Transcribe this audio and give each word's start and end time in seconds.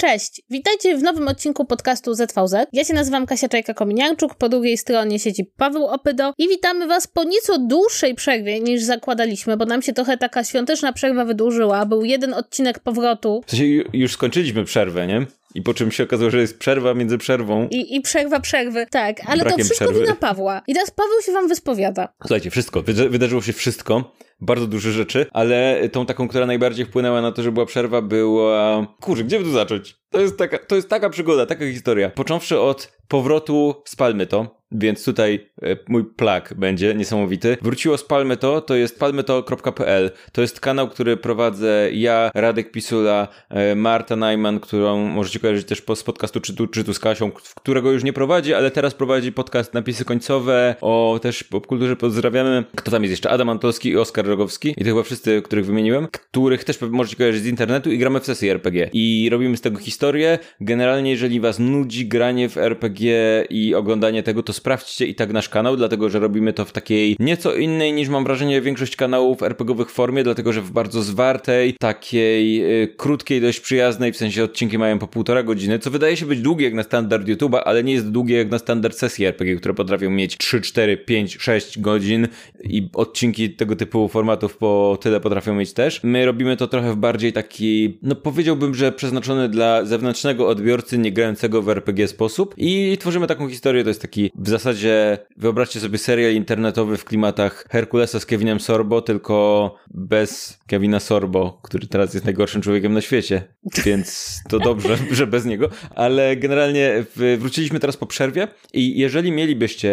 Cześć, 0.00 0.42
witajcie 0.50 0.98
w 0.98 1.02
nowym 1.02 1.28
odcinku 1.28 1.64
podcastu 1.64 2.14
ZVZ. 2.14 2.54
Ja 2.72 2.84
się 2.84 2.94
nazywam 2.94 3.26
Kasia 3.26 3.48
Czajka-Kominiarczuk, 3.48 4.34
po 4.38 4.48
drugiej 4.48 4.78
stronie 4.78 5.18
siedzi 5.18 5.44
Paweł 5.56 5.86
Opydo 5.86 6.32
i 6.38 6.48
witamy 6.48 6.86
was 6.86 7.06
po 7.06 7.24
nieco 7.24 7.58
dłuższej 7.58 8.14
przerwie 8.14 8.60
niż 8.60 8.82
zakładaliśmy, 8.82 9.56
bo 9.56 9.64
nam 9.64 9.82
się 9.82 9.92
trochę 9.92 10.16
taka 10.16 10.44
świąteczna 10.44 10.92
przerwa 10.92 11.24
wydłużyła. 11.24 11.86
Był 11.86 12.04
jeden 12.04 12.34
odcinek 12.34 12.78
powrotu. 12.78 13.42
W 13.46 13.50
sensie 13.50 13.64
już 13.92 14.12
skończyliśmy 14.12 14.64
przerwę, 14.64 15.06
nie? 15.06 15.26
I 15.54 15.62
po 15.62 15.74
czym 15.74 15.90
się 15.92 16.04
okazało, 16.04 16.30
że 16.30 16.40
jest 16.40 16.58
przerwa 16.58 16.94
między 16.94 17.18
przerwą. 17.18 17.68
I, 17.70 17.96
i 17.96 18.00
przerwa 18.00 18.40
przerwy. 18.40 18.86
Tak, 18.90 19.16
ale 19.26 19.44
to 19.44 19.56
wszystko 19.56 19.74
przerwy. 19.74 20.00
wina 20.00 20.14
Pawła. 20.14 20.62
I 20.66 20.74
teraz 20.74 20.90
Paweł 20.90 21.22
się 21.22 21.32
wam 21.32 21.48
wyspowiada. 21.48 22.08
Słuchajcie, 22.20 22.50
wszystko. 22.50 22.82
Wydarzyło 22.82 23.42
się 23.42 23.52
wszystko 23.52 24.12
bardzo 24.40 24.66
duże 24.66 24.92
rzeczy, 24.92 25.26
ale 25.32 25.88
tą 25.92 26.06
taką, 26.06 26.28
która 26.28 26.46
najbardziej 26.46 26.86
wpłynęła 26.86 27.22
na 27.22 27.32
to, 27.32 27.42
że 27.42 27.52
była 27.52 27.66
przerwa, 27.66 28.02
była... 28.02 28.86
Kurczę, 29.00 29.24
gdzie 29.24 29.38
by 29.38 29.44
tu 29.44 29.50
zacząć? 29.50 29.96
To 30.10 30.20
jest 30.20 30.38
taka, 30.38 30.58
to 30.58 30.76
jest 30.76 30.88
taka 30.88 31.10
przygoda, 31.10 31.46
taka 31.46 31.66
historia. 31.66 32.10
Począwszy 32.10 32.60
od 32.60 32.98
powrotu, 33.08 33.82
spalmy 33.84 34.26
to, 34.26 34.58
więc 34.72 35.04
tutaj 35.04 35.50
e, 35.62 35.76
mój 35.88 36.04
plak 36.04 36.54
będzie 36.56 36.94
niesamowity. 36.94 37.56
Wróciło 37.62 37.98
z 37.98 38.04
Palmy 38.04 38.36
to, 38.36 38.74
jest 38.74 38.98
palmyto.pl. 38.98 40.10
To 40.32 40.40
jest 40.40 40.60
kanał, 40.60 40.88
który 40.88 41.16
prowadzę 41.16 41.88
ja, 41.92 42.30
Radek 42.34 42.70
Pisula, 42.72 43.28
e, 43.48 43.74
Marta 43.74 44.16
Najman, 44.16 44.60
którą 44.60 44.98
możecie 44.98 45.38
kojarzyć 45.38 45.66
też 45.66 45.82
z 45.94 46.02
podcastu 46.02 46.40
Czytu, 46.40 46.66
Czytu 46.66 46.94
z 46.94 46.98
Kasią, 46.98 47.30
którego 47.54 47.92
już 47.92 48.04
nie 48.04 48.12
prowadzi, 48.12 48.54
ale 48.54 48.70
teraz 48.70 48.94
prowadzi 48.94 49.32
podcast 49.32 49.74
Napisy 49.74 50.04
Końcowe 50.04 50.76
o 50.80 51.18
też 51.22 51.44
popkulturze 51.44 51.96
pozdrawiamy. 51.96 52.64
Kto 52.76 52.90
tam 52.90 53.02
jest 53.02 53.10
jeszcze? 53.10 53.30
Adam 53.30 53.48
Antolski 53.48 53.88
i 53.88 53.96
Oskar 53.96 54.26
Rogowski. 54.28 54.68
I 54.68 54.74
to 54.74 54.84
chyba 54.84 55.02
wszyscy, 55.02 55.42
których 55.42 55.66
wymieniłem, 55.66 56.08
których 56.12 56.64
też 56.64 56.80
możecie 56.80 57.16
kojarzyć 57.16 57.42
z 57.42 57.46
internetu 57.46 57.92
i 57.92 57.98
gramy 57.98 58.20
w 58.20 58.24
sesji 58.24 58.48
RPG. 58.48 58.90
I 58.92 59.28
robimy 59.30 59.56
z 59.56 59.60
tego 59.60 59.78
historię. 59.78 60.38
Generalnie, 60.60 61.10
jeżeli 61.10 61.40
was 61.40 61.58
nudzi 61.58 62.06
granie 62.06 62.48
w 62.48 62.56
RPG 62.56 63.44
i 63.50 63.74
oglądanie 63.74 64.22
tego, 64.22 64.42
to 64.42 64.52
sprawdźcie 64.52 65.06
i 65.06 65.14
tak 65.14 65.32
nasz 65.32 65.48
kanał, 65.48 65.76
dlatego 65.76 66.10
że 66.10 66.18
robimy 66.18 66.52
to 66.52 66.64
w 66.64 66.72
takiej 66.72 67.16
nieco 67.20 67.54
innej 67.54 67.92
niż 67.92 68.08
mam 68.08 68.24
wrażenie 68.24 68.60
większość 68.60 68.96
kanałów 68.96 69.42
RPGowych 69.42 69.90
formie, 69.90 70.24
dlatego 70.24 70.52
że 70.52 70.62
w 70.62 70.70
bardzo 70.70 71.02
zwartej, 71.02 71.74
takiej 71.80 72.64
y, 72.82 72.88
krótkiej, 72.96 73.40
dość 73.40 73.60
przyjaznej, 73.60 74.12
w 74.12 74.16
sensie 74.16 74.44
odcinki 74.44 74.78
mają 74.78 74.98
po 74.98 75.08
półtora 75.08 75.42
godziny, 75.42 75.78
co 75.78 75.90
wydaje 75.90 76.16
się 76.16 76.26
być 76.26 76.40
długie 76.40 76.64
jak 76.64 76.74
na 76.74 76.82
standard 76.82 77.26
YouTube'a, 77.26 77.60
ale 77.64 77.84
nie 77.84 77.92
jest 77.92 78.10
długie 78.10 78.36
jak 78.36 78.50
na 78.50 78.58
standard 78.58 78.96
sesji 78.98 79.24
RPG, 79.24 79.56
które 79.56 79.74
potrafią 79.74 80.10
mieć 80.10 80.36
3, 80.36 80.60
4, 80.60 80.96
5, 80.96 81.36
6 81.40 81.78
godzin 81.78 82.28
i 82.64 82.88
odcinki 82.94 83.50
tego 83.50 83.76
typu 83.76 84.08
formatów 84.18 84.56
po 84.56 84.98
tyle 85.00 85.20
potrafią 85.20 85.54
mieć 85.54 85.72
też. 85.72 86.00
My 86.02 86.26
robimy 86.26 86.56
to 86.56 86.66
trochę 86.66 86.92
w 86.92 86.96
bardziej 86.96 87.32
taki, 87.32 87.98
no 88.02 88.14
powiedziałbym, 88.14 88.74
że 88.74 88.92
przeznaczony 88.92 89.48
dla 89.48 89.84
zewnętrznego 89.84 90.48
odbiorcy 90.48 90.98
nie 90.98 91.12
grającego 91.12 91.62
w 91.62 91.68
RPG 91.68 92.08
sposób. 92.08 92.54
I 92.56 92.96
tworzymy 93.00 93.26
taką 93.26 93.48
historię, 93.48 93.82
to 93.82 93.90
jest 93.90 94.02
taki 94.02 94.30
w 94.34 94.48
zasadzie 94.48 95.18
wyobraźcie 95.36 95.80
sobie 95.80 95.98
serial 95.98 96.32
internetowy 96.32 96.96
w 96.96 97.04
klimatach 97.04 97.64
Herkulesa 97.70 98.20
z 98.20 98.26
Kevinem 98.26 98.60
Sorbo, 98.60 99.02
tylko 99.02 99.74
bez 99.90 100.58
Kevina 100.66 101.00
Sorbo, 101.00 101.60
który 101.62 101.86
teraz 101.86 102.14
jest 102.14 102.24
najgorszym 102.24 102.62
człowiekiem 102.62 102.94
na 102.94 103.00
świecie, 103.00 103.42
więc 103.84 104.38
to 104.48 104.58
dobrze, 104.58 104.96
że 105.10 105.26
bez 105.26 105.44
niego, 105.44 105.68
ale 105.94 106.36
generalnie 106.36 107.04
wróciliśmy 107.38 107.80
teraz 107.80 107.96
po 107.96 108.06
przerwie 108.06 108.48
i 108.72 108.98
jeżeli 108.98 109.32
mielibyście 109.32 109.90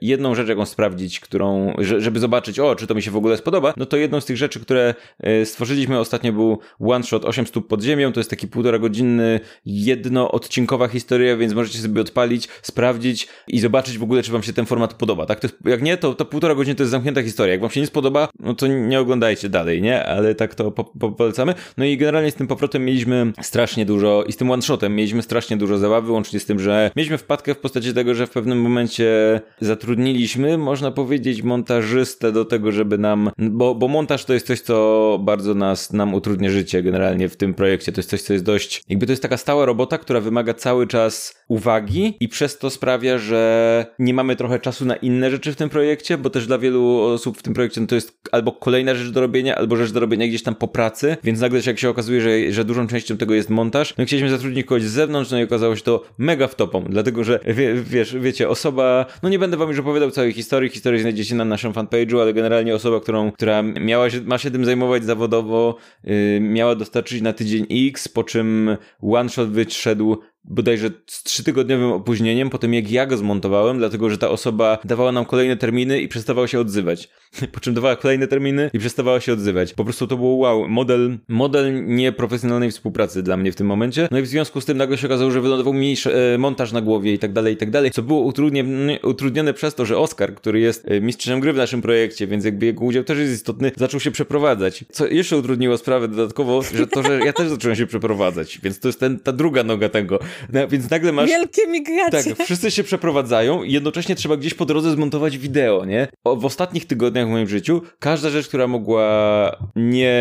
jedną 0.00 0.34
rzecz, 0.34 0.48
jaką 0.48 0.66
sprawdzić, 0.66 1.20
którą, 1.20 1.74
żeby 1.78 2.20
zobaczyć, 2.20 2.60
o, 2.60 2.74
czy 2.74 2.86
to 2.86 2.94
mi 2.94 3.02
się 3.02 3.10
w 3.10 3.16
ogóle 3.16 3.36
spodoba, 3.36 3.65
no 3.76 3.86
to 3.86 3.96
jedną 3.96 4.20
z 4.20 4.24
tych 4.24 4.36
rzeczy, 4.36 4.60
które 4.60 4.94
e, 5.20 5.46
stworzyliśmy 5.46 5.98
ostatnio 5.98 6.32
był 6.32 6.58
One 6.80 7.04
Shot 7.04 7.24
8 7.24 7.46
stóp 7.46 7.68
pod 7.68 7.82
ziemią, 7.82 8.12
to 8.12 8.20
jest 8.20 8.30
taki 8.30 8.48
półtora 8.48 8.78
godzinny, 8.78 9.40
jednoodcinkowa 9.66 10.88
historia, 10.88 11.36
więc 11.36 11.54
możecie 11.54 11.78
sobie 11.78 12.00
odpalić, 12.00 12.48
sprawdzić 12.62 13.28
i 13.48 13.60
zobaczyć 13.60 13.98
w 13.98 14.02
ogóle, 14.02 14.22
czy 14.22 14.32
wam 14.32 14.42
się 14.42 14.52
ten 14.52 14.66
format 14.66 14.94
podoba, 14.94 15.26
tak? 15.26 15.42
Jest, 15.42 15.58
jak 15.64 15.82
nie, 15.82 15.96
to, 15.96 16.14
to 16.14 16.24
półtora 16.24 16.54
godziny 16.54 16.74
to 16.74 16.82
jest 16.82 16.90
zamknięta 16.90 17.22
historia. 17.22 17.52
Jak 17.52 17.60
wam 17.60 17.70
się 17.70 17.80
nie 17.80 17.86
spodoba, 17.86 18.28
no 18.40 18.54
to 18.54 18.66
nie 18.66 19.00
oglądajcie 19.00 19.48
dalej, 19.48 19.82
nie? 19.82 20.04
Ale 20.04 20.34
tak 20.34 20.54
to 20.54 20.70
po, 20.70 20.84
po, 20.84 21.12
polecamy. 21.12 21.54
No 21.76 21.84
i 21.84 21.96
generalnie 21.96 22.30
z 22.30 22.34
tym 22.34 22.46
powrotem 22.46 22.84
mieliśmy 22.84 23.32
strasznie 23.42 23.86
dużo 23.86 24.24
i 24.28 24.32
z 24.32 24.36
tym 24.36 24.50
one-shotem 24.50 24.94
mieliśmy 24.94 25.22
strasznie 25.22 25.56
dużo 25.56 25.78
zabawy, 25.78 26.12
łącznie 26.12 26.40
z 26.40 26.46
tym, 26.46 26.60
że 26.60 26.90
mieliśmy 26.96 27.18
wpadkę 27.18 27.54
w 27.54 27.58
postaci 27.58 27.94
tego, 27.94 28.14
że 28.14 28.26
w 28.26 28.30
pewnym 28.30 28.60
momencie 28.60 29.40
zatrudniliśmy, 29.60 30.58
można 30.58 30.90
powiedzieć, 30.90 31.42
montażystę 31.42 32.32
do 32.32 32.44
tego, 32.44 32.72
żeby 32.72 32.98
nam, 32.98 33.30
bo, 33.56 33.74
bo 33.74 33.88
montaż 33.88 34.24
to 34.24 34.34
jest 34.34 34.46
coś, 34.46 34.60
co 34.60 35.18
bardzo 35.22 35.54
nas, 35.54 35.92
nam 35.92 36.14
utrudnia 36.14 36.50
życie 36.50 36.82
generalnie 36.82 37.28
w 37.28 37.36
tym 37.36 37.54
projekcie. 37.54 37.92
To 37.92 37.98
jest 37.98 38.10
coś, 38.10 38.22
co 38.22 38.32
jest 38.32 38.44
dość, 38.44 38.82
jakby 38.88 39.06
to 39.06 39.12
jest 39.12 39.22
taka 39.22 39.36
stała 39.36 39.66
robota, 39.66 39.98
która 39.98 40.20
wymaga 40.20 40.54
cały 40.54 40.86
czas 40.86 41.34
uwagi 41.48 42.16
i 42.20 42.28
przez 42.28 42.58
to 42.58 42.70
sprawia, 42.70 43.18
że 43.18 43.86
nie 43.98 44.14
mamy 44.14 44.36
trochę 44.36 44.58
czasu 44.58 44.84
na 44.84 44.96
inne 44.96 45.30
rzeczy 45.30 45.52
w 45.52 45.56
tym 45.56 45.68
projekcie, 45.68 46.18
bo 46.18 46.30
też 46.30 46.46
dla 46.46 46.58
wielu 46.58 47.00
osób 47.00 47.38
w 47.38 47.42
tym 47.42 47.54
projekcie 47.54 47.80
no 47.80 47.86
to 47.86 47.94
jest 47.94 48.18
albo 48.32 48.52
kolejna 48.52 48.94
rzecz 48.94 49.10
do 49.10 49.20
robienia, 49.20 49.54
albo 49.54 49.76
rzecz 49.76 49.92
do 49.92 50.00
robienia 50.00 50.28
gdzieś 50.28 50.42
tam 50.42 50.54
po 50.54 50.68
pracy, 50.68 51.16
więc 51.24 51.40
nagle 51.40 51.60
jak 51.66 51.78
się 51.78 51.88
okazuje, 51.88 52.20
że, 52.20 52.52
że 52.52 52.64
dużą 52.64 52.86
częścią 52.86 53.16
tego 53.16 53.34
jest 53.34 53.50
montaż, 53.50 53.94
no 53.98 54.04
chcieliśmy 54.04 54.30
zatrudnić 54.30 54.66
kogoś 54.66 54.82
z 54.82 54.90
zewnątrz, 54.90 55.30
no 55.30 55.40
i 55.40 55.44
okazało 55.44 55.76
się 55.76 55.82
to 55.82 56.04
mega 56.18 56.48
wtopą, 56.48 56.84
dlatego, 56.88 57.24
że 57.24 57.40
wie, 57.46 57.74
wiesz, 57.74 58.16
wiecie, 58.16 58.48
osoba, 58.48 59.06
no 59.22 59.28
nie 59.28 59.38
będę 59.38 59.56
wam 59.56 59.68
już 59.68 59.78
opowiadał 59.78 60.10
całej 60.10 60.32
historii, 60.32 60.70
historię 60.70 61.00
znajdziecie 61.00 61.34
na 61.34 61.44
naszym 61.44 61.72
fanpage'u, 61.72 62.20
ale 62.20 62.34
generalnie 62.34 62.74
osoba, 62.74 63.00
którą, 63.00 63.32
która 63.46 63.62
miała 63.62 64.10
się, 64.10 64.20
ma 64.20 64.38
się 64.38 64.50
tym 64.50 64.64
zajmować 64.64 65.04
zawodowo, 65.04 65.76
yy, 66.04 66.40
miała 66.40 66.74
dostarczyć 66.74 67.22
na 67.22 67.32
tydzień 67.32 67.66
X, 67.70 68.08
po 68.08 68.24
czym 68.24 68.76
one 69.02 69.28
shot 69.28 69.50
wyszedł 69.50 70.16
bodajże 70.48 70.90
z 71.06 71.22
trzytygodniowym 71.22 71.92
opóźnieniem 71.92 72.50
po 72.50 72.58
tym, 72.58 72.74
jak 72.74 72.90
ja 72.90 73.06
go 73.06 73.16
zmontowałem, 73.16 73.78
dlatego 73.78 74.10
że 74.10 74.18
ta 74.18 74.28
osoba 74.28 74.78
dawała 74.84 75.12
nam 75.12 75.24
kolejne 75.24 75.56
terminy 75.56 76.00
i 76.00 76.08
przestawała 76.08 76.48
się 76.48 76.60
odzywać. 76.60 77.08
Po 77.52 77.60
czym 77.60 77.74
dawała 77.74 77.96
kolejne 77.96 78.26
terminy 78.26 78.70
i 78.72 78.78
przestawała 78.78 79.20
się 79.20 79.32
odzywać. 79.32 79.74
Po 79.74 79.84
prostu 79.84 80.06
to 80.06 80.16
było 80.16 80.34
wow, 80.34 80.68
model, 80.68 81.18
model 81.28 81.86
nieprofesjonalnej 81.86 82.70
współpracy 82.70 83.22
dla 83.22 83.36
mnie 83.36 83.52
w 83.52 83.56
tym 83.56 83.66
momencie. 83.66 84.08
No 84.10 84.18
i 84.18 84.22
w 84.22 84.26
związku 84.26 84.60
z 84.60 84.64
tym 84.64 84.76
nagle 84.76 84.98
się 84.98 85.06
okazało, 85.06 85.30
że 85.30 85.40
wylądował 85.40 85.72
mi 85.72 85.96
e, 86.34 86.38
montaż 86.38 86.72
na 86.72 86.80
głowie 86.80 87.14
i 87.14 87.18
tak 87.18 87.32
dalej, 87.32 87.54
i 87.54 87.56
tak 87.56 87.70
dalej, 87.70 87.90
co 87.90 88.02
było 88.02 88.20
utrudnione, 88.20 89.00
utrudnione 89.00 89.54
przez 89.54 89.74
to, 89.74 89.86
że 89.86 89.98
Oskar, 89.98 90.34
który 90.34 90.60
jest 90.60 90.90
e, 90.90 91.00
mistrzem 91.00 91.40
gry 91.40 91.52
w 91.52 91.56
naszym 91.56 91.82
projekcie, 91.82 92.26
więc 92.26 92.44
jakby 92.44 92.66
jego 92.66 92.84
udział 92.84 93.04
też 93.04 93.18
jest 93.18 93.32
istotny, 93.32 93.72
zaczął 93.76 94.00
się 94.00 94.10
przeprowadzać. 94.10 94.84
Co 94.92 95.06
jeszcze 95.06 95.36
utrudniło 95.36 95.78
sprawę 95.78 96.08
dodatkowo, 96.08 96.62
że 96.62 96.86
to, 96.86 97.02
że 97.02 97.18
ja 97.18 97.32
też 97.32 97.48
zacząłem 97.48 97.76
się 97.76 97.86
przeprowadzać, 97.86 98.60
więc 98.62 98.80
to 98.80 98.88
jest 98.88 99.00
ten, 99.00 99.18
ta 99.18 99.32
druga 99.32 99.62
noga 99.62 99.88
tego. 99.88 100.18
No, 100.52 100.68
więc 100.68 100.90
nagle 100.90 101.12
masz... 101.12 101.30
Wielkie 101.30 101.66
migracje. 101.66 102.34
Tak, 102.34 102.46
wszyscy 102.46 102.70
się 102.70 102.84
przeprowadzają 102.84 103.62
i 103.62 103.72
jednocześnie 103.72 104.14
trzeba 104.14 104.36
gdzieś 104.36 104.54
po 104.54 104.66
drodze 104.66 104.90
zmontować 104.90 105.38
wideo, 105.38 105.84
nie? 105.84 106.08
O, 106.24 106.36
w 106.36 106.44
ostatnich 106.44 106.86
tygodniach 106.86 107.26
w 107.26 107.30
moim 107.30 107.48
życiu 107.48 107.82
każda 107.98 108.30
rzecz, 108.30 108.48
która 108.48 108.66
mogła 108.66 109.56
nie 109.76 110.16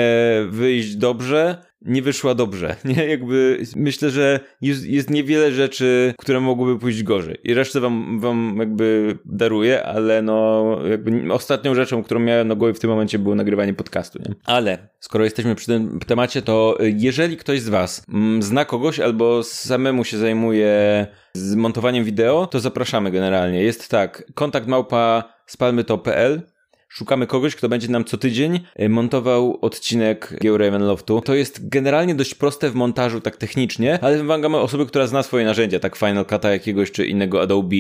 wyjść 0.49 0.95
dobrze, 0.95 1.65
nie 1.81 2.01
wyszła 2.01 2.35
dobrze. 2.35 2.75
Nie, 2.85 3.05
jakby 3.05 3.63
myślę, 3.75 4.09
że 4.09 4.39
jest, 4.61 4.85
jest 4.85 5.09
niewiele 5.09 5.51
rzeczy, 5.51 6.13
które 6.17 6.39
mogłyby 6.39 6.79
pójść 6.79 7.03
gorzej. 7.03 7.37
I 7.43 7.53
resztę 7.53 7.79
wam, 7.79 8.19
wam 8.19 8.55
jakby 8.59 9.17
daruję, 9.25 9.83
ale 9.83 10.21
no, 10.21 10.65
jakby 10.89 11.33
ostatnią 11.33 11.75
rzeczą, 11.75 12.03
którą 12.03 12.19
miałem 12.19 12.47
na 12.47 12.55
głowie 12.55 12.73
w 12.73 12.79
tym 12.79 12.89
momencie 12.89 13.19
było 13.19 13.35
nagrywanie 13.35 13.73
podcastu, 13.73 14.19
nie? 14.19 14.35
Ale 14.45 14.87
skoro 14.99 15.23
jesteśmy 15.23 15.55
przy 15.55 15.65
tym 15.65 15.99
temacie, 16.07 16.41
to 16.41 16.77
jeżeli 16.79 17.37
ktoś 17.37 17.61
z 17.61 17.69
was 17.69 18.05
mm, 18.13 18.43
zna 18.43 18.65
kogoś 18.65 18.99
albo 18.99 19.43
samemu 19.43 20.03
się 20.03 20.17
zajmuje 20.17 21.07
zmontowaniem 21.33 22.03
wideo, 22.03 22.47
to 22.47 22.59
zapraszamy 22.59 23.11
generalnie. 23.11 23.63
Jest 23.63 23.89
tak, 23.89 24.31
kontakt 24.35 24.67
małpa 24.67 25.23
spalmy.pl 25.45 26.41
Szukamy 26.87 27.28
kogoś, 27.28 27.55
kto 27.55 27.70
będzie 27.70 27.87
nam 27.87 28.05
co 28.05 28.17
tydzień 28.17 28.59
e, 28.76 28.90
montował 28.90 29.58
odcinek 29.61 30.37
Geo 30.41 30.58
Ravenloftu. 30.58 31.22
To 31.22 31.35
jest 31.35 31.70
generalnie 31.70 32.16
dość 32.16 32.35
proste 32.35 32.70
w 32.70 32.76
montażu, 32.76 33.22
tak 33.22 33.37
technicznie, 33.37 33.99
ale 34.02 34.17
wymagamy 34.17 34.58
osoby, 34.58 34.85
która 34.85 35.08
zna 35.08 35.23
swoje 35.23 35.46
narzędzia, 35.46 35.79
tak 35.79 35.96
Final 35.96 36.23
Cut'a 36.23 36.49
jakiegoś, 36.49 36.91
czy 36.91 37.05
innego 37.05 37.41
Adobe, 37.41 37.76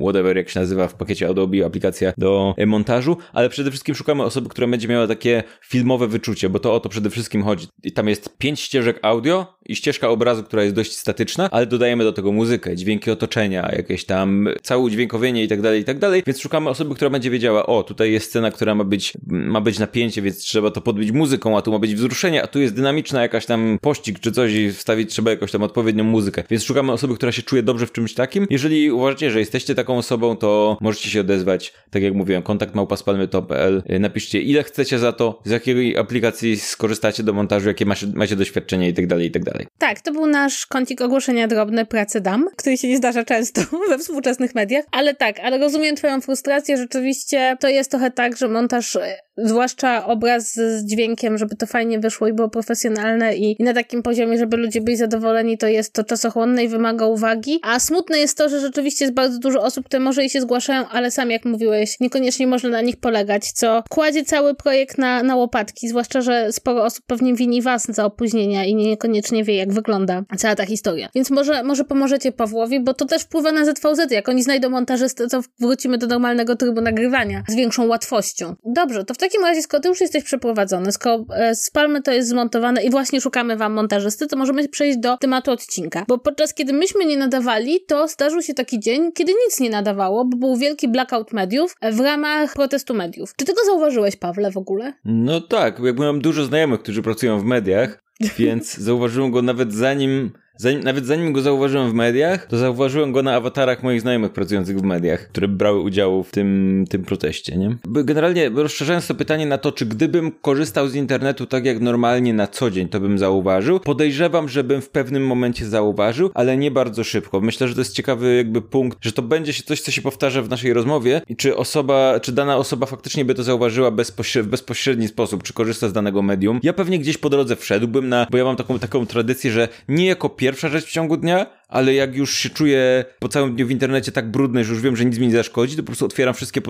whatever, 0.00 0.36
jak 0.36 0.48
się 0.48 0.60
nazywa 0.60 0.88
w 0.88 0.94
pakiecie 0.94 1.28
Adobe, 1.28 1.66
aplikacja 1.66 2.12
do 2.18 2.54
e, 2.56 2.66
montażu, 2.66 3.16
ale 3.32 3.48
przede 3.48 3.70
wszystkim 3.70 3.94
szukamy 3.94 4.22
osoby, 4.22 4.48
która 4.48 4.66
będzie 4.66 4.88
miała 4.88 5.06
takie 5.06 5.42
filmowe 5.62 6.08
wyczucie, 6.08 6.48
bo 6.48 6.58
to 6.58 6.74
o 6.74 6.80
to 6.80 6.88
przede 6.88 7.10
wszystkim 7.10 7.42
chodzi. 7.42 7.66
I 7.82 7.92
tam 7.92 8.08
jest 8.08 8.38
pięć 8.38 8.60
ścieżek 8.60 8.98
audio 9.02 9.58
i 9.66 9.76
ścieżka 9.76 10.08
obrazu, 10.08 10.42
która 10.42 10.62
jest 10.62 10.74
dość 10.74 10.96
statyczna, 10.96 11.48
ale 11.50 11.66
dodajemy 11.66 12.04
do 12.04 12.12
tego 12.12 12.32
muzykę, 12.32 12.76
dźwięki 12.76 13.10
otoczenia, 13.10 13.70
jakieś 13.72 14.04
tam 14.04 14.48
całe 14.62 14.82
udźwiękowienie 14.82 15.44
i 15.44 15.48
tak 15.48 15.60
dalej, 15.60 15.80
i 15.80 15.84
tak 15.84 15.98
dalej, 15.98 16.22
więc 16.26 16.40
szukamy 16.40 16.70
osoby, 16.70 16.94
która 16.94 17.10
będzie 17.10 17.30
wiedziała, 17.30 17.66
o, 17.66 17.82
tutaj 17.82 18.12
jest 18.12 18.26
scena 18.26 18.39
scena, 18.40 18.50
która 18.50 18.74
ma 18.74 18.84
być, 18.84 19.12
ma 19.26 19.60
być 19.60 19.78
napięcie, 19.78 20.22
więc 20.22 20.38
trzeba 20.38 20.70
to 20.70 20.80
podbić 20.80 21.10
muzyką, 21.10 21.58
a 21.58 21.62
tu 21.62 21.72
ma 21.72 21.78
być 21.78 21.94
wzruszenie, 21.94 22.42
a 22.42 22.46
tu 22.46 22.60
jest 22.60 22.74
dynamiczna 22.74 23.22
jakaś 23.22 23.46
tam 23.46 23.78
pościg 23.80 24.20
czy 24.20 24.32
coś 24.32 24.52
i 24.52 24.72
wstawić 24.72 25.10
trzeba 25.10 25.30
jakąś 25.30 25.52
tam 25.52 25.62
odpowiednią 25.62 26.04
muzykę. 26.04 26.44
Więc 26.50 26.64
szukamy 26.64 26.92
osoby, 26.92 27.14
która 27.14 27.32
się 27.32 27.42
czuje 27.42 27.62
dobrze 27.62 27.86
w 27.86 27.92
czymś 27.92 28.14
takim. 28.14 28.46
Jeżeli 28.50 28.90
uważacie, 28.90 29.30
że 29.30 29.38
jesteście 29.38 29.74
taką 29.74 29.98
osobą, 29.98 30.36
to 30.36 30.78
możecie 30.80 31.10
się 31.10 31.20
odezwać. 31.20 31.72
Tak 31.90 32.02
jak 32.02 32.14
mówiłem, 32.14 32.42
kontakt 32.42 32.74
małpaspalmy.pl. 32.74 33.82
Napiszcie 34.00 34.40
ile 34.40 34.62
chcecie 34.62 34.98
za 34.98 35.12
to, 35.12 35.40
z 35.44 35.50
jakiej 35.50 35.96
aplikacji 35.96 36.56
skorzystacie 36.56 37.22
do 37.22 37.32
montażu, 37.32 37.68
jakie 37.68 37.86
macie, 37.86 38.06
macie 38.14 38.36
doświadczenie 38.36 38.88
i 38.88 38.94
tak 38.94 39.06
dalej, 39.06 39.26
i 39.26 39.30
tak 39.30 39.44
dalej. 39.44 39.66
Tak, 39.78 40.00
to 40.00 40.12
był 40.12 40.26
nasz 40.26 40.66
kącik 40.66 41.00
ogłoszenia 41.00 41.48
drobne 41.48 41.86
pracy 41.86 42.20
dam, 42.20 42.48
który 42.56 42.76
się 42.76 42.88
nie 42.88 42.96
zdarza 42.96 43.24
często 43.24 43.60
we 43.90 43.98
współczesnych 43.98 44.54
mediach, 44.54 44.84
ale 44.90 45.14
tak, 45.14 45.40
ale 45.40 45.58
rozumiem 45.58 45.96
twoją 45.96 46.20
frustrację, 46.20 46.76
rzeczywiście 46.76 47.56
to 47.60 47.68
jest 47.68 47.90
trochę 47.90 48.10
tak, 48.10 48.29
że 48.36 48.48
montaż 48.48 48.98
zwłaszcza 49.44 50.06
obraz 50.06 50.54
z 50.54 50.84
dźwiękiem, 50.84 51.38
żeby 51.38 51.56
to 51.56 51.66
fajnie 51.66 51.98
wyszło 51.98 52.28
i 52.28 52.32
było 52.32 52.48
profesjonalne 52.48 53.36
i, 53.36 53.62
i, 53.62 53.64
na 53.64 53.74
takim 53.74 54.02
poziomie, 54.02 54.38
żeby 54.38 54.56
ludzie 54.56 54.80
byli 54.80 54.96
zadowoleni, 54.96 55.58
to 55.58 55.66
jest 55.66 55.92
to 55.92 56.04
czasochłonne 56.04 56.64
i 56.64 56.68
wymaga 56.68 57.06
uwagi. 57.06 57.60
A 57.62 57.80
smutne 57.80 58.18
jest 58.18 58.38
to, 58.38 58.48
że 58.48 58.60
rzeczywiście 58.60 59.04
jest 59.04 59.14
bardzo 59.14 59.38
dużo 59.38 59.62
osób, 59.62 59.86
które 59.86 60.00
może 60.00 60.24
i 60.24 60.30
się 60.30 60.40
zgłaszają, 60.40 60.88
ale 60.88 61.10
sam 61.10 61.30
jak 61.30 61.44
mówiłeś, 61.44 62.00
niekoniecznie 62.00 62.46
można 62.46 62.68
na 62.68 62.80
nich 62.80 62.96
polegać, 62.96 63.52
co 63.52 63.82
kładzie 63.90 64.24
cały 64.24 64.54
projekt 64.54 64.98
na, 64.98 65.22
na 65.22 65.36
łopatki, 65.36 65.88
zwłaszcza, 65.88 66.20
że 66.20 66.52
sporo 66.52 66.84
osób 66.84 67.04
pewnie 67.06 67.34
wini 67.34 67.62
was 67.62 67.86
za 67.86 68.04
opóźnienia 68.04 68.64
i 68.64 68.74
niekoniecznie 68.74 69.44
wie, 69.44 69.56
jak 69.56 69.72
wygląda 69.72 70.22
cała 70.36 70.56
ta 70.56 70.66
historia. 70.66 71.08
Więc 71.14 71.30
może, 71.30 71.62
może 71.62 71.84
pomożecie 71.84 72.32
Pawłowi, 72.32 72.80
bo 72.80 72.94
to 72.94 73.04
też 73.04 73.22
wpływa 73.22 73.52
na 73.52 73.64
ZVZ. 73.64 74.10
Jak 74.10 74.28
oni 74.28 74.42
znajdą 74.42 74.68
montażystę, 74.68 75.28
to 75.28 75.40
wrócimy 75.60 75.98
do 75.98 76.06
normalnego 76.06 76.56
trybu 76.56 76.80
nagrywania 76.80 77.42
z 77.48 77.54
większą 77.54 77.86
łatwością. 77.86 78.19
Dobrze, 78.64 79.04
to 79.04 79.14
w 79.14 79.18
takim 79.18 79.42
razie, 79.42 79.62
skoro 79.62 79.80
ty 79.80 79.88
już 79.88 80.00
jesteś 80.00 80.24
przeprowadzony, 80.24 80.92
skoro 80.92 81.24
e, 81.34 81.54
z 81.54 81.70
Palmy 81.70 82.02
to 82.02 82.12
jest 82.12 82.28
zmontowane 82.28 82.82
i 82.82 82.90
właśnie 82.90 83.20
szukamy 83.20 83.56
wam 83.56 83.72
montażysty, 83.72 84.26
to 84.26 84.36
możemy 84.36 84.68
przejść 84.68 84.98
do 84.98 85.16
tematu 85.16 85.50
odcinka. 85.50 86.04
Bo 86.08 86.18
podczas 86.18 86.54
kiedy 86.54 86.72
myśmy 86.72 87.04
nie 87.04 87.16
nadawali, 87.16 87.80
to 87.86 88.08
zdarzył 88.08 88.42
się 88.42 88.54
taki 88.54 88.80
dzień, 88.80 89.12
kiedy 89.12 89.32
nic 89.46 89.60
nie 89.60 89.70
nadawało, 89.70 90.24
bo 90.24 90.36
był 90.36 90.56
wielki 90.56 90.88
blackout 90.88 91.32
mediów 91.32 91.76
w 91.92 92.00
ramach 92.00 92.54
protestu 92.54 92.94
mediów. 92.94 93.32
Czy 93.36 93.44
ty 93.44 93.54
go 93.54 93.60
zauważyłeś, 93.66 94.16
Pawle, 94.16 94.50
w 94.50 94.56
ogóle? 94.56 94.92
No 95.04 95.40
tak, 95.40 95.78
jakby 95.78 96.04
mam 96.04 96.20
dużo 96.20 96.44
znajomych, 96.44 96.82
którzy 96.82 97.02
pracują 97.02 97.40
w 97.40 97.44
mediach, 97.44 98.02
więc 98.38 98.74
zauważyłem 98.74 99.30
go 99.30 99.42
nawet 99.42 99.72
zanim 99.72 100.30
Zanim, 100.60 100.80
nawet 100.80 101.06
zanim 101.06 101.32
go 101.32 101.40
zauważyłem 101.40 101.90
w 101.90 101.94
mediach, 101.94 102.46
to 102.46 102.58
zauważyłem 102.58 103.12
go 103.12 103.22
na 103.22 103.34
awatarach 103.34 103.82
moich 103.82 104.00
znajomych 104.00 104.32
pracujących 104.32 104.78
w 104.78 104.82
mediach, 104.82 105.28
które 105.28 105.48
brały 105.48 105.80
udział 105.80 106.22
w 106.22 106.30
tym, 106.30 106.84
tym 106.90 107.02
proteście, 107.02 107.56
nie? 107.56 107.76
Generalnie 107.84 108.48
rozszerzając 108.48 109.06
to 109.06 109.14
pytanie 109.14 109.46
na 109.46 109.58
to, 109.58 109.72
czy 109.72 109.86
gdybym 109.86 110.32
korzystał 110.42 110.88
z 110.88 110.94
internetu 110.94 111.46
tak 111.46 111.64
jak 111.64 111.80
normalnie 111.80 112.34
na 112.34 112.46
co 112.46 112.70
dzień, 112.70 112.88
to 112.88 113.00
bym 113.00 113.18
zauważył. 113.18 113.80
Podejrzewam, 113.80 114.48
że 114.48 114.64
bym 114.64 114.80
w 114.80 114.88
pewnym 114.88 115.26
momencie 115.26 115.66
zauważył, 115.66 116.30
ale 116.34 116.56
nie 116.56 116.70
bardzo 116.70 117.04
szybko. 117.04 117.40
Myślę, 117.40 117.68
że 117.68 117.74
to 117.74 117.80
jest 117.80 117.94
ciekawy 117.94 118.36
jakby 118.36 118.62
punkt, 118.62 118.98
że 119.00 119.12
to 119.12 119.22
będzie 119.22 119.52
się 119.52 119.62
coś, 119.62 119.80
co 119.80 119.90
się 119.90 120.02
powtarza 120.02 120.42
w 120.42 120.48
naszej 120.48 120.72
rozmowie 120.72 121.22
i 121.28 121.36
czy 121.36 121.56
osoba, 121.56 122.20
czy 122.20 122.32
dana 122.32 122.56
osoba 122.56 122.86
faktycznie 122.86 123.24
by 123.24 123.34
to 123.34 123.42
zauważyła 123.42 123.90
w 123.90 124.46
bezpośredni 124.46 125.08
sposób, 125.08 125.42
czy 125.42 125.52
korzysta 125.52 125.88
z 125.88 125.92
danego 125.92 126.22
medium. 126.22 126.60
Ja 126.62 126.72
pewnie 126.72 126.98
gdzieś 126.98 127.18
po 127.18 127.30
drodze 127.30 127.56
wszedłbym 127.56 128.08
na, 128.08 128.26
bo 128.30 128.38
ja 128.38 128.44
mam 128.44 128.56
taką, 128.56 128.78
taką 128.78 129.06
tradycję, 129.06 129.50
że 129.50 129.68
nie 129.88 130.06
jako 130.06 130.28
pierwszy 130.28 130.49
pierwsza 130.50 130.68
rzecz 130.68 130.86
w 130.86 130.92
ciągu 130.92 131.16
dnia, 131.16 131.46
ale 131.70 131.94
jak 131.94 132.16
już 132.16 132.34
się 132.34 132.50
czuję 132.50 133.04
po 133.18 133.28
całym 133.28 133.54
dniu 133.54 133.66
w 133.66 133.70
internecie 133.70 134.12
tak 134.12 134.30
brudny, 134.30 134.64
że 134.64 134.72
już 134.72 134.82
wiem, 134.82 134.96
że 134.96 135.04
nic 135.04 135.18
mi 135.18 135.26
nie 135.26 135.32
zaszkodzi, 135.32 135.76
to 135.76 135.82
po 135.82 135.86
prostu 135.86 136.04
otwieram 136.04 136.34
wszystkie, 136.34 136.60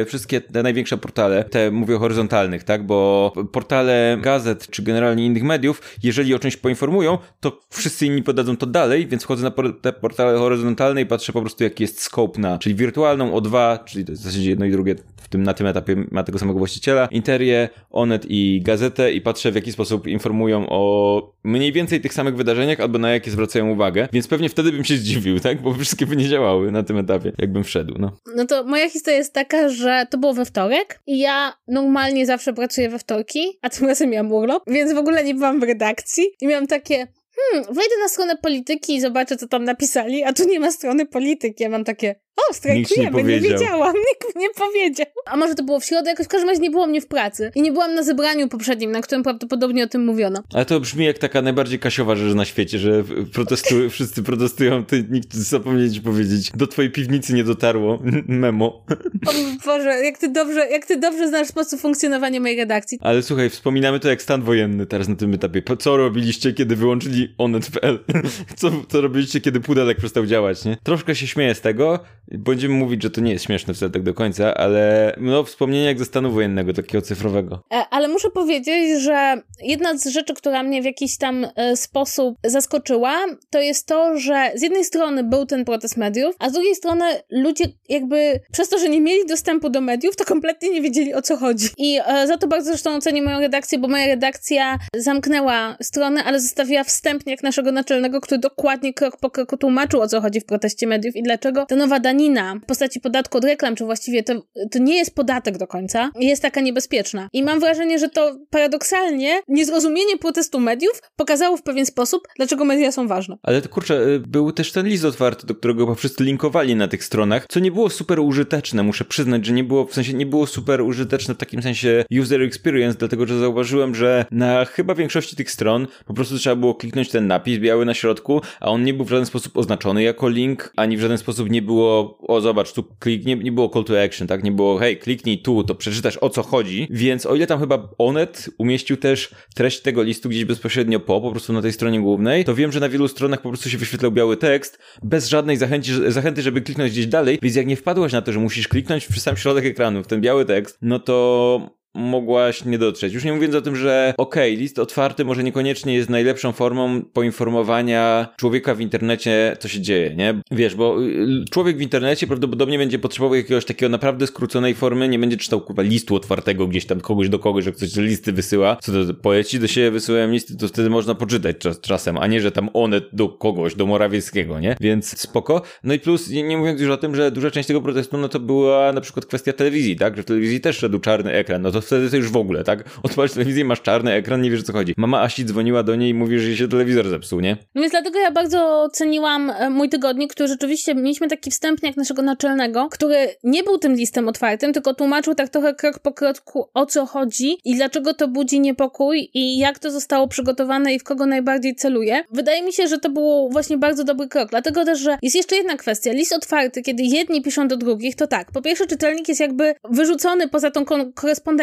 e, 0.00 0.04
wszystkie 0.04 0.40
te 0.40 0.62
największe 0.62 0.96
portale, 0.98 1.44
te 1.44 1.70
mówię 1.70 1.96
o 1.96 1.98
horyzontalnych, 1.98 2.64
tak, 2.64 2.86
bo 2.86 3.32
portale 3.52 4.18
gazet 4.22 4.66
czy 4.70 4.82
generalnie 4.82 5.26
innych 5.26 5.42
mediów, 5.42 5.82
jeżeli 6.02 6.34
o 6.34 6.38
czymś 6.38 6.56
poinformują, 6.56 7.18
to 7.40 7.60
wszyscy 7.70 8.06
inni 8.06 8.22
podadzą 8.22 8.56
to 8.56 8.66
dalej, 8.66 9.06
więc 9.06 9.22
wchodzę 9.22 9.42
na 9.42 9.72
te 9.82 9.92
portale 9.92 10.38
horyzontalne 10.38 11.00
i 11.00 11.06
patrzę 11.06 11.32
po 11.32 11.40
prostu 11.40 11.64
jaki 11.64 11.82
jest 11.82 12.00
scope 12.00 12.40
na, 12.40 12.58
czyli 12.58 12.74
wirtualną 12.74 13.38
O2, 13.38 13.78
czyli 13.84 14.04
to 14.04 14.12
jest 14.12 14.22
w 14.22 14.24
zasadzie 14.24 14.50
jedno 14.50 14.66
i 14.66 14.70
drugie 14.70 14.94
w 15.16 15.28
tym, 15.28 15.42
na 15.42 15.54
tym 15.54 15.66
etapie 15.66 15.96
ma 16.10 16.22
tego 16.22 16.38
samego 16.38 16.58
właściciela, 16.58 17.08
Interię, 17.10 17.68
Onet 17.90 18.26
i 18.28 18.62
gazetę 18.64 19.12
i 19.12 19.20
patrzę 19.20 19.52
w 19.52 19.54
jaki 19.54 19.72
sposób 19.72 20.06
informują 20.06 20.66
o 20.68 21.32
mniej 21.44 21.72
więcej 21.72 22.00
tych 22.00 22.14
samych 22.14 22.36
wydarzeniach 22.36 22.80
albo 22.80 22.98
na 22.98 23.10
jakie 23.10 23.30
zwracają 23.30 23.70
uwagę, 23.70 24.08
więc 24.12 24.28
pewnie 24.28 24.41
wtedy 24.48 24.72
bym 24.72 24.84
się 24.84 24.96
zdziwił, 24.96 25.40
tak? 25.40 25.62
Bo 25.62 25.74
wszystkie 25.74 26.06
by 26.06 26.16
nie 26.16 26.28
działały 26.28 26.72
na 26.72 26.82
tym 26.82 26.98
etapie, 26.98 27.32
jakbym 27.38 27.64
wszedł, 27.64 27.94
no. 27.98 28.16
No 28.36 28.46
to 28.46 28.64
moja 28.64 28.90
historia 28.90 29.18
jest 29.18 29.32
taka, 29.32 29.68
że 29.68 30.06
to 30.10 30.18
było 30.18 30.34
we 30.34 30.44
wtorek 30.44 31.00
i 31.06 31.18
ja 31.18 31.52
normalnie 31.68 32.26
zawsze 32.26 32.52
pracuję 32.52 32.88
we 32.88 32.98
wtorki, 32.98 33.58
a 33.62 33.70
tym 33.70 33.86
razem 33.88 34.10
miałam 34.10 34.32
urlop, 34.32 34.62
więc 34.66 34.92
w 34.92 34.98
ogóle 34.98 35.24
nie 35.24 35.34
byłam 35.34 35.60
w 35.60 35.62
redakcji 35.62 36.24
i 36.40 36.46
miałam 36.46 36.66
takie, 36.66 37.06
hmm, 37.50 37.74
wejdę 37.74 37.94
na 38.02 38.08
stronę 38.08 38.36
polityki 38.36 38.94
i 38.94 39.00
zobaczę, 39.00 39.36
co 39.36 39.48
tam 39.48 39.64
napisali, 39.64 40.24
a 40.24 40.32
tu 40.32 40.48
nie 40.48 40.60
ma 40.60 40.70
strony 40.70 41.06
polityki. 41.06 41.62
Ja 41.62 41.68
mam 41.68 41.84
takie, 41.84 42.14
o, 42.36 42.54
strajkujemy, 42.54 43.22
nie, 43.22 43.34
nie, 43.34 43.40
wiedziałam, 43.40 43.94
nikt 44.08 44.36
nie 44.36 44.50
powiedział. 44.50 45.06
A 45.26 45.36
może 45.36 45.54
to 45.54 45.62
było 45.62 45.80
w 45.80 45.84
środę, 45.84 46.10
jakoś 46.10 46.26
w 46.26 46.28
każdym 46.28 46.48
razie 46.48 46.60
nie 46.60 46.70
było 46.70 46.86
mnie 46.86 47.00
w 47.00 47.06
pracy. 47.06 47.50
I 47.54 47.62
nie 47.62 47.72
byłam 47.72 47.94
na 47.94 48.02
zebraniu 48.02 48.48
poprzednim, 48.48 48.92
na 48.92 49.00
którym 49.00 49.22
prawdopodobnie 49.22 49.84
o 49.84 49.86
tym 49.86 50.04
mówiono. 50.04 50.42
Ale 50.54 50.64
to 50.64 50.80
brzmi 50.80 51.04
jak 51.04 51.18
taka 51.18 51.42
najbardziej 51.42 51.78
kasiowa 51.78 52.16
rzecz 52.16 52.34
na 52.34 52.44
świecie, 52.44 52.78
że 52.78 53.04
protestu, 53.32 53.74
wszyscy 53.90 54.22
protestują, 54.22 54.84
ty 54.84 55.04
nikt 55.10 55.34
zapomniał 55.34 55.88
ci 55.90 56.00
powiedzieć. 56.00 56.50
Do 56.54 56.66
twojej 56.66 56.90
piwnicy 56.90 57.34
nie 57.34 57.44
dotarło 57.44 58.02
memo. 58.28 58.84
O 59.26 59.32
Boże, 59.66 60.04
jak 60.04 60.18
ty 60.18 60.28
dobrze, 60.28 60.68
jak 60.70 60.86
ty 60.86 60.96
dobrze 60.96 61.28
znasz 61.28 61.48
sposób 61.48 61.80
funkcjonowania 61.80 62.40
mojej 62.40 62.56
redakcji. 62.56 62.98
Ale 63.00 63.22
słuchaj, 63.22 63.50
wspominamy 63.50 64.00
to 64.00 64.08
jak 64.08 64.22
stan 64.22 64.42
wojenny 64.42 64.86
teraz 64.86 65.08
na 65.08 65.16
tym 65.16 65.34
etapie. 65.34 65.62
Co 65.78 65.96
robiliście, 65.96 66.52
kiedy 66.52 66.76
wyłączyli 66.76 67.31
onet.pl? 67.38 67.98
Co, 68.56 68.70
co 68.88 69.00
robiliście, 69.00 69.40
kiedy 69.40 69.60
pudelek 69.60 69.98
przestał 69.98 70.26
działać, 70.26 70.64
nie? 70.64 70.76
Troszkę 70.82 71.14
się 71.14 71.26
śmieję 71.26 71.54
z 71.54 71.60
tego, 71.60 72.00
Będziemy 72.38 72.74
mówić, 72.74 73.02
że 73.02 73.10
to 73.10 73.20
nie 73.20 73.32
jest 73.32 73.44
śmieszne 73.44 73.74
wcale 73.74 73.90
tak 73.90 74.02
do 74.02 74.14
końca, 74.14 74.54
ale 74.54 75.14
no 75.20 75.44
wspomnienie 75.44 75.84
jak 75.84 75.98
ze 75.98 76.04
stanu 76.04 76.32
wojennego, 76.32 76.72
takiego 76.72 77.02
cyfrowego. 77.02 77.62
E, 77.72 77.84
ale 77.90 78.08
muszę 78.08 78.30
powiedzieć, 78.30 79.02
że 79.02 79.42
jedna 79.62 79.98
z 79.98 80.06
rzeczy, 80.06 80.34
która 80.34 80.62
mnie 80.62 80.82
w 80.82 80.84
jakiś 80.84 81.18
tam 81.18 81.46
e, 81.56 81.76
sposób 81.76 82.38
zaskoczyła, 82.44 83.18
to 83.50 83.60
jest 83.60 83.86
to, 83.86 84.18
że 84.18 84.52
z 84.54 84.62
jednej 84.62 84.84
strony 84.84 85.24
był 85.24 85.46
ten 85.46 85.64
protest 85.64 85.96
mediów, 85.96 86.36
a 86.38 86.48
z 86.48 86.52
drugiej 86.52 86.74
strony 86.74 87.04
ludzie 87.30 87.64
jakby 87.88 88.40
przez 88.52 88.68
to, 88.68 88.78
że 88.78 88.88
nie 88.88 89.00
mieli 89.00 89.26
dostępu 89.26 89.70
do 89.70 89.80
mediów, 89.80 90.16
to 90.16 90.24
kompletnie 90.24 90.70
nie 90.70 90.82
wiedzieli 90.82 91.14
o 91.14 91.22
co 91.22 91.36
chodzi. 91.36 91.68
I 91.78 92.00
e, 92.06 92.26
za 92.26 92.38
to 92.38 92.46
bardzo 92.46 92.70
zresztą 92.70 92.96
ocenię 92.96 93.22
moją 93.22 93.40
redakcję, 93.40 93.78
bo 93.78 93.88
moja 93.88 94.06
redakcja 94.06 94.78
zamknęła 94.96 95.76
stronę, 95.82 96.24
ale 96.24 96.40
zostawiła 96.40 96.84
wstępnik 97.22 97.42
naszego 97.42 97.72
naczelnego, 97.72 98.20
który 98.20 98.38
dokładnie 98.38 98.94
krok 98.94 99.16
po 99.16 99.30
kroku 99.30 99.56
tłumaczył 99.56 100.00
o 100.00 100.08
co 100.08 100.20
chodzi 100.20 100.40
w 100.40 100.44
proteście 100.44 100.86
mediów 100.86 101.16
i 101.16 101.22
dlaczego 101.22 101.66
ta 101.66 101.76
nowa 101.76 102.00
danina 102.00 102.54
w 102.62 102.66
postaci 102.66 103.00
podatku 103.00 103.38
od 103.38 103.44
reklam, 103.44 103.76
czy 103.76 103.84
właściwie 103.84 104.22
to, 104.22 104.34
to 104.70 104.78
nie 104.78 104.96
jest 104.96 105.14
podatek 105.14 105.58
do 105.58 105.66
końca, 105.66 106.10
jest 106.20 106.42
taka 106.42 106.60
niebezpieczna. 106.60 107.28
I 107.32 107.42
mam 107.42 107.60
wrażenie, 107.60 107.98
że 107.98 108.08
to 108.08 108.36
paradoksalnie 108.50 109.40
niezrozumienie 109.48 110.18
protestu 110.18 110.60
mediów 110.60 111.02
pokazało 111.16 111.56
w 111.56 111.62
pewien 111.62 111.86
sposób, 111.86 112.22
dlaczego 112.36 112.64
media 112.64 112.92
są 112.92 113.08
ważne. 113.08 113.36
Ale 113.42 113.62
to 113.62 113.68
kurczę, 113.68 114.06
y, 114.06 114.20
był 114.20 114.52
też 114.52 114.72
ten 114.72 114.86
list 114.86 115.04
otwarty, 115.04 115.46
do 115.46 115.54
którego 115.54 115.94
wszyscy 115.94 116.24
linkowali 116.24 116.76
na 116.76 116.88
tych 116.88 117.04
stronach, 117.04 117.46
co 117.48 117.60
nie 117.60 117.72
było 117.72 117.90
super 117.90 118.20
użyteczne, 118.20 118.82
muszę 118.82 119.04
przyznać, 119.04 119.46
że 119.46 119.52
nie 119.52 119.64
było, 119.64 119.86
w 119.86 119.94
sensie 119.94 120.14
nie 120.14 120.26
było 120.26 120.46
super 120.46 120.80
użyteczne 120.80 121.34
w 121.34 121.38
takim 121.38 121.62
sensie 121.62 122.04
user 122.20 122.42
experience, 122.42 122.98
dlatego 122.98 123.26
że 123.26 123.38
zauważyłem, 123.38 123.94
że 123.94 124.24
na 124.30 124.64
chyba 124.64 124.94
większości 124.94 125.36
tych 125.36 125.50
stron 125.50 125.86
po 126.06 126.14
prostu 126.14 126.38
trzeba 126.38 126.56
było 126.56 126.74
kliknąć 126.74 127.11
ten 127.12 127.26
napis 127.26 127.58
biały 127.58 127.84
na 127.84 127.94
środku, 127.94 128.40
a 128.60 128.66
on 128.70 128.84
nie 128.84 128.94
był 128.94 129.04
w 129.04 129.08
żaden 129.08 129.26
sposób 129.26 129.56
oznaczony 129.56 130.02
jako 130.02 130.28
link, 130.28 130.72
ani 130.76 130.96
w 130.96 131.00
żaden 131.00 131.18
sposób 131.18 131.50
nie 131.50 131.62
było 131.62 132.18
o 132.28 132.40
zobacz, 132.40 132.72
tu 132.72 132.84
klik, 132.98 133.24
nie, 133.24 133.36
nie 133.36 133.52
było 133.52 133.68
call 133.68 133.84
to 133.84 134.02
action, 134.02 134.28
tak? 134.28 134.44
Nie 134.44 134.52
było 134.52 134.78
hej, 134.78 134.96
kliknij 134.96 135.38
tu, 135.38 135.64
to 135.64 135.74
przeczytasz 135.74 136.18
o 136.20 136.30
co 136.30 136.42
chodzi, 136.42 136.88
więc 136.90 137.26
o 137.26 137.34
ile 137.34 137.46
tam 137.46 137.60
chyba 137.60 137.88
Onet 137.98 138.50
umieścił 138.58 138.96
też 138.96 139.34
treść 139.54 139.80
tego 139.80 140.02
listu 140.02 140.28
gdzieś 140.28 140.44
bezpośrednio 140.44 141.00
po, 141.00 141.20
po 141.20 141.30
prostu 141.30 141.52
na 141.52 141.62
tej 141.62 141.72
stronie 141.72 142.00
głównej, 142.00 142.44
to 142.44 142.54
wiem, 142.54 142.72
że 142.72 142.80
na 142.80 142.88
wielu 142.88 143.08
stronach 143.08 143.42
po 143.42 143.48
prostu 143.48 143.70
się 143.70 143.78
wyświetlał 143.78 144.12
biały 144.12 144.36
tekst, 144.36 144.78
bez 145.02 145.28
żadnej 145.28 145.56
zachęci, 145.56 145.92
zachęty, 146.08 146.42
żeby 146.42 146.60
kliknąć 146.60 146.92
gdzieś 146.92 147.06
dalej, 147.06 147.38
więc 147.42 147.56
jak 147.56 147.66
nie 147.66 147.76
wpadłaś 147.76 148.12
na 148.12 148.22
to, 148.22 148.32
że 148.32 148.38
musisz 148.38 148.68
kliknąć 148.68 149.06
w 149.06 149.20
sam 149.20 149.36
środek 149.36 149.64
ekranu, 149.64 150.02
w 150.02 150.06
ten 150.06 150.20
biały 150.20 150.44
tekst, 150.44 150.78
no 150.82 150.98
to 150.98 151.81
mogłaś 151.94 152.64
nie 152.64 152.78
dotrzeć. 152.78 153.14
Już 153.14 153.24
nie 153.24 153.32
mówiąc 153.32 153.54
o 153.54 153.62
tym, 153.62 153.76
że 153.76 154.14
okej, 154.16 154.52
okay, 154.52 154.62
list 154.62 154.78
otwarty 154.78 155.24
może 155.24 155.44
niekoniecznie 155.44 155.94
jest 155.94 156.10
najlepszą 156.10 156.52
formą 156.52 157.02
poinformowania 157.02 158.28
człowieka 158.36 158.74
w 158.74 158.80
internecie, 158.80 159.56
co 159.60 159.68
się 159.68 159.80
dzieje, 159.80 160.14
nie? 160.14 160.40
Wiesz, 160.50 160.74
bo 160.74 161.02
y, 161.02 161.44
człowiek 161.50 161.76
w 161.76 161.80
internecie 161.80 162.26
prawdopodobnie 162.26 162.78
będzie 162.78 162.98
potrzebował 162.98 163.34
jakiegoś 163.34 163.64
takiego 163.64 163.90
naprawdę 163.90 164.26
skróconej 164.26 164.74
formy, 164.74 165.08
nie 165.08 165.18
będzie 165.18 165.36
czytał 165.36 165.60
kurwa 165.60 165.82
listu 165.82 166.16
otwartego 166.16 166.66
gdzieś 166.66 166.86
tam 166.86 167.00
kogoś 167.00 167.28
do 167.28 167.38
kogoś, 167.38 167.64
że 167.64 167.72
ktoś 167.72 167.96
listy 167.96 168.32
wysyła. 168.32 168.76
Co 168.76 168.92
to, 168.92 169.14
poeci 169.14 169.58
do 169.58 169.66
siebie 169.66 169.90
wysyłają 169.90 170.30
listy, 170.30 170.56
to 170.56 170.68
wtedy 170.68 170.90
można 170.90 171.14
poczytać 171.14 171.58
czas, 171.58 171.80
czasem, 171.80 172.18
a 172.18 172.26
nie, 172.26 172.40
że 172.40 172.52
tam 172.52 172.70
one 172.72 173.00
do 173.12 173.28
kogoś, 173.28 173.74
do 173.74 173.86
Morawieckiego, 173.86 174.60
nie? 174.60 174.76
Więc 174.80 175.18
spoko. 175.20 175.62
No 175.84 175.94
i 175.94 175.98
plus, 175.98 176.30
nie, 176.30 176.42
nie 176.42 176.56
mówiąc 176.56 176.80
już 176.80 176.90
o 176.90 176.96
tym, 176.96 177.16
że 177.16 177.30
duża 177.30 177.50
część 177.50 177.66
tego 177.66 177.80
protestu, 177.80 178.18
no 178.18 178.28
to 178.28 178.40
była 178.40 178.92
na 178.92 179.00
przykład 179.00 179.26
kwestia 179.26 179.52
telewizji, 179.52 179.96
tak? 179.96 180.16
Że 180.16 180.22
w 180.22 180.26
telewizji 180.26 180.60
też 180.60 180.76
szedł 180.78 180.98
czarny 180.98 181.32
ekran, 181.32 181.62
no 181.62 181.70
to 181.70 181.81
wtedy 181.82 182.10
to 182.10 182.16
już 182.16 182.30
w 182.30 182.36
ogóle, 182.36 182.64
tak? 182.64 182.84
Odpalasz 183.02 183.32
telewizję, 183.32 183.64
masz 183.64 183.82
czarny 183.82 184.12
ekran, 184.12 184.42
nie 184.42 184.50
wiesz 184.50 184.60
o 184.60 184.64
co 184.64 184.72
chodzi. 184.72 184.94
Mama 184.96 185.20
Asi 185.20 185.44
dzwoniła 185.44 185.82
do 185.82 185.96
niej 185.96 186.10
i 186.10 186.14
mówi, 186.14 186.38
że 186.38 186.48
jej 186.48 186.56
się 186.56 186.68
telewizor 186.68 187.08
zepsuł, 187.08 187.40
nie? 187.40 187.56
No 187.74 187.80
więc 187.82 187.90
dlatego 187.90 188.18
ja 188.18 188.30
bardzo 188.30 188.88
ceniłam 188.92 189.50
e, 189.50 189.70
mój 189.70 189.88
tygodnik, 189.88 190.32
który 190.32 190.48
rzeczywiście 190.48 190.94
mieliśmy 190.94 191.28
taki 191.28 191.50
wstępniak 191.50 191.96
naszego 191.96 192.22
naczelnego, 192.22 192.88
który 192.88 193.16
nie 193.44 193.62
był 193.62 193.78
tym 193.78 193.94
listem 193.94 194.28
otwartym, 194.28 194.72
tylko 194.72 194.94
tłumaczył 194.94 195.34
tak 195.34 195.48
trochę 195.48 195.74
krok 195.74 195.98
po 195.98 196.12
kroku 196.12 196.68
o 196.74 196.86
co 196.86 197.06
chodzi 197.06 197.58
i 197.64 197.76
dlaczego 197.76 198.14
to 198.14 198.28
budzi 198.28 198.60
niepokój 198.60 199.30
i 199.34 199.58
jak 199.58 199.78
to 199.78 199.90
zostało 199.90 200.28
przygotowane 200.28 200.94
i 200.94 200.98
w 200.98 201.04
kogo 201.04 201.26
najbardziej 201.26 201.74
celuje. 201.74 202.24
Wydaje 202.30 202.62
mi 202.62 202.72
się, 202.72 202.88
że 202.88 202.98
to 202.98 203.10
był 203.10 203.48
właśnie 203.50 203.78
bardzo 203.78 204.04
dobry 204.04 204.28
krok, 204.28 204.50
dlatego 204.50 204.84
też, 204.84 204.98
że 204.98 205.18
jest 205.22 205.36
jeszcze 205.36 205.56
jedna 205.56 205.76
kwestia. 205.76 206.12
List 206.12 206.32
otwarty, 206.32 206.82
kiedy 206.82 207.02
jedni 207.02 207.42
piszą 207.42 207.68
do 207.68 207.76
drugich, 207.76 208.16
to 208.16 208.26
tak, 208.26 208.52
po 208.52 208.62
pierwsze 208.62 208.86
czytelnik 208.86 209.28
jest 209.28 209.40
jakby 209.40 209.74
wyrzucony 209.90 210.48
poza 210.48 210.70
tą 210.70 210.84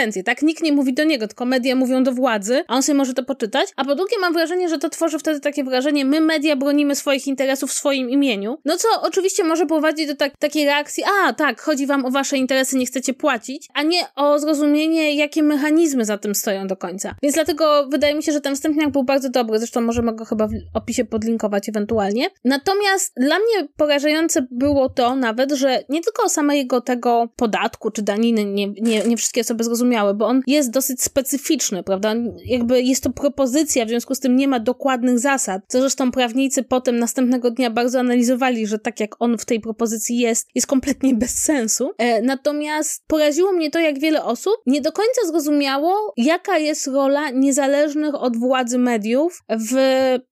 korespondencję, 0.09 0.23
tak? 0.23 0.41
Nikt 0.41 0.63
nie 0.63 0.73
mówi 0.73 0.93
do 0.93 1.03
niego, 1.03 1.27
tylko 1.27 1.45
media 1.45 1.75
mówią 1.75 2.03
do 2.03 2.11
władzy, 2.11 2.63
a 2.67 2.75
on 2.75 2.83
sobie 2.83 2.97
może 2.97 3.13
to 3.13 3.23
poczytać. 3.23 3.69
A 3.75 3.85
po 3.85 3.95
drugie 3.95 4.19
mam 4.21 4.33
wrażenie, 4.33 4.69
że 4.69 4.77
to 4.77 4.89
tworzy 4.89 5.19
wtedy 5.19 5.39
takie 5.39 5.63
wrażenie, 5.63 6.05
my 6.05 6.21
media 6.21 6.55
bronimy 6.55 6.95
swoich 6.95 7.27
interesów 7.27 7.69
w 7.69 7.73
swoim 7.73 8.09
imieniu. 8.09 8.57
No 8.65 8.77
co 8.77 8.87
oczywiście 9.01 9.43
może 9.43 9.65
prowadzić 9.65 10.07
do 10.07 10.15
tak, 10.15 10.37
takiej 10.37 10.65
reakcji, 10.65 11.03
a 11.25 11.33
tak, 11.33 11.61
chodzi 11.61 11.87
wam 11.87 12.05
o 12.05 12.11
wasze 12.11 12.37
interesy, 12.37 12.77
nie 12.77 12.85
chcecie 12.85 13.13
płacić, 13.13 13.67
a 13.73 13.83
nie 13.83 14.01
o 14.15 14.39
zrozumienie, 14.39 15.15
jakie 15.15 15.43
mechanizmy 15.43 16.05
za 16.05 16.17
tym 16.17 16.35
stoją 16.35 16.67
do 16.67 16.75
końca. 16.75 17.15
Więc 17.23 17.35
dlatego 17.35 17.87
wydaje 17.91 18.15
mi 18.15 18.23
się, 18.23 18.31
że 18.31 18.41
ten 18.41 18.55
wstępniak 18.55 18.91
był 18.91 19.03
bardzo 19.03 19.29
dobry, 19.29 19.59
zresztą 19.59 19.81
możemy 19.81 20.15
go 20.15 20.25
chyba 20.25 20.47
w 20.47 20.51
opisie 20.73 21.05
podlinkować 21.05 21.69
ewentualnie. 21.69 22.29
Natomiast 22.43 23.13
dla 23.17 23.35
mnie 23.35 23.67
porażające 23.77 24.47
było 24.51 24.89
to 24.89 25.15
nawet, 25.15 25.51
że 25.51 25.83
nie 25.89 26.01
tylko 26.01 26.29
samego 26.29 26.81
tego 26.81 27.29
podatku 27.35 27.91
czy 27.91 28.01
daniny 28.01 28.45
nie, 28.45 28.67
nie, 28.67 29.03
nie 29.03 29.17
wszystkie 29.17 29.41
osoby 29.41 29.63
zrozumiały, 29.63 29.98
bo 30.13 30.27
on 30.27 30.41
jest 30.47 30.71
dosyć 30.71 31.03
specyficzny, 31.03 31.83
prawda? 31.83 32.15
Jakby 32.45 32.81
jest 32.81 33.03
to 33.03 33.09
propozycja, 33.09 33.85
w 33.85 33.89
związku 33.89 34.15
z 34.15 34.19
tym 34.19 34.35
nie 34.35 34.47
ma 34.47 34.59
dokładnych 34.59 35.19
zasad, 35.19 35.61
co 35.67 35.79
zresztą 35.79 36.11
prawnicy 36.11 36.63
potem 36.63 36.99
następnego 36.99 37.51
dnia 37.51 37.69
bardzo 37.69 37.99
analizowali, 37.99 38.67
że 38.67 38.79
tak 38.79 38.99
jak 38.99 39.15
on 39.19 39.37
w 39.37 39.45
tej 39.45 39.59
propozycji 39.59 40.17
jest, 40.17 40.47
jest 40.55 40.67
kompletnie 40.67 41.13
bez 41.15 41.37
sensu. 41.43 41.91
E, 41.97 42.21
natomiast 42.21 43.03
poraziło 43.07 43.51
mnie 43.51 43.71
to, 43.71 43.79
jak 43.79 43.99
wiele 43.99 44.23
osób 44.23 44.55
nie 44.65 44.81
do 44.81 44.91
końca 44.91 45.27
zrozumiało, 45.27 46.13
jaka 46.17 46.57
jest 46.57 46.87
rola 46.87 47.29
niezależnych 47.29 48.15
od 48.15 48.37
władzy 48.37 48.77
mediów 48.77 49.43
w 49.49 49.75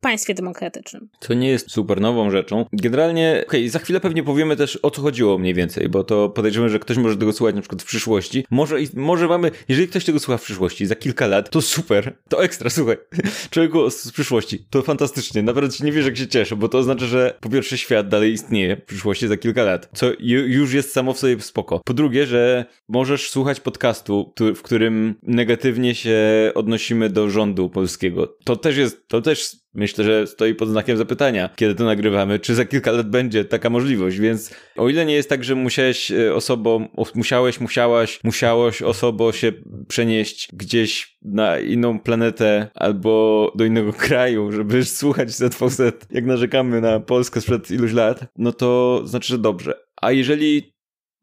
państwie 0.02 0.34
demokratycznym. 0.34 1.10
Co 1.20 1.34
nie 1.34 1.50
jest 1.50 1.72
super 1.72 2.02
nową 2.02 2.32
rzeczą. 2.32 2.66
Generalnie, 2.74 3.44
okej, 3.48 3.62
okay, 3.62 3.70
za 3.70 3.80
chwilę 3.80 4.00
pewnie 4.00 4.24
powiemy 4.24 4.56
też 4.56 4.80
o 4.84 4.92
co 4.92 5.02
chodziło 5.02 5.38
mniej 5.38 5.54
więcej, 5.54 5.90
bo 5.90 6.04
to 6.04 6.30
podejrzewam, 6.30 6.70
że 6.70 6.80
ktoś 6.80 6.98
może 6.98 7.18
tego 7.18 7.34
słuchać 7.34 7.56
na 7.56 7.62
przykład 7.62 7.82
w 7.82 7.86
przyszłości. 7.86 8.46
Może, 8.52 8.78
może 8.94 9.28
mamy, 9.28 9.52
jeżeli 9.68 9.88
ktoś 9.88 10.06
tego 10.06 10.20
słucha 10.20 10.38
w 10.38 10.44
przyszłości, 10.44 10.86
za 10.86 10.96
kilka 10.96 11.28
lat, 11.28 11.50
to 11.50 11.62
super, 11.62 12.18
to 12.30 12.44
ekstra, 12.44 12.70
słuchaj. 12.70 12.98
Człowieku 13.52 13.90
z 13.90 14.12
przyszłości, 14.12 14.66
to 14.70 14.82
fantastycznie, 14.82 15.44
naprawdę 15.44 15.76
nie 15.84 15.92
wiesz 15.92 16.06
jak 16.06 16.18
się 16.18 16.28
cieszę, 16.28 16.56
bo 16.56 16.70
to 16.70 16.78
oznacza, 16.78 17.06
że 17.06 17.38
po 17.42 17.50
pierwsze 17.50 17.78
świat 17.78 18.08
dalej 18.08 18.34
istnieje 18.34 18.76
w 18.76 18.86
przyszłości 18.86 19.28
za 19.28 19.38
kilka 19.38 19.64
lat, 19.64 19.90
co 19.94 20.12
już 20.20 20.74
jest 20.74 20.94
samo 20.94 21.14
w 21.14 21.20
sobie 21.20 21.42
spoko. 21.42 21.82
Po 21.86 21.94
drugie, 21.94 22.26
że 22.26 22.66
możesz 22.88 23.30
słuchać 23.30 23.60
podcastu, 23.60 24.34
w 24.56 24.62
którym 24.62 25.16
negatywnie 25.24 25.96
się 25.96 26.18
odnosimy 26.56 27.10
do 27.10 27.30
rządu 27.30 27.70
polskiego. 27.70 28.38
To 28.44 28.56
też 28.56 28.78
jest, 28.78 29.08
to 29.08 29.22
też 29.22 29.56
myślę, 29.78 30.04
że 30.04 30.28
stoi 30.28 30.56
pod 30.56 30.70
znakiem 30.70 30.98
zapytania, 30.98 31.50
kiedy 31.56 31.76
to 31.76 31.84
nagrywamy, 31.84 32.40
czy 32.40 32.56
za 32.56 32.66
kilka 32.66 32.92
lat 32.92 33.10
będzie 33.10 33.46
taka 33.46 33.70
możliwość, 33.70 34.18
więc 34.18 34.56
o 34.76 34.90
ile 34.90 35.06
nie 35.06 35.14
jest 35.14 35.30
tak, 35.30 35.44
że 35.44 35.56
musiałeś 35.56 36.12
e, 36.12 36.36
osobą, 36.36 36.88
musiałeś, 37.16 37.60
musiałaś, 37.60 38.20
musiałoś 38.24 38.82
osobą 38.82 39.32
się 39.32 39.54
przenieść 39.88 40.50
gdzieś 40.54 41.18
na 41.22 41.60
inną 41.60 42.00
planetę 42.00 42.68
albo 42.76 43.52
do 43.56 43.66
innego 43.66 43.94
kraju, 44.08 44.52
żeby 44.52 44.86
słuchać 44.86 45.32
ZVZ, 45.32 45.82
jak 46.12 46.26
narzekamy 46.26 46.82
na 46.82 47.00
Polskę 47.00 47.42
sprzed 47.42 47.72
iluś 47.72 47.94
lat, 47.94 48.26
no 48.38 48.52
to 48.52 49.02
znaczy, 49.06 49.28
że 49.28 49.38
dobrze. 49.38 49.74
A 50.02 50.12
jeżeli 50.12 50.77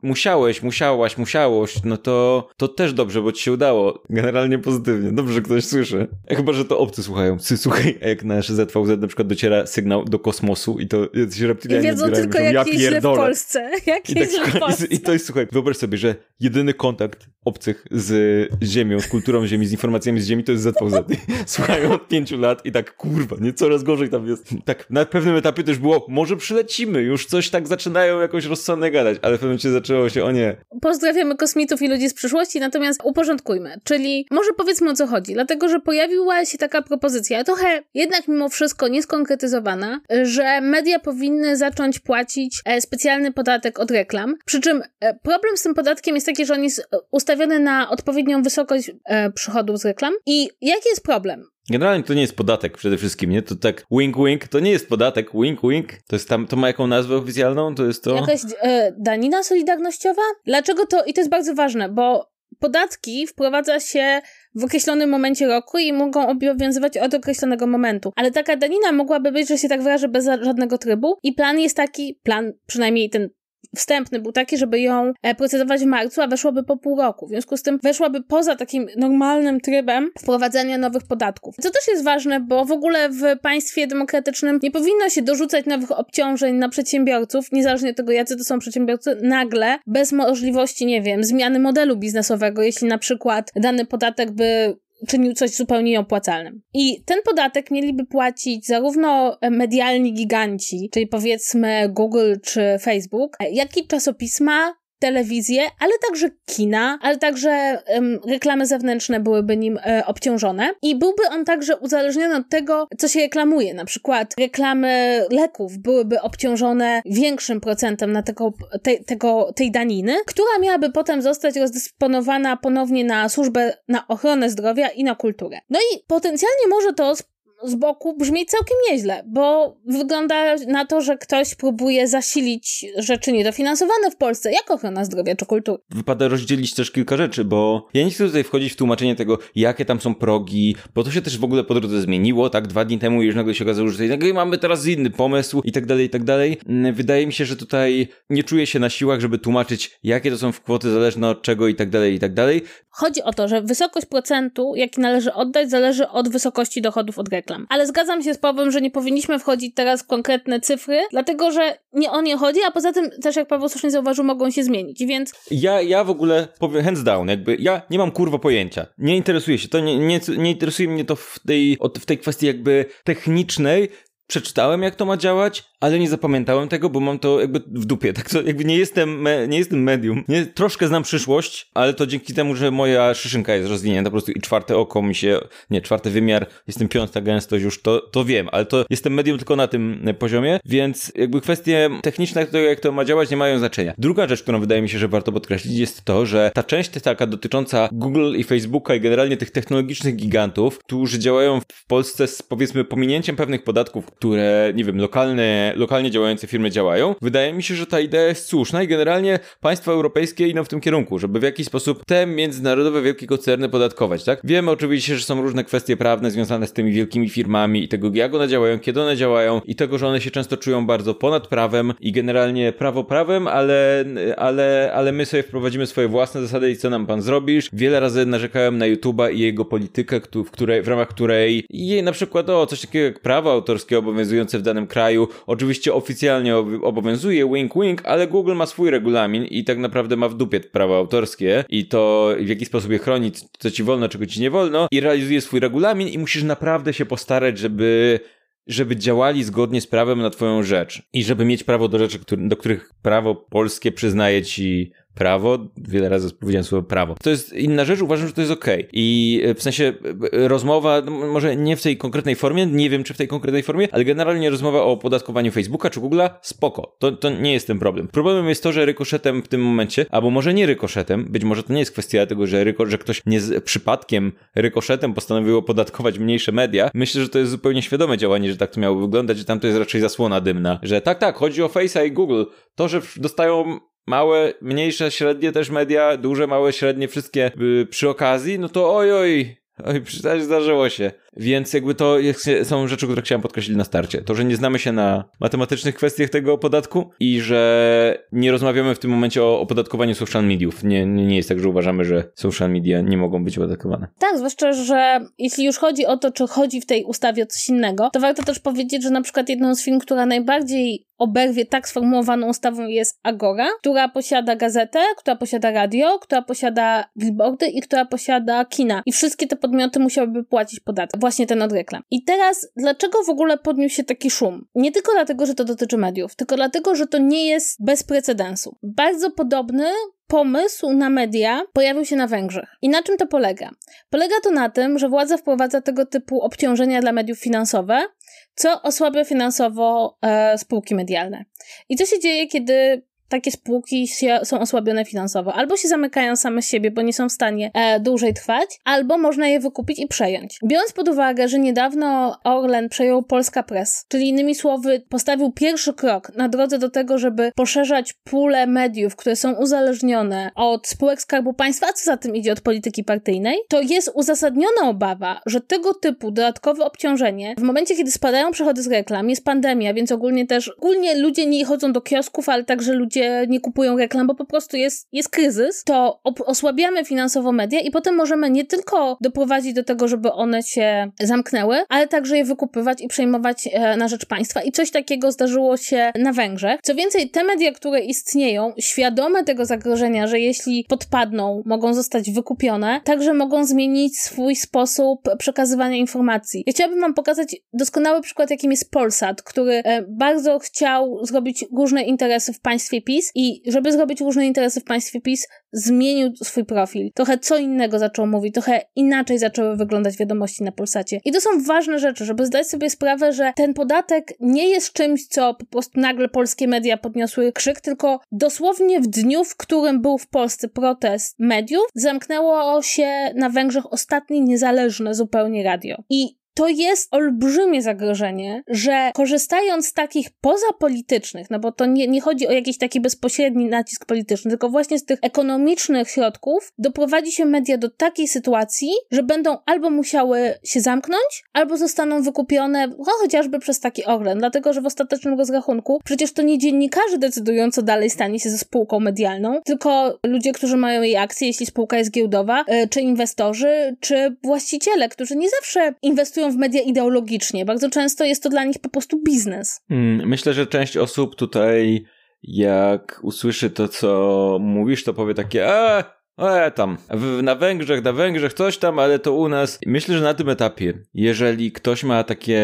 musiałeś, 0.05 0.63
musiałaś, 0.63 1.19
musiałoś, 1.19 1.75
no 1.85 1.97
to, 1.97 2.49
to 2.57 2.69
też 2.69 2.93
dobrze, 2.93 3.23
bo 3.23 3.33
ci 3.33 3.43
się 3.43 3.53
udało. 3.53 4.03
Generalnie 4.11 4.59
pozytywnie. 4.59 5.13
Dobrze, 5.13 5.35
że 5.35 5.43
ktoś 5.43 5.65
słyszy. 5.65 6.09
Chyba, 6.29 6.53
że 6.53 6.65
to 6.65 6.79
obcy 6.79 7.03
słuchają. 7.03 7.37
Słuchaj, 7.57 7.99
jak 8.01 8.25
nasz 8.25 8.49
ZVZ 8.49 9.01
na 9.01 9.07
przykład 9.07 9.29
dociera 9.29 9.67
sygnał 9.67 10.05
do 10.05 10.19
kosmosu 10.19 10.79
i 10.79 10.89
to 10.89 11.09
jacyś 11.15 11.41
reptilianie 11.41 11.89
I 11.89 11.91
wiedzą 11.91 12.11
tylko, 12.11 12.39
jak 12.39 12.67
ja 12.67 12.73
jest 12.73 12.99
w 12.99 13.03
Polsce. 13.03 13.71
Jak 13.87 14.11
I, 14.11 14.15
tak, 14.15 14.49
w 14.49 14.59
Polsce. 14.59 14.87
I 14.87 15.01
to 15.01 15.13
jest, 15.13 15.27
słuchaj, 15.27 15.47
wyobraź 15.53 15.77
sobie, 15.77 15.99
że 15.99 16.15
jedyny 16.41 16.75
kontakt 16.75 17.27
obcych 17.45 17.85
z 17.91 18.49
Ziemią, 18.63 19.01
z 19.01 19.07
kulturą 19.07 19.47
Ziemi, 19.47 19.67
z 19.67 19.73
informacjami 19.73 20.21
z 20.21 20.27
Ziemi 20.27 20.45
to 20.45 20.53
jest 20.53 20.65
ZVZ. 20.65 20.95
Słuchają 21.47 21.93
od 21.93 22.09
pięciu 22.09 22.39
lat 22.39 22.67
i 22.67 22.73
tak, 22.73 22.97
kurwa, 22.97 23.37
nie, 23.41 23.53
coraz 23.53 23.83
gorzej 23.83 24.09
tam 24.09 24.29
jest. 24.29 24.55
Tak, 24.65 24.91
na 24.91 25.05
pewnym 25.05 25.37
etapie 25.37 25.63
też 25.63 25.79
było, 25.79 26.07
może 26.09 26.37
przylecimy, 26.37 27.03
już 27.03 27.27
coś 27.27 27.51
tak 27.51 27.69
zaczynają 27.69 28.21
jakoś 28.21 28.45
rozsądnie 28.45 28.91
gadać, 28.91 29.19
ale 29.23 29.37
w 29.37 29.41
pewnym 29.41 29.51
momencie 29.51 29.71
zaczęło 29.71 29.94
zaczęło 29.95 30.09
się, 30.09 30.25
o 30.25 30.31
nie. 30.31 30.57
Pozdrawiamy 30.81 31.37
kosmitów 31.37 31.83
i 31.83 31.89
ludzi 31.89 32.09
z 32.09 32.15
przyszłości, 32.15 32.61
natomiast 32.61 33.01
uporządkujmy. 33.05 33.81
Czyli 33.85 34.27
może 34.31 34.51
powiedzmy 34.57 34.91
o 34.91 34.95
co 34.95 35.07
chodzi, 35.07 35.35
dlatego 35.35 35.69
że 35.69 35.81
pojawiła 35.81 36.45
się 36.45 36.59
taka 36.59 36.83
propozycja, 36.83 37.45
trochę 37.45 37.83
jednak 37.95 38.29
mimo 38.29 38.49
wszystko 38.49 38.89
nieskonkretyzowana, 38.89 40.01
że 40.23 40.61
media 40.61 40.99
powinny 40.99 41.57
zacząć 41.57 41.99
płacić 41.99 42.63
e, 42.65 42.81
specjalny 42.81 43.33
podatek 43.33 43.79
od 43.79 43.91
reklam. 43.91 44.35
Przy 44.45 44.61
czym 44.61 44.83
e, 45.01 45.15
problem 45.15 45.57
z 45.57 45.63
tym 45.63 45.75
podatkiem 45.75 46.15
jest 46.15 46.27
taki, 46.27 46.47
że 46.47 46.55
on 46.55 46.65
jest 46.65 46.79
e, 46.79 46.85
ustawiony 47.11 47.61
na 47.61 47.91
odpowiednią 47.91 48.43
wysokość 48.43 48.91
przychodów 49.35 49.79
z 49.79 49.85
reklam. 49.85 50.15
I 50.27 50.49
jaki 50.61 50.89
jest 50.89 51.03
problem? 51.03 51.54
Generalnie 51.71 52.05
to 52.05 52.15
nie 52.15 52.21
jest 52.21 52.37
podatek 52.37 52.77
przede 52.77 52.99
wszystkim, 52.99 53.31
nie? 53.31 53.43
To 53.43 53.57
tak 53.57 53.87
wink 53.91 54.17
wink, 54.17 54.49
to 54.49 54.61
nie 54.61 54.71
jest 54.71 54.89
podatek, 54.89 55.31
wink 55.35 55.61
wink. 55.63 55.89
To 56.07 56.17
jest 56.17 56.29
tam, 56.29 56.47
to 56.47 56.57
ma 56.57 56.67
jaką 56.67 56.87
nazwę 56.87 57.17
oficjalną? 57.17 57.75
To 57.75 57.87
jest 57.87 58.05
to... 58.05 58.15
Jakaś 58.15 58.41
e, 58.61 58.93
danina 58.99 59.43
solidarnościowa? 59.43 60.23
Dlaczego 60.47 60.87
to, 60.87 61.05
i 61.05 61.15
to 61.15 61.21
jest 61.21 61.31
bardzo 61.31 61.55
ważne, 61.55 61.89
bo 61.89 62.35
podatki 62.59 63.27
wprowadza 63.27 63.81
się 63.81 64.21
w 64.55 64.65
określonym 64.65 65.11
momencie 65.11 65.47
roku 65.47 65.79
i 65.79 65.93
mogą 65.93 66.29
obowiązywać 66.29 66.99
od 66.99 67.15
określonego 67.15 67.67
momentu. 67.67 68.13
Ale 68.17 68.31
taka 68.31 68.57
danina 68.57 68.93
mogłaby 68.93 69.33
być, 69.33 69.49
że 69.49 69.59
się 69.59 69.69
tak 69.69 69.83
wyrażę, 69.83 70.09
bez 70.09 70.25
żadnego 70.25 70.79
trybu 70.79 71.17
i 71.23 71.33
plan 71.33 71.59
jest 71.61 71.77
taki, 71.77 72.21
plan, 72.23 72.53
przynajmniej 72.67 73.11
ten 73.11 73.29
wstępny 73.75 74.21
był 74.21 74.33
taki, 74.33 74.59
żeby 74.59 74.81
ją 74.81 75.13
e, 75.23 75.35
procedować 75.35 75.81
w 75.81 75.87
marcu, 75.87 76.23
a 76.23 76.27
weszłaby 76.27 76.63
po 76.63 76.77
pół 76.77 76.99
roku. 76.99 77.27
W 77.27 77.29
związku 77.29 77.57
z 77.57 77.63
tym 77.63 77.79
weszłaby 77.83 78.23
poza 78.23 78.57
takim 78.57 78.87
normalnym 78.97 79.61
trybem 79.61 80.11
wprowadzania 80.19 80.79
nowych 80.79 81.03
podatków. 81.03 81.55
Co 81.61 81.71
też 81.71 81.89
jest 81.89 82.05
ważne, 82.05 82.41
bo 82.41 82.65
w 82.65 82.73
ogóle 82.73 83.09
w 83.09 83.23
państwie 83.43 83.87
demokratycznym 83.87 84.59
nie 84.63 84.71
powinno 84.71 85.09
się 85.09 85.23
dorzucać 85.23 85.67
nowych 85.67 85.99
obciążeń 85.99 86.55
na 86.57 86.69
przedsiębiorców, 86.69 87.53
niezależnie 87.53 87.91
od 87.91 87.97
tego, 87.97 88.13
jacy 88.13 88.37
to 88.37 88.45
są 88.45 88.59
przedsiębiorcy, 88.59 89.19
nagle, 89.23 89.79
bez 89.87 90.13
możliwości, 90.13 90.87
nie 90.87 91.03
wiem, 91.03 91.25
zmiany 91.25 91.59
modelu 91.59 91.97
biznesowego, 91.97 92.63
jeśli 92.63 92.89
na 92.89 92.99
przykład 92.99 93.51
dany 93.57 93.87
podatek 93.87 94.31
by 94.31 94.77
czynił 95.07 95.33
coś 95.33 95.51
zupełnie 95.51 95.91
nieopłacalnym. 95.91 96.63
I 96.75 97.03
ten 97.05 97.19
podatek 97.25 97.71
mieliby 97.71 98.07
płacić 98.07 98.67
zarówno 98.67 99.39
medialni 99.51 100.15
giganci, 100.15 100.89
czyli 100.93 101.07
powiedzmy 101.07 101.89
Google 101.89 102.35
czy 102.43 102.77
Facebook, 102.81 103.37
jak 103.53 103.77
i 103.77 103.87
czasopisma, 103.87 104.75
telewizję, 105.05 105.63
ale 105.81 105.93
także 106.09 106.31
kina, 106.47 106.99
ale 107.03 107.19
także 107.19 107.83
um, 107.89 108.19
reklamy 108.29 108.67
zewnętrzne 108.67 109.21
byłyby 109.21 109.57
nim 109.57 109.79
e, 109.87 110.03
obciążone 110.07 110.75
i 110.83 110.97
byłby 110.97 111.23
on 111.31 111.45
także 111.45 111.77
uzależniony 111.77 112.37
od 112.37 112.49
tego, 112.49 112.89
co 112.99 113.09
się 113.09 113.21
reklamuje. 113.21 113.75
Na 113.75 113.85
przykład 113.85 114.35
reklamy 114.39 115.23
leków 115.31 115.79
byłyby 115.79 116.21
obciążone 116.21 117.03
większym 117.07 117.61
procentem 117.61 118.13
na 118.13 118.23
tego, 118.23 118.53
te, 118.83 118.97
tego, 118.97 119.53
tej 119.57 119.71
daniny, 119.71 120.17
która 120.27 120.59
miałaby 120.61 120.93
potem 120.93 121.23
zostać 121.23 121.57
rozdysponowana 121.57 122.57
ponownie 122.57 123.05
na 123.05 123.29
służbę, 123.29 123.77
na 123.89 124.09
ochronę 124.09 124.51
zdrowia 124.51 124.89
i 124.89 125.05
na 125.05 125.15
kulturę. 125.15 125.59
No 125.71 125.79
i 125.79 126.05
potencjalnie 126.07 126.69
może 126.69 126.93
to 126.93 127.15
z 127.65 127.75
boku 127.75 128.17
brzmieć 128.17 128.51
całkiem 128.51 128.77
nieźle, 128.91 129.23
bo 129.27 129.77
wygląda 129.87 130.57
na 130.69 130.87
to, 130.87 131.01
że 131.01 131.19
ktoś 131.19 131.55
próbuje 131.55 132.09
zasilić 132.09 132.87
rzeczy 132.99 133.33
niedofinansowane 133.33 134.11
w 134.11 134.17
Polsce, 134.17 134.53
jak 134.53 134.71
ochrona 134.71 135.05
zdrowia 135.05 135.37
czy 135.37 135.47
kultury. 135.47 135.83
Wypada 135.91 136.29
rozdzielić 136.29 136.75
też 136.75 136.91
kilka 136.91 137.17
rzeczy, 137.17 137.45
bo 137.45 137.89
ja 137.95 138.05
nie 138.05 138.11
chcę 138.11 138.27
tutaj 138.27 138.45
wchodzić 138.45 138.73
w 138.73 138.77
tłumaczenie 138.77 139.17
tego, 139.17 139.39
jakie 139.55 139.85
tam 139.85 140.01
są 140.01 140.15
progi, 140.15 140.77
bo 140.95 141.05
to 141.05 141.11
się 141.11 141.23
też 141.23 141.39
w 141.39 141.45
ogóle 141.45 141.65
po 141.65 141.75
drodze 141.75 142.01
zmieniło, 142.01 142.51
tak? 142.51 142.67
Dwa 142.67 142.85
dni 142.85 142.99
temu 142.99 143.23
już 143.23 143.35
nagle 143.35 143.55
się 143.55 143.65
okazało, 143.65 143.89
że 143.89 144.09
tutaj 144.09 144.33
mamy 144.35 144.59
teraz 144.59 144.87
inny 144.87 145.11
pomysł 145.11 145.61
i 145.65 145.73
tak 145.73 145.87
dalej, 145.87 146.07
i 146.07 146.11
tak 146.11 146.25
dalej. 146.25 146.59
Mm, 146.69 146.95
wydaje 146.95 147.27
mi 147.27 147.33
się, 147.33 147.45
że 147.45 147.57
tutaj 147.57 148.09
nie 148.31 148.45
czuję 148.45 148.67
się 148.67 148.79
na 148.79 148.91
siłach, 148.91 149.21
żeby 149.21 149.39
tłumaczyć, 149.39 149.99
jakie 150.03 150.31
to 150.31 150.39
są 150.39 150.53
kwoty 150.53 150.91
zależne 150.91 151.29
od 151.29 151.43
czego 151.43 151.69
i 151.69 151.75
tak 151.75 151.91
dalej, 151.91 152.15
i 152.15 152.19
tak 152.19 152.35
dalej. 152.35 152.63
Chodzi 152.91 153.23
o 153.23 153.33
to, 153.33 153.49
że 153.49 153.63
wysokość 153.63 154.07
procentu, 154.07 154.73
jaki 154.77 155.01
należy 155.01 155.33
oddać, 155.33 155.71
zależy 155.71 156.09
od 156.09 156.29
wysokości 156.29 156.83
dochodów 156.83 157.19
od 157.19 157.29
reklam. 157.29 157.54
Ale 157.69 157.87
zgadzam 157.87 158.23
się 158.23 158.35
z 158.35 158.39
Pawłem, 158.39 158.71
że 158.71 158.81
nie 158.81 158.91
powinniśmy 158.91 159.39
wchodzić 159.39 159.75
teraz 159.75 160.03
w 160.03 160.07
konkretne 160.07 160.61
cyfry, 160.61 161.03
dlatego 161.11 161.51
że 161.51 161.79
nie 161.93 162.11
o 162.11 162.21
nie 162.21 162.37
chodzi, 162.37 162.61
a 162.67 162.71
poza 162.71 162.93
tym 162.93 163.11
też, 163.23 163.37
jak 163.37 163.49
Paweł 163.49 163.69
słusznie 163.69 163.91
zauważył, 163.91 164.25
mogą 164.25 164.51
się 164.51 164.65
zmienić, 164.65 165.05
więc... 165.07 165.33
Ja, 165.51 165.81
ja 165.81 166.05
w 166.05 166.11
ogóle 166.11 166.49
powiem 166.59 166.85
hands 166.85 167.03
down, 167.03 167.29
jakby 167.29 167.57
ja 167.61 167.83
nie 167.91 167.99
mam 167.99 168.11
kurwa 168.11 168.39
pojęcia. 168.39 168.87
Nie 168.99 169.17
interesuje 169.17 169.59
się 169.59 169.69
to, 169.69 169.81
nie, 169.81 169.99
nie, 169.99 170.21
nie 170.39 170.51
interesuje 170.51 170.89
mnie 170.89 171.05
to 171.05 171.17
w 171.17 171.39
tej, 171.47 171.79
w 172.01 172.07
tej 172.07 172.19
kwestii 172.19 172.47
jakby 172.47 172.85
technicznej, 173.05 173.89
przeczytałem, 174.27 174.83
jak 174.83 174.95
to 174.95 175.05
ma 175.05 175.17
działać, 175.17 175.65
ale 175.81 175.99
nie 175.99 176.09
zapamiętałem 176.09 176.69
tego, 176.69 176.91
bo 176.91 177.01
mam 177.01 177.19
to 177.19 177.41
jakby 177.41 177.61
w 177.67 177.85
dupie. 177.85 178.13
Tak 178.13 178.31
to 178.31 178.43
jakby 178.43 178.65
nie 178.65 178.77
jestem, 178.77 179.21
me, 179.23 179.49
nie 179.49 179.59
jestem 179.59 179.83
medium. 179.83 180.25
Nie, 180.29 180.47
troszkę 180.47 180.89
znam 180.89 181.03
przyszłość, 181.03 181.71
ale 181.75 181.95
to 181.95 182.07
dzięki 182.07 182.35
temu, 182.35 182.55
że 182.55 182.71
moja 182.71 183.15
szyszynka 183.15 183.55
jest 183.55 183.69
rozwinięta 183.69 184.11
po 184.11 184.13
prostu 184.13 184.33
i 184.33 184.41
czwarte 184.41 184.77
oko 184.77 185.03
mi 185.03 185.15
się, 185.15 185.41
nie, 185.71 185.81
czwarty 185.81 186.11
wymiar, 186.11 186.47
jestem 186.67 186.89
piąta 186.89 187.21
gęstość 187.21 187.65
już, 187.65 187.83
to, 187.83 188.01
to 188.01 188.25
wiem, 188.25 188.49
ale 188.53 188.67
to 188.67 188.85
jestem 188.91 189.15
medium 189.15 189.39
tylko 189.39 189.57
na 189.57 189.67
tym 189.67 190.05
poziomie, 190.19 190.61
więc 190.65 191.13
jakby 191.15 191.41
kwestie 191.41 191.91
techniczne 192.03 192.47
tego, 192.47 192.59
jak 192.59 192.81
to 192.81 192.93
ma 192.93 193.05
działać, 193.05 193.31
nie 193.31 193.37
mają 193.37 193.59
znaczenia. 193.59 193.95
Druga 193.99 194.29
rzecz, 194.29 194.43
którą 194.43 194.61
wydaje 194.61 194.83
mi 194.83 194.89
się, 194.89 194.99
że 194.99 195.09
warto 195.09 195.33
podkreślić, 195.33 195.79
jest 195.79 196.05
to, 196.05 196.27
że 196.27 196.51
ta 196.55 196.63
część 196.63 196.91
taka 196.91 197.27
dotycząca 197.27 197.89
Google 197.93 198.35
i 198.37 198.45
Facebooka 198.45 198.95
i 198.95 199.01
generalnie 199.01 199.37
tych 199.37 199.51
technologicznych 199.51 200.17
gigantów, 200.17 200.79
którzy 200.79 201.19
działają 201.19 201.61
w 201.61 201.87
Polsce 201.87 202.27
z 202.27 202.43
powiedzmy 202.43 202.85
pominięciem 202.85 203.37
pewnych 203.37 203.65
podatków, 203.65 204.05
które, 204.17 204.73
nie 204.75 204.85
wiem, 204.85 205.01
lokalne, 205.01 205.73
lokalnie 205.77 206.11
działające 206.11 206.47
firmy 206.47 206.71
działają. 206.71 207.15
Wydaje 207.23 207.53
mi 207.53 207.63
się, 207.63 207.75
że 207.75 207.87
ta 207.87 208.01
idea 208.01 208.23
jest 208.23 208.47
słuszna 208.47 208.83
i 208.83 208.89
generalnie 208.89 209.39
państwa 209.61 209.93
europejskie 209.93 210.49
idą 210.49 210.65
w 210.65 210.69
tym 210.69 210.81
kierunku, 210.81 211.19
żeby 211.19 211.41
w 211.41 211.43
jakiś 211.43 211.67
sposób 211.67 212.05
te 212.07 212.27
międzynarodowe 212.27 213.03
wielkie 213.03 213.27
koncerny 213.27 213.69
podatkować, 213.69 214.25
tak? 214.25 214.41
Wiemy 214.45 214.71
oczywiście, 214.71 215.17
że 215.17 215.25
są 215.25 215.43
różne 215.43 215.65
kwestie 215.65 215.97
prawne 215.97 216.31
związane 216.31 216.67
z 216.67 216.73
tymi 216.73 216.93
wielkimi 216.93 217.29
firmami 217.29 217.85
i 217.85 217.89
tego, 217.89 218.11
jak 218.15 218.35
one 218.35 218.49
działają, 218.49 218.79
kiedy 218.79 219.03
one 219.03 219.17
działają 219.17 219.61
i 219.65 219.75
tego, 219.75 219.99
że 219.99 220.07
one 220.07 220.21
się 220.21 220.31
często 220.31 220.57
czują 220.57 220.87
bardzo 220.87 221.15
ponad 221.15 221.47
prawem 221.47 221.93
i 222.01 222.13
generalnie 222.13 222.73
prawo 222.73 223.05
prawem, 223.05 223.49
ale, 223.49 224.05
ale, 224.37 224.91
ale 224.95 225.13
my 225.13 225.27
sobie 225.27 225.43
wprowadzimy 225.43 225.87
swoje 225.87 226.09
własne 226.09 226.43
zasady 226.43 226.71
i 226.71 226.77
co 226.77 226.91
nam 226.91 227.07
pan 227.07 227.23
zrobisz. 227.23 227.69
Wiele 227.73 228.01
razy 228.01 228.27
narzekałem 228.27 228.79
na 228.79 228.87
YouTube'a 228.87 229.33
i 229.33 229.39
jego 229.39 229.65
politykę, 229.65 230.21
w, 230.35 230.51
której, 230.51 230.83
w 230.83 230.89
ramach 230.89 231.09
której 231.09 231.65
jej 231.71 232.03
na 232.03 232.13
przykład 232.13 232.51
o 232.51 232.67
coś 232.67 232.81
takiego 232.81 233.05
jak 233.05 233.21
prawo 233.21 233.53
autorskie 233.53 233.99
obowiązujące 234.05 234.59
w 234.59 234.63
danym 234.63 234.87
kraju. 234.87 235.29
Oczywiście 235.47 235.95
oficjalnie 235.95 236.57
obowiązuje 236.83 237.51
wink 237.53 237.73
wink, 237.75 238.03
ale 238.05 238.27
Google 238.27 238.55
ma 238.55 238.67
swój 238.67 238.91
regulamin 238.91 239.45
i 239.45 239.65
tak 239.65 239.79
naprawdę 239.79 240.17
ma 240.17 240.29
w 240.29 240.35
dupie 240.35 240.61
prawo 240.61 240.97
autorskie. 240.97 241.65
I 241.69 241.87
to 241.87 242.31
w 242.41 242.49
jaki 242.49 242.65
sposób 242.65 242.91
je 242.91 242.99
chroni, 242.99 243.33
co 243.59 243.71
ci 243.71 243.83
wolno, 243.83 244.09
czego 244.09 244.27
ci 244.27 244.41
nie 244.41 244.51
wolno. 244.51 244.89
I 244.91 245.01
realizuje 245.01 245.41
swój 245.41 245.61
regulamin 245.61 246.09
i 246.09 246.19
musisz 246.19 246.43
naprawdę 246.43 246.93
się 246.93 247.07
postarać, 247.07 247.59
żeby 247.59 248.21
żeby 248.67 248.97
działali 248.97 249.45
zgodnie 249.45 249.81
z 249.81 249.87
prawem 249.87 250.19
na 250.19 250.31
twoją 250.31 250.63
rzecz. 250.63 251.03
I 251.13 251.25
żeby 251.25 251.45
mieć 251.45 251.65
prawo 251.65 251.89
do 251.89 251.99
rzeczy, 251.99 252.19
do 252.39 252.57
których 252.57 252.91
prawo 253.03 253.35
polskie 253.35 253.93
przyznaje 253.93 254.43
ci 254.43 254.93
prawo, 255.15 255.59
wiele 255.77 256.09
razy 256.09 256.35
powiedziałem 256.35 256.65
słowo 256.65 256.89
prawo. 256.89 257.17
To 257.23 257.31
jest 257.31 257.53
inna 257.53 257.85
rzecz, 257.85 258.01
uważam, 258.01 258.27
że 258.27 258.33
to 258.33 258.41
jest 258.41 258.53
okej. 258.53 258.81
Okay. 258.81 258.89
I 258.93 259.41
e, 259.45 259.55
w 259.55 259.63
sensie 259.63 259.93
e, 260.33 260.49
rozmowa, 260.49 261.03
no, 261.05 261.11
może 261.11 261.57
nie 261.57 261.77
w 261.77 261.83
tej 261.83 261.97
konkretnej 261.97 262.37
formie, 262.37 262.67
nie 262.67 262.91
wiem 262.91 263.05
czy 263.05 263.15
w 263.15 263.17
tej 263.17 263.29
konkretnej 263.29 263.63
formie, 263.63 263.89
ale 263.93 264.05
generalnie 264.05 264.51
rozmowa 264.51 264.79
o 264.79 264.93
opodatkowaniu 264.93 265.53
Facebooka 265.53 265.91
czy 265.91 266.01
Google'a, 266.01 266.31
spoko. 266.43 266.97
To, 266.99 267.13
to 267.13 267.31
nie 267.31 267.53
jest 267.53 267.67
ten 267.67 267.79
problem. 267.79 268.09
Problemem 268.09 268.49
jest 268.49 268.63
to, 268.63 268.73
że 268.73 268.85
rykoszetem 268.85 269.43
w 269.43 269.49
tym 269.49 269.63
momencie, 269.63 270.07
albo 270.11 270.31
może 270.31 270.55
nie 270.55 270.67
rykoszetem, 270.67 271.25
być 271.25 271.45
może 271.45 271.63
to 271.63 271.73
nie 271.73 271.81
jest 271.81 271.93
kwestia 271.93 272.27
tego, 272.27 272.47
że, 272.47 272.65
ryko, 272.65 272.87
że 272.87 272.99
ktoś 272.99 273.23
nie 273.27 273.41
z, 273.41 273.65
przypadkiem 273.65 274.33
rykoszetem 274.55 275.15
postanowił 275.15 275.59
opodatkować 275.59 276.19
mniejsze 276.19 276.53
media. 276.53 276.91
Myślę, 276.95 277.23
że 277.23 277.29
to 277.29 277.39
jest 277.39 277.51
zupełnie 277.51 277.83
świadome 277.83 278.19
działanie, 278.19 278.51
że 278.51 278.57
tak 278.57 278.71
to 278.71 278.81
miało 278.81 279.01
wyglądać, 279.01 279.39
że 279.39 279.45
tam 279.45 279.61
to 279.61 279.67
jest 279.67 279.79
raczej 279.79 280.01
zasłona 280.01 280.41
dymna. 280.41 280.79
Że 280.83 281.01
tak, 281.01 281.19
tak, 281.19 281.37
chodzi 281.37 281.63
o 281.63 281.69
Face'a 281.69 282.07
i 282.07 282.13
Google. 282.13 282.45
To, 282.75 282.89
że 282.89 283.01
dostają 283.17 283.81
małe, 284.07 284.53
mniejsze, 284.61 285.11
średnie 285.11 285.53
też 285.53 285.71
media, 285.71 286.17
duże, 286.17 286.47
małe, 286.47 286.73
średnie, 286.73 287.09
wszystkie 287.09 287.51
yy, 287.57 287.87
przy 287.87 288.09
okazji, 288.09 288.59
no 288.59 288.69
to 288.69 288.97
oj, 288.97 289.13
oj, 289.13 289.57
oj, 289.85 290.01
przecież 290.01 290.43
zdarzyło 290.43 290.89
się. 290.89 291.13
Więc 291.37 291.73
jakby 291.73 291.95
to 291.95 292.17
są 292.63 292.89
rzeczy, 292.89 293.07
które 293.07 293.23
chciałem 293.23 293.43
podkreślić 293.43 293.77
na 293.77 293.85
starcie. 293.85 294.23
To, 294.23 294.35
że 294.35 294.45
nie 294.45 294.57
znamy 294.57 294.79
się 294.79 294.93
na 294.93 295.25
matematycznych 295.41 295.95
kwestiach 295.95 296.31
tego 296.31 296.59
podatku 296.59 297.11
i 297.21 297.41
że 297.41 298.25
nie 298.33 298.51
rozmawiamy 298.51 298.95
w 298.95 298.99
tym 298.99 299.11
momencie 299.11 299.43
o 299.43 299.61
opodatkowaniu 299.61 300.15
social 300.15 300.45
mediów. 300.45 300.85
Nie, 300.85 301.07
nie 301.07 301.37
jest 301.37 301.49
tak, 301.49 301.61
że 301.61 301.69
uważamy, 301.69 302.05
że 302.05 302.25
social 302.35 302.71
media 302.71 303.01
nie 303.01 303.17
mogą 303.17 303.45
być 303.45 303.59
opodatkowane. 303.59 304.09
Tak, 304.19 304.37
zwłaszcza, 304.37 304.73
że 304.73 305.21
jeśli 305.39 305.65
już 305.65 305.79
chodzi 305.79 306.07
o 306.07 306.17
to, 306.17 306.31
czy 306.31 306.47
chodzi 306.47 306.81
w 306.81 306.87
tej 306.87 307.05
ustawie 307.05 307.43
o 307.43 307.47
coś 307.47 307.69
innego, 307.69 308.11
to 308.13 308.21
warto 308.21 308.43
też 308.43 308.59
powiedzieć, 308.59 309.03
że 309.03 309.11
na 309.11 309.23
przykład 309.23 309.49
jedną 309.49 309.75
z 309.75 309.85
firm, 309.85 309.99
która 309.99 310.27
najbardziej 310.27 311.07
oberwie 311.19 311.67
tak 311.67 311.89
sformułowaną 311.89 312.49
ustawą 312.49 312.87
jest 312.87 313.21
Agora, 313.23 313.69
która 313.81 314.09
posiada 314.09 314.57
gazetę, 314.57 314.99
która 315.17 315.37
posiada 315.37 315.71
radio, 315.71 316.19
która 316.19 316.43
posiada 316.43 317.05
billboardy 317.19 317.67
i 317.67 317.81
która 317.81 318.05
posiada 318.05 318.65
kina. 318.65 319.03
I 319.07 319.13
wszystkie 319.13 319.47
te 319.47 319.57
podmioty 319.57 320.01
musiałyby 320.01 320.45
płacić 320.45 320.81
podatek 320.81 321.21
właśnie 321.25 321.47
ten 321.47 321.63
od 321.63 321.73
reklam. 321.73 322.03
I 322.11 322.25
teraz, 322.25 322.69
dlaczego 322.77 323.23
w 323.23 323.29
ogóle 323.29 323.59
podniósł 323.59 323.95
się 323.95 324.05
taki 324.05 324.31
szum? 324.31 324.67
Nie 324.75 324.93
tylko 324.93 325.13
dlatego, 325.13 325.47
że 325.47 325.55
to 325.55 325.65
dotyczy 325.65 325.97
mediów, 325.97 326.37
tylko 326.37 326.57
dlatego, 326.57 326.95
że 326.95 327.07
to 327.07 327.19
nie 327.19 327.47
jest 327.47 327.85
bez 327.85 328.03
precedensu. 328.03 328.77
Bardzo 328.83 329.31
podobny 329.31 329.87
pomysł 330.27 330.91
na 330.91 331.11
media 331.11 331.63
pojawił 331.73 332.05
się 332.05 332.17
na 332.17 332.27
Węgrzech. 332.27 332.69
I 332.83 332.89
na 332.89 333.03
czym 333.03 333.17
to 333.17 333.27
polega? 333.27 333.71
Polega 334.11 334.35
to 334.43 334.51
na 334.51 334.69
tym, 334.71 334.99
że 334.99 335.09
władza 335.09 335.37
wprowadza 335.37 335.81
tego 335.81 336.07
typu 336.07 336.41
obciążenia 336.41 337.01
dla 337.01 337.13
mediów 337.13 337.39
finansowe, 337.39 338.07
co 338.55 338.83
osłabia 338.83 339.25
finansowo 339.25 340.19
e, 340.23 340.59
spółki 340.59 340.95
medialne. 340.95 341.45
I 341.89 341.97
co 341.97 342.07
się 342.07 342.21
dzieje, 342.21 342.49
kiedy 342.49 343.03
takie 343.35 343.51
spółki 343.51 344.09
się, 344.09 344.41
są 344.45 344.61
osłabione 344.61 345.05
finansowo. 345.05 345.55
Albo 345.55 345.77
się 345.77 345.89
zamykają 345.89 346.37
same 346.37 346.63
siebie, 346.63 346.91
bo 346.91 347.03
nie 347.03 347.13
są 347.13 347.29
w 347.29 347.33
stanie 347.33 347.71
e, 347.75 348.01
dłużej 348.01 348.35
trwać, 348.35 348.81
albo 348.85 349.19
można 349.19 349.49
je 349.49 349.61
wykupić 349.61 349.99
i 349.99 350.07
przejąć. 350.07 350.59
Biorąc 350.65 350.93
pod 350.93 351.09
uwagę, 351.09 351.49
że 351.49 351.59
niedawno 351.59 352.37
Orlen 352.45 352.89
przejął 352.89 353.23
Polska 353.23 353.63
Press, 353.63 354.05
czyli 354.09 354.29
innymi 354.29 354.55
słowy 354.55 355.03
postawił 355.09 355.53
pierwszy 355.53 355.95
krok 355.95 356.33
na 356.37 356.49
drodze 356.49 356.79
do 356.79 356.91
tego, 356.91 357.19
żeby 357.19 357.53
poszerzać 357.57 358.13
pulę 358.13 358.67
mediów, 358.67 359.17
które 359.17 359.37
są 359.37 359.53
uzależnione 359.53 360.51
od 360.55 360.87
spółek 360.87 361.21
Skarbu 361.21 361.53
Państwa, 361.55 361.87
a 361.91 361.93
co 361.93 362.05
za 362.05 362.17
tym 362.17 362.37
idzie 362.37 362.53
od 362.53 362.61
polityki 362.61 363.05
partyjnej, 363.05 363.59
to 363.69 363.81
jest 363.81 364.11
uzasadniona 364.15 364.89
obawa, 364.89 365.41
że 365.47 365.61
tego 365.61 365.95
typu 365.95 366.31
dodatkowe 366.31 366.85
obciążenie 366.85 367.55
w 367.59 367.63
momencie, 367.63 367.97
kiedy 367.97 368.11
spadają 368.11 368.51
przychody 368.51 368.83
z 368.83 368.87
reklam, 368.87 369.31
jest 369.31 369.45
pandemia, 369.45 369.95
więc 369.95 370.13
ogólnie 370.13 370.47
też, 370.47 370.69
ogólnie 370.69 371.19
ludzie 371.19 371.47
nie 371.47 371.65
chodzą 371.65 371.93
do 371.93 372.01
kiosków, 372.01 372.49
ale 372.49 372.65
także 372.65 372.93
ludzie 372.93 373.24
nie 373.49 373.61
kupują 373.61 373.99
reklam, 373.99 374.27
bo 374.27 374.35
po 374.35 374.45
prostu 374.45 374.77
jest, 374.77 375.09
jest 375.13 375.29
kryzys, 375.29 375.85
to 375.85 376.21
osłabiamy 376.47 377.05
finansowo 377.05 377.53
media 377.53 377.81
i 377.81 377.91
potem 377.91 378.15
możemy 378.15 378.51
nie 378.51 378.65
tylko 378.65 379.19
doprowadzić 379.21 379.73
do 379.73 379.85
tego, 379.85 380.09
żeby 380.09 380.33
one 380.33 380.63
się 380.63 381.11
zamknęły, 381.21 381.85
ale 381.89 382.09
także 382.09 382.37
je 382.37 382.45
wykupywać 382.45 383.01
i 383.01 383.09
przejmować 383.09 383.69
e, 383.73 383.97
na 383.97 384.09
rzecz 384.09 384.27
państwa. 384.27 384.63
I 384.63 384.73
coś 384.73 384.91
takiego 384.91 385.33
zdarzyło 385.33 385.77
się 385.77 386.13
na 386.19 386.33
Węgrzech. 386.33 386.81
Co 386.83 386.95
więcej, 386.95 387.31
te 387.31 387.45
media, 387.45 387.73
które 387.73 388.01
istnieją, 388.01 388.73
świadome 388.79 389.45
tego 389.45 389.67
zagrożenia, 389.67 390.27
że 390.27 390.41
jeśli 390.41 390.85
podpadną, 390.89 391.63
mogą 391.67 391.95
zostać 391.95 392.31
wykupione, 392.31 393.01
także 393.05 393.35
mogą 393.35 393.65
zmienić 393.65 394.19
swój 394.19 394.57
sposób 394.57 395.21
przekazywania 395.39 395.97
informacji. 395.97 396.65
Ja 396.67 396.73
chciałabym 396.73 397.01
wam 397.01 397.15
pokazać 397.15 397.57
doskonały 397.73 398.21
przykład, 398.21 398.51
jakim 398.51 398.71
jest 398.71 398.91
Polsat, 398.91 399.43
który 399.43 399.73
e, 399.73 400.03
bardzo 400.09 400.59
chciał 400.59 401.25
zrobić 401.27 401.65
różne 401.77 402.03
interesy 402.03 402.53
w 402.53 402.61
państwie 402.61 403.03
PiS 403.05 403.31
i 403.35 403.63
żeby 403.67 403.93
zrobić 403.93 404.21
różne 404.21 404.47
interesy 404.47 404.81
w 404.81 404.85
państwie 404.85 405.21
PiS, 405.21 405.47
zmienił 405.73 406.33
swój 406.37 406.65
profil. 406.65 407.11
Trochę 407.15 407.39
co 407.39 407.59
innego 407.59 407.99
zaczął 407.99 408.27
mówić, 408.27 408.55
trochę 408.55 408.81
inaczej 408.97 409.39
zaczęły 409.39 409.77
wyglądać 409.77 410.17
wiadomości 410.17 410.65
na 410.65 410.73
Polsacie. 410.73 411.21
I 411.25 411.33
to 411.33 411.41
są 411.41 411.51
ważne 411.67 411.99
rzeczy, 411.99 412.25
żeby 412.25 412.47
zdać 412.47 412.67
sobie 412.69 412.91
sprawę, 412.91 413.33
że 413.33 413.53
ten 413.57 413.75
podatek 413.75 414.33
nie 414.41 414.69
jest 414.69 414.93
czymś, 414.93 415.27
co 415.27 415.55
po 415.55 415.67
prostu 415.67 416.01
nagle 416.01 416.29
polskie 416.29 416.69
media 416.69 416.97
podniosły 416.97 417.53
krzyk, 417.53 417.81
tylko 417.81 418.21
dosłownie 418.33 419.01
w 419.01 419.07
dniu, 419.07 419.45
w 419.45 419.57
którym 419.57 420.03
był 420.03 420.19
w 420.19 420.29
Polsce 420.29 420.69
protest 420.69 421.37
mediów, 421.39 421.85
zamknęło 421.95 422.83
się 422.83 423.31
na 423.35 423.51
Węgrzech 423.51 423.93
ostatnie 423.93 424.41
niezależne 424.41 425.15
zupełnie 425.15 425.65
radio. 425.65 425.97
I 426.11 426.44
to 426.55 426.69
jest 426.69 427.15
olbrzymie 427.15 427.83
zagrożenie, 427.83 428.63
że 428.69 429.11
korzystając 429.15 429.87
z 429.87 429.93
takich 429.93 430.29
pozapolitycznych, 430.41 431.51
no 431.51 431.59
bo 431.59 431.73
to 431.73 431.87
nie, 431.87 432.09
nie 432.09 432.21
chodzi 432.21 432.49
o 432.49 432.53
jakiś 432.53 432.79
taki 432.79 433.01
bezpośredni 433.01 433.67
nacisk 433.67 434.07
polityczny, 434.07 434.51
tylko 434.51 434.69
właśnie 434.69 434.99
z 434.99 435.05
tych 435.05 435.19
ekonomicznych 435.23 436.11
środków 436.11 436.73
doprowadzi 436.79 437.33
się 437.33 437.45
media 437.45 437.79
do 437.79 437.91
takiej 437.91 438.29
sytuacji, 438.29 438.91
że 439.11 439.23
będą 439.23 439.57
albo 439.67 439.91
musiały 439.91 440.55
się 440.65 440.81
zamknąć, 440.81 441.45
albo 441.53 441.77
zostaną 441.77 442.23
wykupione 442.23 442.87
no, 442.87 443.13
chociażby 443.21 443.59
przez 443.59 443.81
taki 443.81 444.05
Orlen, 444.05 444.39
dlatego 444.39 444.73
że 444.73 444.81
w 444.81 444.87
ostatecznym 444.87 445.39
rozrachunku 445.39 446.01
przecież 446.05 446.33
to 446.33 446.43
nie 446.43 446.59
dziennikarze 446.59 447.19
decydują, 447.19 447.71
co 447.71 447.83
dalej 447.83 448.11
stanie 448.11 448.41
się 448.41 448.51
ze 448.51 448.59
spółką 448.59 449.01
medialną, 449.01 449.61
tylko 449.65 450.19
ludzie, 450.27 450.53
którzy 450.53 450.77
mają 450.77 451.03
jej 451.03 451.17
akcje, 451.17 451.47
jeśli 451.47 451.67
spółka 451.67 451.99
jest 451.99 452.11
giełdowa, 452.11 452.65
e, 452.67 452.89
czy 452.89 453.01
inwestorzy, 453.01 453.97
czy 454.01 454.37
właściciele, 454.43 455.09
którzy 455.09 455.37
nie 455.37 455.49
zawsze 455.51 455.95
inwestują 456.03 456.44
w 456.51 456.57
media 456.57 456.83
ideologicznie. 456.83 457.65
Bardzo 457.65 457.91
często 457.91 458.25
jest 458.25 458.43
to 458.43 458.49
dla 458.49 458.65
nich 458.65 458.79
po 458.79 458.89
prostu 458.89 459.23
biznes. 459.23 459.81
Mm, 459.91 460.29
myślę, 460.29 460.55
że 460.55 460.67
część 460.67 460.97
osób 460.97 461.37
tutaj, 461.37 462.05
jak 462.43 463.21
usłyszy 463.23 463.71
to, 463.71 463.89
co 463.89 464.59
mówisz, 464.61 465.05
to 465.05 465.15
powie 465.15 465.35
takie, 465.35 465.69
a 465.69 466.05
E, 466.39 466.71
tam, 466.71 466.99
w, 467.11 467.43
na 467.43 467.55
Węgrzech, 467.55 468.05
na 468.05 468.13
Węgrzech 468.13 468.53
coś 468.53 468.79
tam, 468.79 468.99
ale 468.99 469.19
to 469.19 469.33
u 469.33 469.49
nas. 469.49 469.79
Myślę, 469.87 470.15
że 470.15 470.25
na 470.25 470.35
tym 470.35 470.49
etapie, 470.49 470.99
jeżeli 471.15 471.73
ktoś 471.73 472.05
ma 472.05 472.25
takie, 472.25 472.61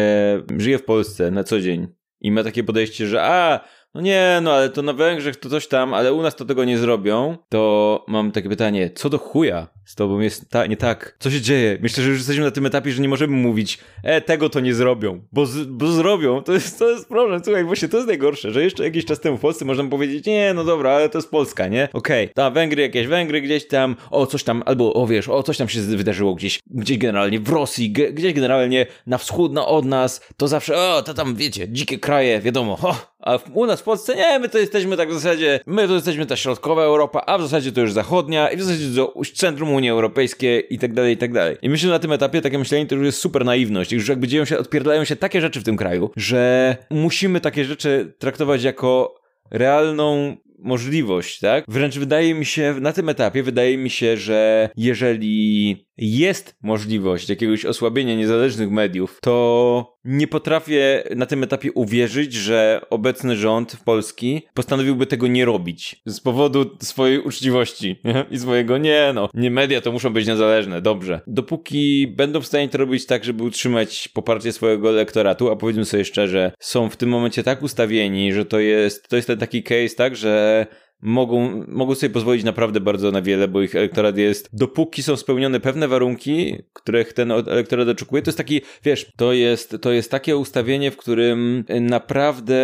żyje 0.57 0.77
w 0.77 0.85
Polsce 0.85 1.31
na 1.31 1.43
co 1.43 1.59
dzień 1.59 1.87
i 2.21 2.31
ma 2.31 2.43
takie 2.43 2.63
podejście, 2.63 3.07
że 3.07 3.23
a, 3.23 3.59
no 3.93 4.01
nie, 4.01 4.39
no 4.41 4.53
ale 4.53 4.69
to 4.69 4.81
na 4.81 4.93
Węgrzech 4.93 5.35
to 5.35 5.49
coś 5.49 5.67
tam, 5.67 5.93
ale 5.93 6.13
u 6.13 6.21
nas 6.21 6.35
to 6.35 6.45
tego 6.45 6.65
nie 6.65 6.77
zrobią, 6.77 7.37
to 7.49 8.05
mam 8.07 8.31
takie 8.31 8.49
pytanie, 8.49 8.89
co 8.95 9.09
do 9.09 9.17
chuja 9.17 9.67
z 9.91 9.95
tobą 9.95 10.19
jest 10.19 10.49
ta, 10.49 10.65
nie 10.65 10.77
tak? 10.77 11.15
Co 11.19 11.31
się 11.31 11.41
dzieje? 11.41 11.77
Myślę, 11.81 12.03
że 12.03 12.09
już 12.09 12.19
jesteśmy 12.19 12.43
na 12.43 12.51
tym 12.51 12.65
etapie, 12.65 12.91
że 12.91 13.01
nie 13.01 13.09
możemy 13.09 13.37
mówić, 13.37 13.77
e, 14.03 14.21
tego 14.21 14.49
to 14.49 14.59
nie 14.59 14.73
zrobią, 14.73 15.21
bo, 15.31 15.45
z, 15.45 15.65
bo 15.67 15.87
zrobią, 15.87 16.43
to 16.43 16.53
jest, 16.53 16.79
to 16.79 16.89
jest 16.89 17.07
problem, 17.07 17.41
słuchaj, 17.43 17.63
właśnie 17.63 17.87
to 17.87 17.97
jest 17.97 18.07
najgorsze, 18.07 18.51
że 18.51 18.63
jeszcze 18.63 18.83
jakiś 18.83 19.05
czas 19.05 19.19
temu 19.19 19.37
w 19.37 19.41
Polsce 19.41 19.65
można 19.65 19.83
powiedzieć, 19.83 20.25
nie, 20.25 20.53
no 20.53 20.63
dobra, 20.63 20.91
ale 20.91 21.09
to 21.09 21.17
jest 21.17 21.31
Polska, 21.31 21.67
nie? 21.67 21.89
Okej, 21.93 22.23
okay, 22.25 22.33
tam 22.33 22.53
Węgry, 22.53 22.81
jakieś 22.81 23.07
Węgry 23.07 23.41
gdzieś 23.41 23.67
tam, 23.67 23.95
o, 24.11 24.25
coś 24.25 24.43
tam, 24.43 24.63
albo, 24.65 24.93
o 24.93 25.07
wiesz, 25.07 25.29
o, 25.29 25.43
coś 25.43 25.57
tam 25.57 25.69
się 25.69 25.81
wydarzyło 25.81 26.35
gdzieś, 26.35 26.59
gdzieś 26.67 26.97
generalnie 26.97 27.39
w 27.39 27.49
Rosji, 27.49 27.91
gdzieś 27.91 28.33
generalnie 28.33 28.85
na 29.07 29.17
wschód, 29.17 29.53
na 29.53 29.65
od 29.65 29.85
nas, 29.85 30.21
to 30.37 30.47
zawsze, 30.47 30.77
o, 30.77 31.01
to 31.01 31.13
tam, 31.13 31.35
wiecie, 31.35 31.69
dzikie 31.69 31.99
kraje, 31.99 32.39
wiadomo, 32.39 32.75
ho, 32.75 32.95
a 33.19 33.39
u 33.53 33.65
nas 33.65 33.81
w 33.81 33.83
Polsce 33.83 34.15
nie, 34.15 34.39
my 34.39 34.49
to 34.49 34.57
jesteśmy 34.57 34.97
tak 34.97 35.09
w 35.09 35.13
zasadzie, 35.13 35.59
my 35.65 35.87
to 35.87 35.93
jesteśmy 35.93 36.25
ta 36.25 36.35
środkowa 36.35 36.83
Europa, 36.83 37.25
a 37.25 37.37
w 37.37 37.41
zasadzie 37.41 37.71
to 37.71 37.81
już 37.81 37.93
zachodnia 37.93 38.49
i 38.49 38.57
w 38.57 38.63
zasadzie 38.63 38.85
to 38.95 39.13
centrum 39.33 39.73
Unii 39.73 39.80
Europejskiej 39.89 40.73
i 40.73 40.79
tak 40.79 40.93
dalej, 40.93 41.13
i 41.13 41.17
tak 41.17 41.33
dalej. 41.33 41.57
I 41.61 41.69
myślę, 41.69 41.87
że 41.87 41.93
na 41.93 41.99
tym 41.99 42.11
etapie 42.11 42.41
takie 42.41 42.59
myślenie 42.59 42.85
to 42.85 42.95
już 42.95 43.05
jest 43.05 43.17
super 43.17 43.45
naiwność. 43.45 43.91
Już 43.91 44.07
jakby 44.07 44.27
dzieją 44.27 44.45
się, 44.45 44.57
odpierdlają 44.57 45.05
się 45.05 45.15
takie 45.15 45.41
rzeczy 45.41 45.61
w 45.61 45.63
tym 45.63 45.77
kraju, 45.77 46.11
że 46.15 46.77
musimy 46.89 47.41
takie 47.41 47.65
rzeczy 47.65 48.13
traktować 48.19 48.63
jako 48.63 49.15
realną 49.51 50.37
możliwość, 50.61 51.39
tak? 51.39 51.65
Wręcz 51.67 51.97
wydaje 51.97 52.33
mi 52.33 52.45
się, 52.45 52.75
na 52.81 52.93
tym 52.93 53.09
etapie 53.09 53.43
wydaje 53.43 53.77
mi 53.77 53.89
się, 53.89 54.17
że 54.17 54.69
jeżeli 54.77 55.85
jest 55.97 56.55
możliwość 56.61 57.29
jakiegoś 57.29 57.65
osłabienia 57.65 58.15
niezależnych 58.15 58.71
mediów, 58.71 59.19
to 59.21 59.97
nie 60.05 60.27
potrafię 60.27 61.03
na 61.15 61.25
tym 61.25 61.43
etapie 61.43 61.71
uwierzyć, 61.71 62.33
że 62.33 62.81
obecny 62.89 63.35
rząd 63.35 63.77
Polski 63.85 64.41
postanowiłby 64.53 65.05
tego 65.05 65.27
nie 65.27 65.45
robić. 65.45 66.01
Z 66.05 66.19
powodu 66.19 66.77
swojej 66.81 67.19
uczciwości 67.19 67.99
nie? 68.03 68.25
i 68.31 68.39
swojego 68.39 68.77
nie 68.77 69.11
no, 69.13 69.29
nie 69.33 69.51
media 69.51 69.81
to 69.81 69.91
muszą 69.91 70.09
być 70.09 70.27
niezależne, 70.27 70.81
dobrze. 70.81 71.21
Dopóki 71.27 72.07
będą 72.07 72.41
w 72.41 72.47
stanie 72.47 72.69
to 72.69 72.77
robić 72.77 73.05
tak, 73.05 73.23
żeby 73.23 73.43
utrzymać 73.43 74.07
poparcie 74.07 74.51
swojego 74.51 74.89
elektoratu, 74.89 75.51
a 75.51 75.55
powiedzmy 75.55 75.85
sobie 75.85 76.05
szczerze, 76.05 76.51
są 76.59 76.89
w 76.89 76.97
tym 76.97 77.09
momencie 77.09 77.43
tak 77.43 77.63
ustawieni, 77.63 78.33
że 78.33 78.45
to 78.45 78.59
jest, 78.59 79.07
to 79.07 79.15
jest 79.15 79.27
ten 79.27 79.37
taki 79.37 79.63
case, 79.63 79.95
tak, 79.95 80.15
że 80.15 80.65
mogą, 81.01 81.63
mogą 81.67 81.95
sobie 81.95 82.13
pozwolić 82.13 82.43
naprawdę 82.43 82.79
bardzo 82.79 83.11
na 83.11 83.21
wiele, 83.21 83.47
bo 83.47 83.61
ich 83.61 83.75
elektorat 83.75 84.17
jest, 84.17 84.49
dopóki 84.53 85.03
są 85.03 85.17
spełnione 85.17 85.59
pewne 85.59 85.87
warunki, 85.87 86.55
których 86.73 87.13
ten 87.13 87.31
elektorat 87.31 87.87
oczekuje, 87.87 88.21
to 88.21 88.29
jest 88.29 88.37
taki, 88.37 88.61
wiesz, 88.83 89.11
to 89.15 89.33
jest, 89.33 89.77
to 89.81 89.91
jest 89.91 90.11
takie 90.11 90.37
ustawienie, 90.37 90.91
w 90.91 90.97
którym 90.97 91.63
naprawdę 91.81 92.61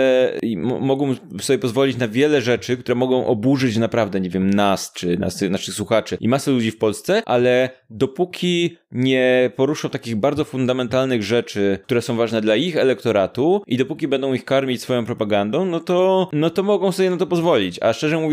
mogą 0.80 1.15
sobie 1.39 1.60
pozwolić 1.60 1.97
na 1.97 2.08
wiele 2.08 2.41
rzeczy, 2.41 2.78
które 2.78 2.95
mogą 2.95 3.26
oburzyć 3.26 3.78
naprawdę, 3.78 4.19
nie 4.19 4.30
wiem, 4.30 4.50
nas, 4.50 4.91
czy 4.93 5.17
nas, 5.17 5.41
naszych 5.41 5.73
słuchaczy 5.73 6.17
i 6.19 6.30
masę 6.30 6.52
ludzi 6.52 6.71
w 6.71 6.78
Polsce, 6.78 7.21
ale 7.26 7.69
dopóki 7.89 8.78
nie 8.91 9.52
poruszą 9.56 9.89
takich 9.89 10.15
bardzo 10.15 10.45
fundamentalnych 10.45 11.23
rzeczy, 11.23 11.80
które 11.84 12.02
są 12.02 12.15
ważne 12.15 12.41
dla 12.41 12.56
ich 12.56 12.78
elektoratu 12.78 13.62
i 13.67 13.78
dopóki 13.78 14.08
będą 14.08 14.34
ich 14.34 14.45
karmić 14.45 14.82
swoją 14.82 15.06
propagandą, 15.06 15.65
no 15.65 15.80
to, 15.80 16.30
no 16.34 16.50
to 16.50 16.63
mogą 16.63 16.91
sobie 16.91 17.10
na 17.10 17.17
to 17.17 17.28
pozwolić. 17.28 17.80
A 17.82 17.93
szczerze 17.93 18.17
mówiąc, 18.17 18.27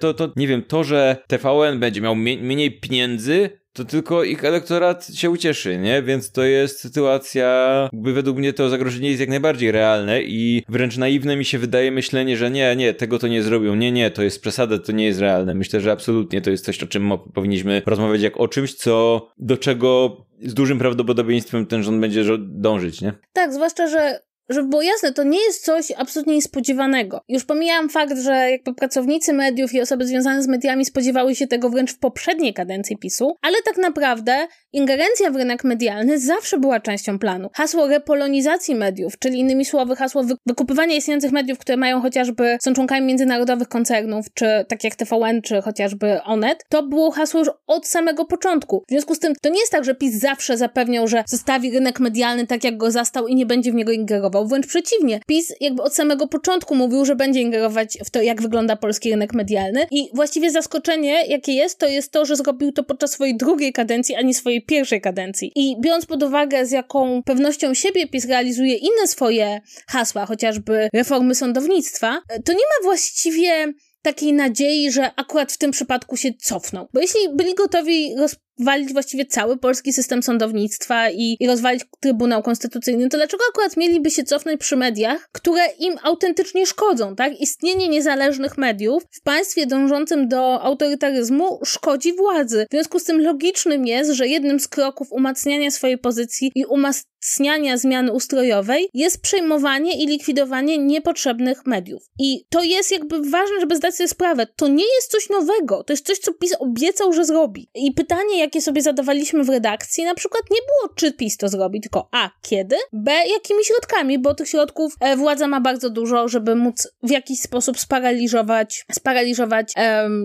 to, 0.00 0.14
to 0.14 0.32
nie 0.36 0.48
wiem, 0.48 0.62
to, 0.62 0.84
że 0.84 1.16
TVN 1.26 1.80
będzie 1.80 2.00
miał 2.00 2.16
mniej 2.16 2.80
pieniędzy, 2.80 3.60
to 3.72 3.84
tylko 3.84 4.24
ich 4.24 4.44
elektorat 4.44 5.14
się 5.14 5.30
ucieszy, 5.30 5.78
nie? 5.78 6.02
Więc 6.02 6.32
to 6.32 6.42
jest 6.42 6.80
sytuacja, 6.80 7.88
jakby 7.92 8.12
według 8.12 8.38
mnie 8.38 8.52
to 8.52 8.68
zagrożenie 8.68 9.08
jest 9.08 9.20
jak 9.20 9.28
najbardziej 9.28 9.72
realne 9.72 10.22
i 10.22 10.64
wręcz 10.68 10.96
naiwne 10.96 11.36
mi 11.36 11.44
się 11.44 11.58
wydaje 11.58 11.92
myślenie, 11.92 12.36
że 12.36 12.50
nie, 12.50 12.76
nie, 12.76 12.94
tego 12.94 13.18
to 13.18 13.28
nie 13.28 13.42
zrobią, 13.42 13.74
nie, 13.74 13.92
nie, 13.92 14.10
to 14.10 14.22
jest 14.22 14.40
przesada, 14.40 14.78
to 14.78 14.92
nie 14.92 15.04
jest 15.04 15.20
realne. 15.20 15.54
Myślę, 15.54 15.80
że 15.80 15.92
absolutnie 15.92 16.40
to 16.40 16.50
jest 16.50 16.64
coś, 16.64 16.82
o 16.82 16.86
czym 16.86 17.12
powinniśmy 17.34 17.82
rozmawiać 17.86 18.22
jak 18.22 18.40
o 18.40 18.48
czymś, 18.48 18.74
co, 18.74 19.28
do 19.38 19.56
czego 19.56 20.16
z 20.42 20.54
dużym 20.54 20.78
prawdopodobieństwem 20.78 21.66
ten 21.66 21.82
rząd 21.82 22.00
będzie 22.00 22.24
dążyć, 22.38 23.00
nie? 23.00 23.12
Tak, 23.32 23.52
zwłaszcza, 23.52 23.86
że 23.86 24.20
żeby 24.50 24.68
było 24.68 24.82
jasne, 24.82 25.12
to 25.12 25.22
nie 25.22 25.44
jest 25.44 25.64
coś 25.64 25.92
absolutnie 25.96 26.34
niespodziewanego. 26.34 27.20
Już 27.28 27.44
pomijam 27.44 27.88
fakt, 27.88 28.18
że 28.18 28.50
jakby 28.50 28.74
pracownicy 28.74 29.32
mediów 29.32 29.74
i 29.74 29.80
osoby 29.80 30.06
związane 30.06 30.42
z 30.42 30.48
mediami 30.48 30.84
spodziewały 30.84 31.34
się 31.34 31.46
tego 31.46 31.70
wręcz 31.70 31.92
w 31.92 31.98
poprzedniej 31.98 32.54
kadencji 32.54 32.98
PiSu, 32.98 33.36
ale 33.42 33.56
tak 33.64 33.76
naprawdę 33.76 34.46
ingerencja 34.72 35.30
w 35.30 35.36
rynek 35.36 35.64
medialny 35.64 36.18
zawsze 36.18 36.58
była 36.58 36.80
częścią 36.80 37.18
planu. 37.18 37.48
Hasło 37.54 37.86
repolonizacji 37.86 38.74
mediów, 38.74 39.18
czyli 39.18 39.38
innymi 39.38 39.64
słowy 39.64 39.96
hasło 39.96 40.22
wy 40.22 40.34
wykupywania 40.46 40.96
istniejących 40.96 41.32
mediów, 41.32 41.58
które 41.58 41.76
mają 41.76 42.00
chociażby, 42.00 42.58
są 42.62 42.74
członkami 42.74 43.06
międzynarodowych 43.06 43.68
koncernów, 43.68 44.26
czy 44.34 44.64
tak 44.68 44.84
jak 44.84 44.94
TVN, 44.94 45.42
czy 45.42 45.62
chociażby 45.62 46.22
Onet, 46.22 46.64
to 46.68 46.82
było 46.82 47.10
hasło 47.10 47.40
już 47.40 47.50
od 47.66 47.86
samego 47.86 48.24
początku. 48.24 48.82
W 48.88 48.90
związku 48.90 49.14
z 49.14 49.18
tym, 49.18 49.34
to 49.42 49.48
nie 49.48 49.60
jest 49.60 49.72
tak, 49.72 49.84
że 49.84 49.94
PiS 49.94 50.14
zawsze 50.14 50.56
zapewniał, 50.56 51.08
że 51.08 51.24
zostawi 51.26 51.70
rynek 51.70 52.00
medialny 52.00 52.46
tak, 52.46 52.64
jak 52.64 52.76
go 52.76 52.90
zastał 52.90 53.26
i 53.26 53.34
nie 53.34 53.46
będzie 53.46 53.72
w 53.72 53.74
niego 53.74 53.92
ingerował 53.92 54.39
ingerował, 54.40 54.46
wręcz 54.46 54.66
przeciwnie. 54.66 55.20
PiS 55.26 55.52
jakby 55.60 55.82
od 55.82 55.94
samego 55.94 56.28
początku 56.28 56.74
mówił, 56.74 57.04
że 57.04 57.16
będzie 57.16 57.40
ingerować 57.40 57.98
w 58.04 58.10
to, 58.10 58.22
jak 58.22 58.42
wygląda 58.42 58.76
polski 58.76 59.10
rynek 59.10 59.34
medialny 59.34 59.86
i 59.90 60.10
właściwie 60.14 60.50
zaskoczenie, 60.50 61.26
jakie 61.26 61.52
jest, 61.52 61.78
to 61.78 61.88
jest 61.88 62.12
to, 62.12 62.24
że 62.24 62.36
zrobił 62.36 62.72
to 62.72 62.84
podczas 62.84 63.10
swojej 63.10 63.36
drugiej 63.36 63.72
kadencji, 63.72 64.14
a 64.14 64.22
nie 64.22 64.34
swojej 64.34 64.62
pierwszej 64.62 65.00
kadencji. 65.00 65.52
I 65.54 65.76
biorąc 65.80 66.06
pod 66.06 66.22
uwagę, 66.22 66.66
z 66.66 66.70
jaką 66.70 67.22
pewnością 67.22 67.74
siebie 67.74 68.08
PiS 68.08 68.26
realizuje 68.26 68.74
inne 68.74 69.06
swoje 69.06 69.60
hasła, 69.88 70.26
chociażby 70.26 70.88
reformy 70.94 71.34
sądownictwa, 71.34 72.22
to 72.44 72.52
nie 72.52 72.58
ma 72.58 72.84
właściwie 72.84 73.72
takiej 74.02 74.32
nadziei, 74.32 74.90
że 74.90 75.10
akurat 75.16 75.52
w 75.52 75.58
tym 75.58 75.70
przypadku 75.70 76.16
się 76.16 76.34
cofną. 76.34 76.86
Bo 76.92 77.00
jeśli 77.00 77.20
byli 77.34 77.54
gotowi 77.54 78.14
roz 78.16 78.36
walić 78.64 78.92
właściwie 78.92 79.26
cały 79.26 79.58
polski 79.58 79.92
system 79.92 80.22
sądownictwa 80.22 81.10
i, 81.10 81.36
i 81.40 81.46
rozwalić 81.46 81.84
Trybunał 82.00 82.42
Konstytucyjny, 82.42 83.08
to 83.08 83.16
dlaczego 83.16 83.44
akurat 83.50 83.76
mieliby 83.76 84.10
się 84.10 84.24
cofnąć 84.24 84.60
przy 84.60 84.76
mediach, 84.76 85.28
które 85.32 85.62
im 85.78 85.94
autentycznie 86.02 86.66
szkodzą, 86.66 87.16
tak? 87.16 87.40
Istnienie 87.40 87.88
niezależnych 87.88 88.58
mediów 88.58 89.02
w 89.10 89.22
państwie 89.22 89.66
dążącym 89.66 90.28
do 90.28 90.62
autorytaryzmu 90.62 91.60
szkodzi 91.64 92.12
władzy. 92.12 92.66
W 92.70 92.74
związku 92.74 92.98
z 92.98 93.04
tym 93.04 93.20
logicznym 93.20 93.86
jest, 93.86 94.10
że 94.10 94.28
jednym 94.28 94.60
z 94.60 94.68
kroków 94.68 95.12
umacniania 95.12 95.70
swojej 95.70 95.98
pozycji 95.98 96.52
i 96.54 96.64
umacniania 96.64 97.76
zmiany 97.76 98.12
ustrojowej 98.12 98.88
jest 98.94 99.22
przejmowanie 99.22 100.02
i 100.02 100.06
likwidowanie 100.06 100.78
niepotrzebnych 100.78 101.66
mediów. 101.66 102.02
I 102.18 102.44
to 102.48 102.62
jest 102.62 102.92
jakby 102.92 103.30
ważne, 103.30 103.60
żeby 103.60 103.76
zdać 103.76 103.94
sobie 103.94 104.08
sprawę. 104.08 104.46
To 104.56 104.68
nie 104.68 104.84
jest 104.94 105.10
coś 105.10 105.28
nowego, 105.28 105.84
to 105.84 105.92
jest 105.92 106.06
coś, 106.06 106.18
co 106.18 106.32
PiS 106.34 106.54
obiecał, 106.58 107.12
że 107.12 107.24
zrobi. 107.24 107.70
I 107.74 107.92
pytanie, 107.92 108.38
jak 108.38 108.49
jakie 108.50 108.60
sobie 108.60 108.82
zadawaliśmy 108.82 109.44
w 109.44 109.48
redakcji, 109.48 110.04
na 110.04 110.14
przykład 110.14 110.42
nie 110.50 110.58
było, 110.58 110.94
czy 110.94 111.12
PiS 111.12 111.36
to 111.36 111.48
zrobi, 111.48 111.80
tylko 111.80 112.08
A, 112.12 112.30
kiedy, 112.42 112.76
B, 112.92 113.12
jakimi 113.12 113.64
środkami, 113.64 114.18
bo 114.18 114.34
tych 114.34 114.48
środków 114.48 114.96
e, 115.00 115.16
władza 115.16 115.48
ma 115.48 115.60
bardzo 115.60 115.90
dużo, 115.90 116.28
żeby 116.28 116.54
móc 116.54 116.88
w 117.02 117.10
jakiś 117.10 117.40
sposób 117.40 117.78
sparaliżować, 117.78 118.84
sparaliżować 118.92 119.74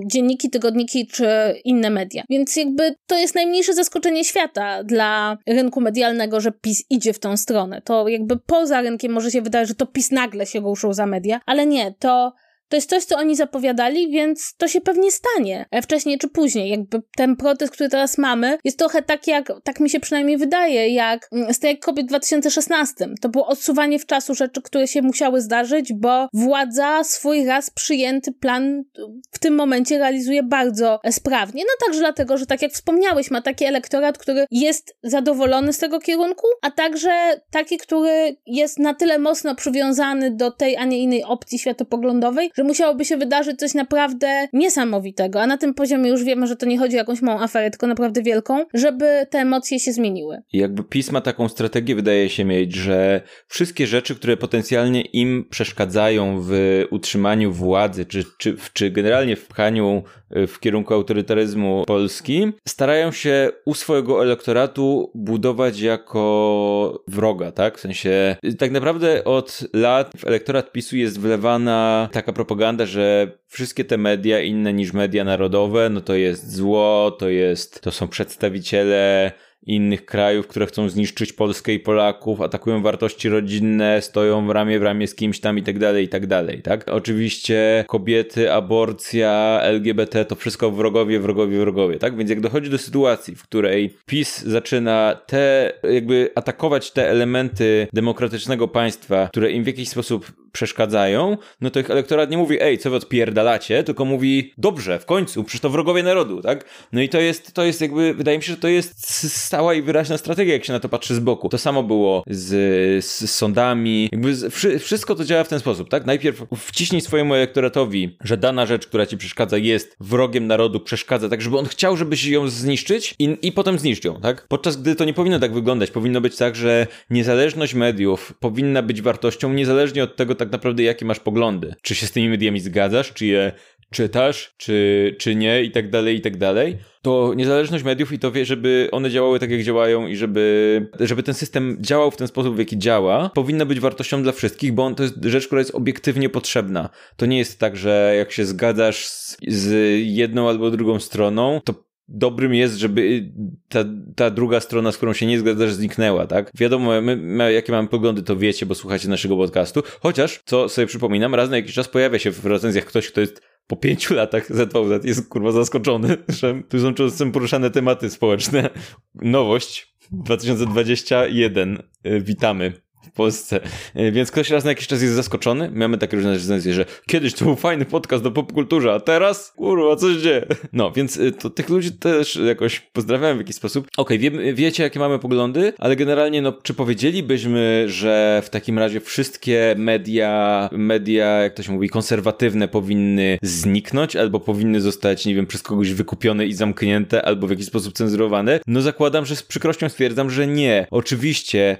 dzienniki, 0.05 0.49
tygodniki 0.49 1.07
czy 1.07 1.27
inne 1.65 1.89
media. 1.89 2.23
Więc 2.29 2.55
jakby 2.55 2.95
to 3.07 3.17
jest 3.17 3.35
najmniejsze 3.35 3.73
zaskoczenie 3.73 4.25
świata 4.25 4.83
dla 4.83 5.37
rynku 5.47 5.81
medialnego, 5.81 6.41
że 6.41 6.51
PiS 6.51 6.83
idzie 6.89 7.13
w 7.13 7.19
tą 7.19 7.37
stronę. 7.37 7.81
To 7.81 8.07
jakby 8.07 8.37
poza 8.37 8.81
rynkiem 8.81 9.11
może 9.11 9.31
się 9.31 9.41
wydawać, 9.41 9.67
że 9.67 9.75
to 9.75 9.85
PiS 9.85 10.11
nagle 10.11 10.45
się 10.45 10.59
ruszył 10.59 10.93
za 10.93 11.05
media, 11.05 11.41
ale 11.45 11.65
nie, 11.65 11.93
to 11.99 12.33
to 12.69 12.77
jest 12.77 12.89
coś, 12.89 13.03
co 13.03 13.17
oni 13.17 13.35
zapowiadali, 13.35 14.11
więc 14.11 14.55
to 14.57 14.67
się 14.67 14.81
pewnie 14.81 15.11
stanie 15.11 15.65
e, 15.71 15.81
wcześniej 15.81 16.17
czy 16.17 16.29
później. 16.29 16.69
Jakby 16.69 17.01
ten 17.17 17.35
protest, 17.35 17.73
który 17.73 17.89
teraz 17.89 18.17
mamy, 18.17 18.57
jest 18.63 18.79
trochę 18.79 19.01
tak 19.01 19.27
jak, 19.27 19.51
tak 19.63 19.79
mi 19.79 19.89
się 19.89 19.99
przynajmniej 19.99 20.37
wydaje, 20.37 20.89
jak 20.89 21.27
mm, 21.31 21.53
strajk 21.53 21.85
kobiet 21.85 22.05
w 22.05 22.09
2016. 22.09 23.07
To 23.21 23.29
było 23.29 23.47
odsuwanie 23.47 23.99
w 23.99 24.05
czasu 24.05 24.35
rzeczy, 24.35 24.61
które 24.61 24.87
się 24.87 25.01
musiały 25.01 25.41
zdarzyć, 25.41 25.93
bo 25.93 26.27
władza 26.33 27.03
swój 27.03 27.45
raz 27.45 27.69
przyjęty 27.69 28.31
plan 28.31 28.83
w 29.31 29.39
tym 29.39 29.55
momencie 29.55 29.97
realizuje 29.97 30.43
bardzo 30.43 30.99
sprawnie. 31.11 31.63
No 31.63 31.87
także 31.87 31.99
dlatego, 31.99 32.37
że 32.37 32.45
tak 32.45 32.61
jak 32.61 32.71
wspomniałeś, 32.71 33.31
ma 33.31 33.41
taki 33.41 33.65
elektorat, 33.65 34.17
który 34.17 34.45
jest 34.51 34.95
zadowolony 35.03 35.73
z 35.73 35.77
tego 35.77 35.99
kierunku, 35.99 36.47
a 36.61 36.71
także 36.71 37.41
taki, 37.51 37.77
który 37.77 38.35
jest 38.45 38.79
na 38.79 38.93
tyle 38.93 39.19
mocno 39.19 39.55
przywiązany 39.55 40.31
do 40.31 40.51
tej, 40.51 40.77
a 40.77 40.85
nie 40.85 40.99
innej 40.99 41.23
opcji 41.23 41.59
światopoglądowej, 41.59 42.51
że 42.55 42.63
musiałoby 42.63 43.05
się 43.05 43.17
wydarzyć 43.17 43.59
coś 43.59 43.73
naprawdę 43.73 44.47
niesamowitego, 44.53 45.41
a 45.41 45.47
na 45.47 45.57
tym 45.57 45.73
poziomie 45.73 46.09
już 46.09 46.23
wiemy, 46.23 46.47
że 46.47 46.55
to 46.55 46.65
nie 46.65 46.77
chodzi 46.77 46.95
o 46.95 46.97
jakąś 46.97 47.21
małą 47.21 47.39
aferę, 47.39 47.71
tylko 47.71 47.87
naprawdę 47.87 48.21
wielką, 48.21 48.65
żeby 48.73 49.27
te 49.29 49.39
emocje 49.39 49.79
się 49.79 49.93
zmieniły. 49.93 50.41
Jakby 50.53 50.83
pisma 50.83 51.21
taką 51.21 51.49
strategię 51.49 51.95
wydaje 51.95 52.29
się 52.29 52.45
mieć, 52.45 52.75
że 52.75 53.21
wszystkie 53.47 53.87
rzeczy, 53.87 54.15
które 54.15 54.37
potencjalnie 54.37 55.01
im 55.01 55.45
przeszkadzają 55.49 56.39
w 56.41 56.83
utrzymaniu 56.91 57.51
władzy, 57.51 58.05
czy, 58.05 58.23
czy, 58.37 58.57
czy 58.73 58.91
generalnie 58.91 59.35
w 59.35 59.47
pchaniu 59.47 60.03
y, 60.37 60.47
w 60.47 60.59
kierunku 60.59 60.93
autorytaryzmu 60.93 61.83
Polski, 61.87 62.51
starają 62.67 63.11
się 63.11 63.51
u 63.65 63.73
swojego 63.73 64.23
elektoratu 64.23 65.11
budować 65.15 65.79
jako 65.79 67.03
wroga, 67.07 67.51
tak? 67.51 67.77
W 67.77 67.81
sensie, 67.81 68.35
tak 68.59 68.71
naprawdę 68.71 69.23
od 69.23 69.63
lat 69.73 70.11
w 70.17 70.27
elektorat 70.27 70.71
PiSu 70.71 70.97
jest 70.97 71.19
wlewana 71.19 72.09
taka 72.11 72.33
propaganda, 72.45 72.85
że 72.85 73.37
wszystkie 73.47 73.85
te 73.85 73.97
media 73.97 74.41
inne 74.41 74.73
niż 74.73 74.93
media 74.93 75.23
narodowe, 75.23 75.89
no 75.89 76.01
to 76.01 76.15
jest 76.15 76.55
zło, 76.55 77.11
to 77.19 77.29
jest, 77.29 77.81
to 77.81 77.91
są 77.91 78.07
przedstawiciele 78.07 79.31
innych 79.65 80.05
krajów, 80.05 80.47
które 80.47 80.65
chcą 80.65 80.89
zniszczyć 80.89 81.33
Polskę 81.33 81.73
i 81.73 81.79
Polaków, 81.79 82.41
atakują 82.41 82.81
wartości 82.81 83.29
rodzinne, 83.29 84.01
stoją 84.01 84.47
w 84.47 84.49
ramię 84.49 84.79
w 84.79 84.83
ramię 84.83 85.07
z 85.07 85.15
kimś 85.15 85.39
tam 85.39 85.57
i 85.57 85.63
tak 85.63 85.79
dalej, 85.79 86.05
i 86.05 86.07
tak 86.07 86.27
dalej, 86.27 86.61
tak? 86.61 86.89
Oczywiście 86.89 87.85
kobiety, 87.87 88.53
aborcja, 88.53 89.59
LGBT, 89.61 90.25
to 90.25 90.35
wszystko 90.35 90.71
wrogowie, 90.71 91.19
wrogowie, 91.19 91.59
wrogowie, 91.59 91.99
tak? 91.99 92.17
Więc 92.17 92.29
jak 92.29 92.41
dochodzi 92.41 92.69
do 92.69 92.77
sytuacji, 92.77 93.35
w 93.35 93.43
której 93.43 93.97
PiS 94.05 94.41
zaczyna 94.41 95.19
te, 95.27 95.73
jakby 95.83 96.31
atakować 96.35 96.91
te 96.91 97.09
elementy 97.09 97.87
demokratycznego 97.93 98.67
państwa, 98.67 99.27
które 99.27 99.51
im 99.51 99.63
w 99.63 99.67
jakiś 99.67 99.89
sposób 99.89 100.31
przeszkadzają, 100.55 101.37
no 101.61 101.69
to 101.69 101.79
ich 101.79 101.89
elektorat 101.89 102.31
nie 102.31 102.37
mówi, 102.37 102.57
ej, 102.61 102.77
co 102.77 102.89
wy 102.89 102.95
odpierdalacie, 102.95 103.83
tylko 103.83 104.05
mówi, 104.05 104.53
dobrze, 104.57 104.99
w 104.99 105.05
końcu, 105.05 105.43
przecież 105.43 105.61
to 105.61 105.69
wrogowie 105.69 106.03
narodu, 106.03 106.41
tak? 106.41 106.65
No 106.91 107.01
i 107.01 107.09
to 107.09 107.19
jest, 107.19 107.53
to 107.53 107.63
jest 107.63 107.81
jakby, 107.81 108.13
wydaje 108.13 108.37
mi 108.37 108.43
się, 108.43 108.51
że 108.51 108.57
to 108.57 108.67
jest 108.67 109.07
stała 109.45 109.73
i 109.73 109.81
wyraźna 109.81 110.17
strategia, 110.17 110.53
jak 110.53 110.65
się 110.65 110.73
na 110.73 110.79
to 110.79 110.89
patrzy 110.89 111.15
z 111.15 111.19
boku. 111.19 111.49
To 111.49 111.57
samo 111.57 111.83
było 111.83 112.23
z, 112.27 113.05
z 113.05 113.31
sądami, 113.31 114.09
jakby 114.11 114.35
z, 114.35 114.53
wszystko 114.83 115.15
to 115.15 115.25
działa 115.25 115.43
w 115.43 115.47
ten 115.47 115.59
sposób, 115.59 115.89
tak? 115.89 116.05
Najpierw 116.05 116.43
wciśnij 116.57 117.01
swojemu 117.01 117.33
elektoratowi, 117.33 118.17
że 118.23 118.37
dana 118.37 118.65
rzecz, 118.65 118.87
która 118.87 119.05
ci 119.05 119.17
przeszkadza, 119.17 119.57
jest 119.57 119.95
wrogiem 119.99 120.47
narodu, 120.47 120.79
przeszkadza, 120.79 121.29
tak 121.29 121.41
żeby 121.41 121.57
on 121.57 121.65
chciał, 121.65 121.97
żebyś 121.97 122.25
ją 122.25 122.47
zniszczyć 122.47 123.15
i, 123.19 123.37
i 123.41 123.51
potem 123.51 123.79
zniszczył, 123.79 124.19
tak? 124.19 124.47
Podczas 124.47 124.77
gdy 124.77 124.95
to 124.95 125.05
nie 125.05 125.13
powinno 125.13 125.39
tak 125.39 125.53
wyglądać. 125.53 125.91
Powinno 125.91 126.21
być 126.21 126.35
tak, 126.35 126.55
że 126.55 126.87
niezależność 127.09 127.73
mediów 127.73 128.33
powinna 128.39 128.81
być 128.81 129.01
wartością 129.01 129.53
niezależnie 129.53 130.03
od 130.03 130.15
tego 130.15 130.35
tak 130.35 130.44
naprawdę, 130.51 130.83
jakie 130.83 131.05
masz 131.05 131.19
poglądy. 131.19 131.75
Czy 131.81 131.95
się 131.95 132.07
z 132.07 132.11
tymi 132.11 132.29
mediami 132.29 132.59
zgadzasz, 132.59 133.13
czy 133.13 133.25
je 133.25 133.51
czytasz, 133.91 134.53
czy, 134.57 135.15
czy 135.19 135.35
nie 135.35 135.63
i 135.63 135.71
tak 135.71 135.89
dalej, 135.89 136.15
i 136.15 136.21
tak 136.21 136.37
dalej, 136.37 136.77
to 137.01 137.33
niezależność 137.35 137.83
mediów 137.83 138.11
i 138.11 138.19
to 138.19 138.31
wie, 138.31 138.45
żeby 138.45 138.89
one 138.91 139.09
działały 139.09 139.39
tak, 139.39 139.51
jak 139.51 139.63
działają 139.63 140.07
i 140.07 140.15
żeby, 140.15 140.87
żeby 140.99 141.23
ten 141.23 141.33
system 141.33 141.77
działał 141.81 142.11
w 142.11 142.17
ten 142.17 142.27
sposób, 142.27 142.55
w 142.55 142.59
jaki 142.59 142.77
działa, 142.77 143.29
powinna 143.33 143.65
być 143.65 143.79
wartością 143.79 144.23
dla 144.23 144.31
wszystkich, 144.31 144.73
bo 144.73 144.85
on 144.85 144.95
to 144.95 145.03
jest 145.03 145.15
rzecz, 145.23 145.47
która 145.47 145.61
jest 145.61 145.75
obiektywnie 145.75 146.29
potrzebna. 146.29 146.89
To 147.17 147.25
nie 147.25 147.37
jest 147.37 147.59
tak, 147.59 147.77
że 147.77 148.13
jak 148.17 148.31
się 148.31 148.45
zgadzasz 148.45 149.07
z, 149.07 149.37
z 149.47 149.99
jedną 150.05 150.49
albo 150.49 150.71
drugą 150.71 150.99
stroną, 150.99 151.61
to 151.63 151.85
dobrym 152.07 152.53
jest, 152.53 152.75
żeby 152.75 153.31
ta, 153.69 153.79
ta 154.15 154.29
druga 154.29 154.59
strona, 154.59 154.91
z 154.91 154.97
którą 154.97 155.13
się 155.13 155.25
nie 155.25 155.39
zgadzasz, 155.39 155.73
zniknęła, 155.73 156.27
tak? 156.27 156.51
Wiadomo, 156.57 157.01
my, 157.01 157.15
my, 157.15 157.53
jakie 157.53 157.71
mamy 157.71 157.87
poglądy, 157.87 158.23
to 158.23 158.37
wiecie, 158.37 158.65
bo 158.65 158.75
słuchacie 158.75 159.09
naszego 159.09 159.37
podcastu. 159.37 159.83
Chociaż, 159.99 160.41
co 160.45 160.69
sobie 160.69 160.87
przypominam, 160.87 161.35
raz 161.35 161.49
na 161.49 161.55
jakiś 161.55 161.73
czas 161.73 161.87
pojawia 161.87 162.19
się 162.19 162.31
w 162.31 162.45
recenzjach 162.45 162.85
ktoś, 162.85 163.07
kto 163.07 163.21
jest 163.21 163.41
po 163.67 163.75
pięciu 163.75 164.13
latach 164.13 164.55
ZVZ 164.55 165.05
jest 165.05 165.29
kurwa 165.29 165.51
zaskoczony, 165.51 166.17
że 166.39 166.61
tu 166.69 166.79
są 166.79 166.93
czasem 166.93 167.31
poruszane 167.31 167.71
tematy 167.71 168.09
społeczne. 168.09 168.69
Nowość 169.15 169.95
2021. 170.11 171.83
Witamy 172.21 172.71
w 172.71 172.84
Polsce. 173.15 173.59
E, 173.95 174.11
więc 174.11 174.31
ktoś 174.31 174.49
raz 174.49 174.63
na 174.63 174.71
jakiś 174.71 174.87
czas 174.87 175.01
jest 175.01 175.13
zaskoczony. 175.13 175.71
Mamy 175.73 175.97
takie 175.97 176.15
różne 176.15 176.33
recenzje, 176.33 176.73
że 176.73 176.85
kiedyś 177.07 177.33
to 177.33 177.45
był 177.45 177.55
fajny 177.55 177.85
podcast 177.85 178.23
do 178.23 178.31
popkulturze, 178.31 178.93
a 178.93 178.99
teraz 178.99 179.53
kurwa, 179.55 179.95
coś 179.95 180.15
dzieje. 180.15 180.45
No, 180.73 180.91
więc 180.91 181.17
e, 181.17 181.31
to 181.31 181.49
tych 181.49 181.69
ludzi 181.69 181.91
też 181.91 182.35
jakoś 182.35 182.79
pozdrawiam 182.79 183.37
w 183.37 183.39
jakiś 183.39 183.55
sposób. 183.55 183.87
Okej, 183.97 184.17
okay, 184.17 184.31
wie, 184.31 184.53
wiecie 184.53 184.83
jakie 184.83 184.99
mamy 184.99 185.19
poglądy, 185.19 185.73
ale 185.77 185.95
generalnie 185.95 186.41
no, 186.41 186.53
czy 186.63 186.73
powiedzielibyśmy, 186.73 187.83
że 187.87 188.41
w 188.45 188.49
takim 188.49 188.79
razie 188.79 188.99
wszystkie 188.99 189.75
media, 189.77 190.69
media, 190.71 191.25
jak 191.25 191.53
to 191.53 191.63
się 191.63 191.71
mówi, 191.71 191.89
konserwatywne 191.89 192.67
powinny 192.67 193.37
zniknąć, 193.41 194.15
albo 194.15 194.39
powinny 194.39 194.81
zostać, 194.81 195.25
nie 195.25 195.35
wiem, 195.35 195.47
przez 195.47 195.63
kogoś 195.63 195.93
wykupione 195.93 196.45
i 196.45 196.53
zamknięte, 196.53 197.25
albo 197.25 197.47
w 197.47 197.49
jakiś 197.49 197.65
sposób 197.65 197.93
cenzurowane? 197.93 198.59
No 198.67 198.81
zakładam, 198.81 199.25
że 199.25 199.35
z 199.35 199.43
przykrością 199.43 199.89
stwierdzam, 199.89 200.29
że 200.29 200.47
nie. 200.47 200.87
Oczywiście 200.91 201.77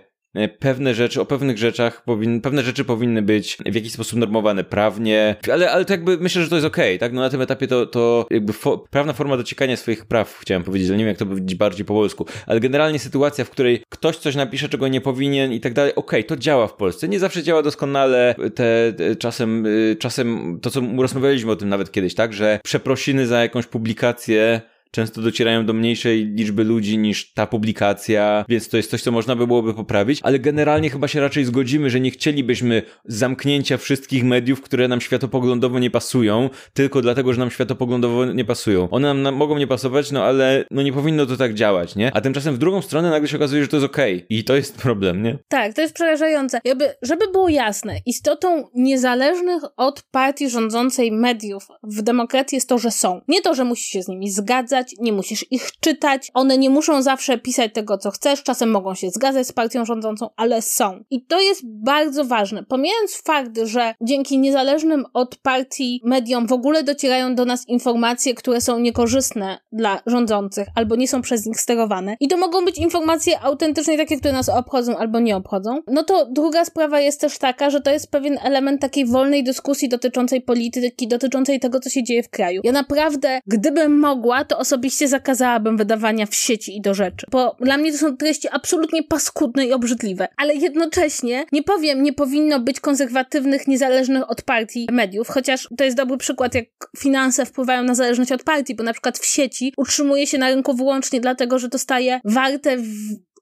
pewne 0.59 0.93
rzeczy, 0.93 1.21
o 1.21 1.25
pewnych 1.25 1.57
rzeczach 1.57 2.03
pewne 2.43 2.63
rzeczy 2.63 2.85
powinny 2.85 3.21
być 3.21 3.57
w 3.65 3.75
jakiś 3.75 3.91
sposób 3.91 4.19
normowane 4.19 4.63
prawnie, 4.63 5.35
ale, 5.51 5.71
ale 5.71 5.85
to 5.85 5.93
jakby 5.93 6.17
myślę, 6.17 6.43
że 6.43 6.49
to 6.49 6.55
jest 6.55 6.67
okej, 6.67 6.95
okay, 6.95 6.99
tak? 6.99 7.13
No 7.13 7.21
na 7.21 7.29
tym 7.29 7.41
etapie 7.41 7.67
to, 7.67 7.85
to 7.85 8.27
jakby 8.29 8.53
fo, 8.53 8.77
prawna 8.77 9.13
forma 9.13 9.37
dociekania 9.37 9.77
swoich 9.77 10.05
praw, 10.05 10.37
chciałem 10.41 10.63
powiedzieć, 10.63 10.89
ale 10.89 10.97
nie 10.97 11.03
wiem 11.03 11.09
jak 11.09 11.17
to 11.17 11.25
powiedzieć 11.25 11.55
bardziej 11.55 11.85
po 11.85 11.93
polsku, 11.93 12.25
ale 12.45 12.59
generalnie 12.59 12.99
sytuacja, 12.99 13.45
w 13.45 13.49
której 13.49 13.83
ktoś 13.89 14.17
coś 14.17 14.35
napisze, 14.35 14.69
czego 14.69 14.87
nie 14.87 15.01
powinien 15.01 15.53
i 15.53 15.59
tak 15.59 15.73
dalej, 15.73 15.95
okej, 15.95 16.19
okay, 16.19 16.37
to 16.37 16.37
działa 16.37 16.67
w 16.67 16.73
Polsce. 16.73 17.07
Nie 17.07 17.19
zawsze 17.19 17.43
działa 17.43 17.61
doskonale, 17.61 18.35
te, 18.55 18.93
te 18.97 19.15
czasem, 19.15 19.65
y, 19.65 19.95
czasem 19.99 20.59
to, 20.61 20.69
co 20.69 20.81
rozmawialiśmy 20.97 21.51
o 21.51 21.55
tym 21.55 21.69
nawet 21.69 21.91
kiedyś, 21.91 22.15
tak? 22.15 22.33
Że 22.33 22.59
przeprosiny 22.63 23.27
za 23.27 23.41
jakąś 23.41 23.67
publikację 23.67 24.61
często 24.95 25.21
docierają 25.21 25.65
do 25.65 25.73
mniejszej 25.73 26.25
liczby 26.25 26.63
ludzi 26.63 26.97
niż 26.97 27.33
ta 27.33 27.47
publikacja, 27.47 28.45
więc 28.49 28.69
to 28.69 28.77
jest 28.77 28.91
coś, 28.91 29.01
co 29.01 29.11
można 29.11 29.35
by 29.35 29.47
byłoby 29.47 29.73
poprawić, 29.73 30.19
ale 30.23 30.39
generalnie 30.39 30.89
chyba 30.89 31.07
się 31.07 31.19
raczej 31.19 31.45
zgodzimy, 31.45 31.89
że 31.89 31.99
nie 31.99 32.11
chcielibyśmy 32.11 32.81
zamknięcia 33.05 33.77
wszystkich 33.77 34.23
mediów, 34.23 34.61
które 34.61 34.87
nam 34.87 35.01
światopoglądowo 35.01 35.79
nie 35.79 35.91
pasują, 35.91 36.49
tylko 36.73 37.01
dlatego, 37.01 37.33
że 37.33 37.39
nam 37.39 37.51
światopoglądowo 37.51 38.25
nie 38.25 38.45
pasują. 38.45 38.89
One 38.89 39.07
nam, 39.07 39.21
nam 39.21 39.35
mogą 39.35 39.57
nie 39.57 39.67
pasować, 39.67 40.11
no 40.11 40.23
ale 40.23 40.65
no 40.71 40.81
nie 40.81 40.93
powinno 40.93 41.25
to 41.25 41.37
tak 41.37 41.53
działać, 41.53 41.95
nie? 41.95 42.11
A 42.15 42.21
tymczasem 42.21 42.55
w 42.55 42.57
drugą 42.57 42.81
stronę 42.81 43.09
nagle 43.09 43.27
się 43.27 43.37
okazuje, 43.37 43.61
że 43.61 43.67
to 43.67 43.77
jest 43.77 43.85
okej. 43.85 44.15
Okay. 44.15 44.27
I 44.29 44.43
to 44.43 44.55
jest 44.55 44.77
problem, 44.77 45.23
nie? 45.23 45.37
Tak, 45.47 45.73
to 45.73 45.81
jest 45.81 45.93
przerażające. 45.93 46.59
Jakby, 46.63 46.89
żeby 47.01 47.25
było 47.31 47.49
jasne, 47.49 47.99
istotą 48.05 48.63
niezależnych 48.75 49.63
od 49.77 50.03
partii 50.11 50.49
rządzącej 50.49 51.11
mediów 51.11 51.67
w 51.83 52.01
demokracji 52.01 52.55
jest 52.55 52.69
to, 52.69 52.77
że 52.77 52.91
są. 52.91 53.21
Nie 53.27 53.41
to, 53.41 53.55
że 53.55 53.63
musisz 53.63 53.87
się 53.87 54.03
z 54.03 54.07
nimi 54.07 54.31
zgadzać, 54.31 54.84
czytać, 54.85 55.05
nie 55.05 55.13
musisz 55.13 55.51
ich 55.51 55.71
czytać, 55.79 56.31
one 56.33 56.57
nie 56.57 56.69
muszą 56.69 57.01
zawsze 57.01 57.37
pisać 57.37 57.73
tego, 57.73 57.97
co 57.97 58.11
chcesz, 58.11 58.43
czasem 58.43 58.71
mogą 58.71 58.95
się 58.95 59.09
zgadzać 59.09 59.47
z 59.47 59.51
partią 59.51 59.85
rządzącą, 59.85 60.29
ale 60.37 60.61
są. 60.61 61.03
I 61.09 61.25
to 61.25 61.41
jest 61.41 61.61
bardzo 61.65 62.25
ważne. 62.25 62.63
Pomijając 62.63 63.21
fakt, 63.21 63.59
że 63.63 63.93
dzięki 64.01 64.39
niezależnym 64.39 65.05
od 65.13 65.35
partii 65.35 66.01
mediom 66.03 66.47
w 66.47 66.51
ogóle 66.51 66.83
docierają 66.83 67.35
do 67.35 67.45
nas 67.45 67.67
informacje, 67.67 68.33
które 68.33 68.61
są 68.61 68.79
niekorzystne 68.79 69.57
dla 69.71 70.01
rządzących 70.05 70.67
albo 70.75 70.95
nie 70.95 71.07
są 71.07 71.21
przez 71.21 71.45
nich 71.45 71.61
sterowane, 71.61 72.15
i 72.19 72.27
to 72.27 72.37
mogą 72.37 72.65
być 72.65 72.77
informacje 72.77 73.39
autentyczne, 73.39 73.97
takie, 73.97 74.17
które 74.17 74.33
nas 74.33 74.49
obchodzą 74.49 74.97
albo 74.97 75.19
nie 75.19 75.35
obchodzą, 75.35 75.79
no 75.87 76.03
to 76.03 76.25
druga 76.31 76.65
sprawa 76.65 76.99
jest 76.99 77.21
też 77.21 77.37
taka, 77.37 77.69
że 77.69 77.81
to 77.81 77.91
jest 77.91 78.11
pewien 78.11 78.37
element 78.43 78.81
takiej 78.81 79.05
wolnej 79.05 79.43
dyskusji 79.43 79.89
dotyczącej 79.89 80.41
polityki, 80.41 81.07
dotyczącej 81.07 81.59
tego, 81.59 81.79
co 81.79 81.89
się 81.89 82.03
dzieje 82.03 82.23
w 82.23 82.29
kraju. 82.29 82.61
Ja 82.63 82.71
naprawdę, 82.71 83.39
gdybym 83.47 83.99
mogła, 83.99 84.45
to 84.45 84.59
osobiście 84.65 85.07
zakazałabym 85.07 85.77
wydawania 85.77 86.25
w 86.25 86.35
sieci 86.35 86.77
i 86.77 86.81
do 86.81 86.93
rzeczy, 86.93 87.25
bo 87.31 87.55
dla 87.59 87.77
mnie 87.77 87.91
to 87.91 87.97
są 87.97 88.17
treści 88.17 88.47
absolutnie 88.51 89.03
paskudne 89.03 89.65
i 89.65 89.73
obrzydliwe, 89.73 90.27
ale 90.37 90.55
jednocześnie 90.55 91.45
nie 91.51 91.63
powiem, 91.63 92.03
nie 92.03 92.13
powinno 92.13 92.59
być 92.59 92.79
konserwatywnych, 92.79 93.67
niezależnych 93.67 94.29
od 94.29 94.41
partii 94.41 94.87
mediów, 94.91 95.27
chociaż 95.27 95.69
to 95.77 95.83
jest 95.83 95.97
dobry 95.97 96.17
przykład, 96.17 96.55
jak 96.55 96.65
finanse 96.97 97.45
wpływają 97.45 97.83
na 97.83 97.95
zależność 97.95 98.31
od 98.31 98.43
partii, 98.43 98.75
bo 98.75 98.83
na 98.83 98.93
przykład 98.93 99.17
w 99.17 99.25
sieci 99.25 99.73
utrzymuje 99.77 100.27
się 100.27 100.37
na 100.37 100.49
rynku 100.49 100.73
wyłącznie 100.73 101.21
dlatego, 101.21 101.59
że 101.59 101.67
dostaje 101.67 102.19
warte 102.25 102.77
w 102.77 102.89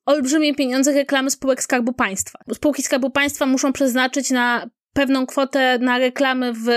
olbrzymie 0.05 0.55
pieniądze 0.55 0.93
reklamy 0.93 1.31
spółek 1.31 1.63
Skarbu 1.63 1.93
Państwa. 1.93 2.39
Spółki 2.53 2.83
Skarbu 2.83 3.09
Państwa 3.09 3.45
muszą 3.45 3.73
przeznaczyć 3.73 4.31
na 4.31 4.69
pewną 4.93 5.25
kwotę 5.25 5.79
na 5.79 5.97
reklamy 5.97 6.53
w 6.53 6.67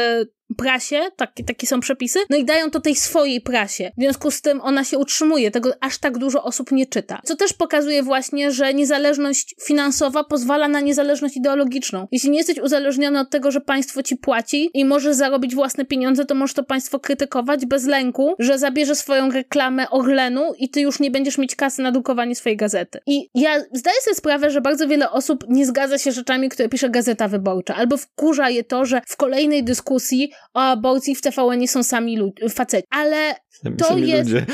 prasie, 0.55 1.01
takie, 1.17 1.45
takie 1.45 1.67
są 1.67 1.81
przepisy, 1.81 2.19
no 2.31 2.37
i 2.37 2.45
dają 2.45 2.71
to 2.71 2.81
tej 2.81 2.97
swojej 2.97 3.41
prasie. 3.41 3.93
W 3.99 4.01
związku 4.01 4.31
z 4.31 4.43
tym 4.43 4.61
ona 4.61 4.85
się 4.85 4.99
utrzymuje, 4.99 5.51
tego 5.51 5.73
aż 5.81 5.99
tak 5.99 6.19
dużo 6.19 6.43
osób 6.45 6.73
nie 6.73 6.87
czyta. 6.87 7.21
Co 7.25 7.37
też 7.37 7.53
pokazuje 7.53 8.03
właśnie, 8.03 8.53
że 8.53 8.75
niezależność 8.75 9.55
finansowa 9.63 10.25
pozwala 10.25 10.69
na 10.69 10.81
niezależność 10.81 11.37
ideologiczną. 11.37 12.07
Jeśli 12.13 12.31
nie 12.31 12.39
jesteś 12.39 12.59
uzależniony 12.59 13.21
od 13.21 13.31
tego, 13.31 13.51
że 13.51 13.61
państwo 13.61 14.03
ci 14.03 14.17
płaci 14.17 14.71
i 14.75 14.85
możesz 14.85 15.17
zarobić 15.17 15.55
własne 15.55 15.85
pieniądze, 15.85 16.25
to 16.25 16.35
możesz 16.35 16.55
to 16.55 16.65
państwo 16.65 17.01
krytykować 17.01 17.67
bez 17.67 17.87
lęku, 17.87 18.35
że 18.39 18.59
zabierze 18.59 18.95
swoją 18.95 19.31
reklamę 19.31 19.91
Orlenu 19.91 20.53
i 20.59 20.71
ty 20.71 20.81
już 20.81 21.01
nie 21.01 21.11
będziesz 21.11 21.39
mieć 21.39 21.57
kasy 21.57 21.83
na 21.83 21.93
drukowanie 21.93 22.35
swojej 22.35 22.57
gazety. 22.57 23.01
I 23.07 23.29
ja 23.35 23.61
zdaję 23.73 23.97
sobie 24.01 24.15
sprawę, 24.15 24.51
że 24.51 24.61
bardzo 24.61 24.89
wiele 24.89 25.11
osób 25.11 25.45
nie 25.49 25.67
zgadza 25.67 25.99
się 25.99 26.13
rzeczami, 26.13 26.49
które 26.49 26.69
pisze 26.69 26.91
Gazeta 26.91 27.29
Wyborcza, 27.29 27.75
albo 27.75 27.97
wkurza 27.97 28.51
je 28.51 28.65
to, 28.65 28.85
że 28.85 29.01
w 29.07 29.17
kolejnej 29.17 29.65
dyskusji 29.65 30.31
o 30.55 30.61
aborcji 30.61 31.15
w 31.15 31.21
TVN 31.21 31.59
nie 31.59 31.69
są 31.69 31.83
sami 31.83 32.17
ludzie, 32.17 32.49
faceci. 32.49 32.87
Ale 32.91 33.35
Sami, 33.49 33.77
to 33.77 33.85
sami 33.85 34.09
jest... 34.09 34.31
ludzie. 34.31 34.47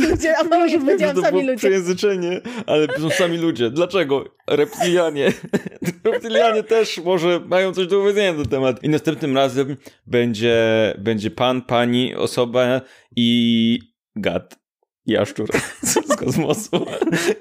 ludzie, 0.10 0.38
a 0.38 0.44
może 0.44 0.78
powiedziałam 0.78 1.16
to 1.16 1.22
sami 1.22 1.40
ludzie. 1.42 1.56
przejęzyczenie, 1.56 2.40
ale 2.66 2.86
są 3.00 3.10
sami 3.10 3.38
ludzie. 3.38 3.70
Dlaczego? 3.70 4.24
Reptilianie. 4.46 5.32
Reptilianie 6.04 6.62
też 6.62 6.98
może 6.98 7.40
mają 7.40 7.72
coś 7.74 7.86
do 7.86 8.00
powiedzenia 8.00 8.32
na 8.32 8.38
ten 8.38 8.48
temat. 8.48 8.84
I 8.84 8.88
następnym 8.88 9.36
razem 9.36 9.76
będzie, 10.06 10.56
będzie 10.98 11.30
pan, 11.30 11.62
pani, 11.62 12.14
osoba 12.14 12.80
i 13.16 13.78
gad. 14.16 14.58
Jaszczur 15.06 15.48
z 16.08 16.16
kosmosu. 16.16 16.86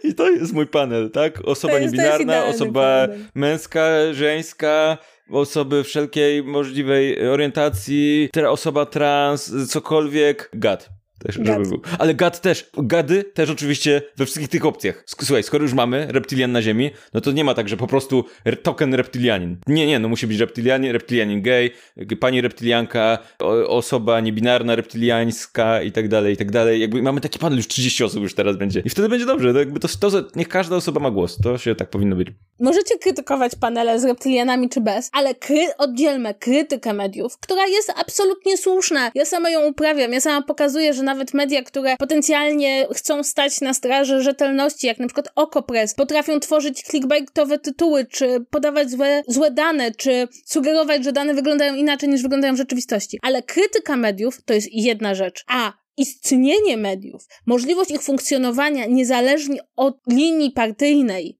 I 0.04 0.16
to 0.16 0.30
jest 0.30 0.54
mój 0.54 0.68
panel, 0.68 1.12
tak? 1.12 1.42
Osoba 1.46 1.80
jest- 1.80 1.94
niebinarna, 1.94 2.46
osoba 2.46 3.08
panel. 3.08 3.26
męska, 3.36 3.90
żeńska, 4.14 4.98
osoby 5.32 5.84
wszelkiej 5.84 6.44
możliwej 6.44 7.28
orientacji, 7.30 8.30
osoba 8.50 8.86
trans, 8.86 9.54
cokolwiek, 9.70 10.50
gad. 10.54 10.97
Też, 11.20 11.36
żeby 11.44 11.66
był. 11.70 11.82
Ale 12.00 12.14
gad 12.14 12.42
też, 12.42 12.70
gady 12.78 13.24
też 13.24 13.50
oczywiście 13.50 14.02
we 14.18 14.26
wszystkich 14.26 14.50
tych 14.50 14.66
opcjach. 14.66 15.04
Słuchaj, 15.06 15.44
skoro 15.44 15.64
już 15.64 15.74
mamy 15.74 16.08
reptilian 16.10 16.52
na 16.52 16.62
ziemi, 16.62 16.92
no 17.14 17.22
to 17.22 17.32
nie 17.32 17.44
ma 17.44 17.54
tak, 17.54 17.70
że 17.70 17.78
po 17.78 17.88
prostu 17.88 18.26
token 18.64 18.94
reptilianin. 18.94 19.58
Nie, 19.68 19.88
nie, 19.88 20.00
no 20.00 20.10
musi 20.10 20.28
być 20.28 20.40
reptilianin, 20.40 20.92
reptilianin 20.92 21.42
gay, 21.42 21.72
pani 22.20 22.42
reptilianka, 22.42 23.18
osoba 23.68 24.20
niebinarna, 24.20 24.76
reptiliańska 24.76 25.82
i 25.82 25.92
tak 25.92 26.08
dalej, 26.08 26.34
i 26.34 26.38
tak 26.38 26.52
dalej. 26.52 26.82
Jakby 26.82 27.02
mamy 27.02 27.22
taki 27.22 27.40
panel, 27.40 27.58
już 27.58 27.68
30 27.68 28.04
osób 28.04 28.24
już 28.24 28.36
teraz 28.36 28.58
będzie. 28.58 28.80
I 28.86 28.90
wtedy 28.90 29.10
będzie 29.10 29.26
dobrze. 29.26 29.54
To, 29.54 29.60
jakby 29.60 29.80
to, 29.80 29.88
to, 29.88 30.10
niech 30.36 30.48
każda 30.48 30.76
osoba 30.76 31.00
ma 31.00 31.12
głos. 31.12 31.38
To 31.44 31.58
się 31.58 31.76
tak 31.76 31.90
powinno 31.90 32.16
być. 32.16 32.28
Możecie 32.60 32.98
krytykować 32.98 33.52
panele 33.56 34.00
z 34.00 34.06
reptilianami 34.06 34.70
czy 34.70 34.82
bez, 34.82 35.10
ale 35.14 35.36
kry 35.36 35.68
oddzielmy 35.78 36.34
krytykę 36.34 36.94
mediów, 36.94 37.38
która 37.38 37.68
jest 37.68 37.94
absolutnie 37.96 38.58
słuszna. 38.58 39.12
Ja 39.16 39.26
sama 39.26 39.50
ją 39.50 39.66
uprawiam, 39.66 40.14
ja 40.14 40.22
sama 40.22 40.42
pokazuję, 40.42 40.94
że 40.94 41.04
nawet 41.08 41.34
media, 41.34 41.64
które 41.64 41.98
potencjalnie 41.98 42.88
chcą 42.94 43.24
stać 43.24 43.62
na 43.62 43.74
straży 43.74 44.22
rzetelności, 44.22 44.88
jak 44.88 45.00
na 45.00 45.08
przykład 45.08 45.28
Okopres, 45.36 45.94
potrafią 45.94 46.40
tworzyć 46.40 46.82
clickbaitowe 46.84 47.60
tytuły, 47.60 48.06
czy 48.06 48.46
podawać 48.50 48.90
złe, 48.90 49.24
złe 49.28 49.52
dane, 49.52 49.92
czy 49.92 50.28
sugerować, 50.46 51.04
że 51.04 51.12
dane 51.12 51.34
wyglądają 51.34 51.76
inaczej 51.76 52.10
niż 52.10 52.22
wyglądają 52.22 52.54
w 52.54 52.58
rzeczywistości. 52.58 53.20
Ale 53.22 53.44
krytyka 53.44 53.98
mediów 53.98 54.44
to 54.46 54.54
jest 54.54 54.68
jedna 54.72 55.16
rzecz. 55.16 55.44
A 55.48 55.74
istnienie 55.98 56.78
mediów, 56.78 57.28
możliwość 57.46 57.92
ich 57.92 58.02
funkcjonowania 58.02 58.86
niezależnie 58.86 59.60
od 59.76 59.98
linii 60.10 60.52
partyjnej, 60.52 61.40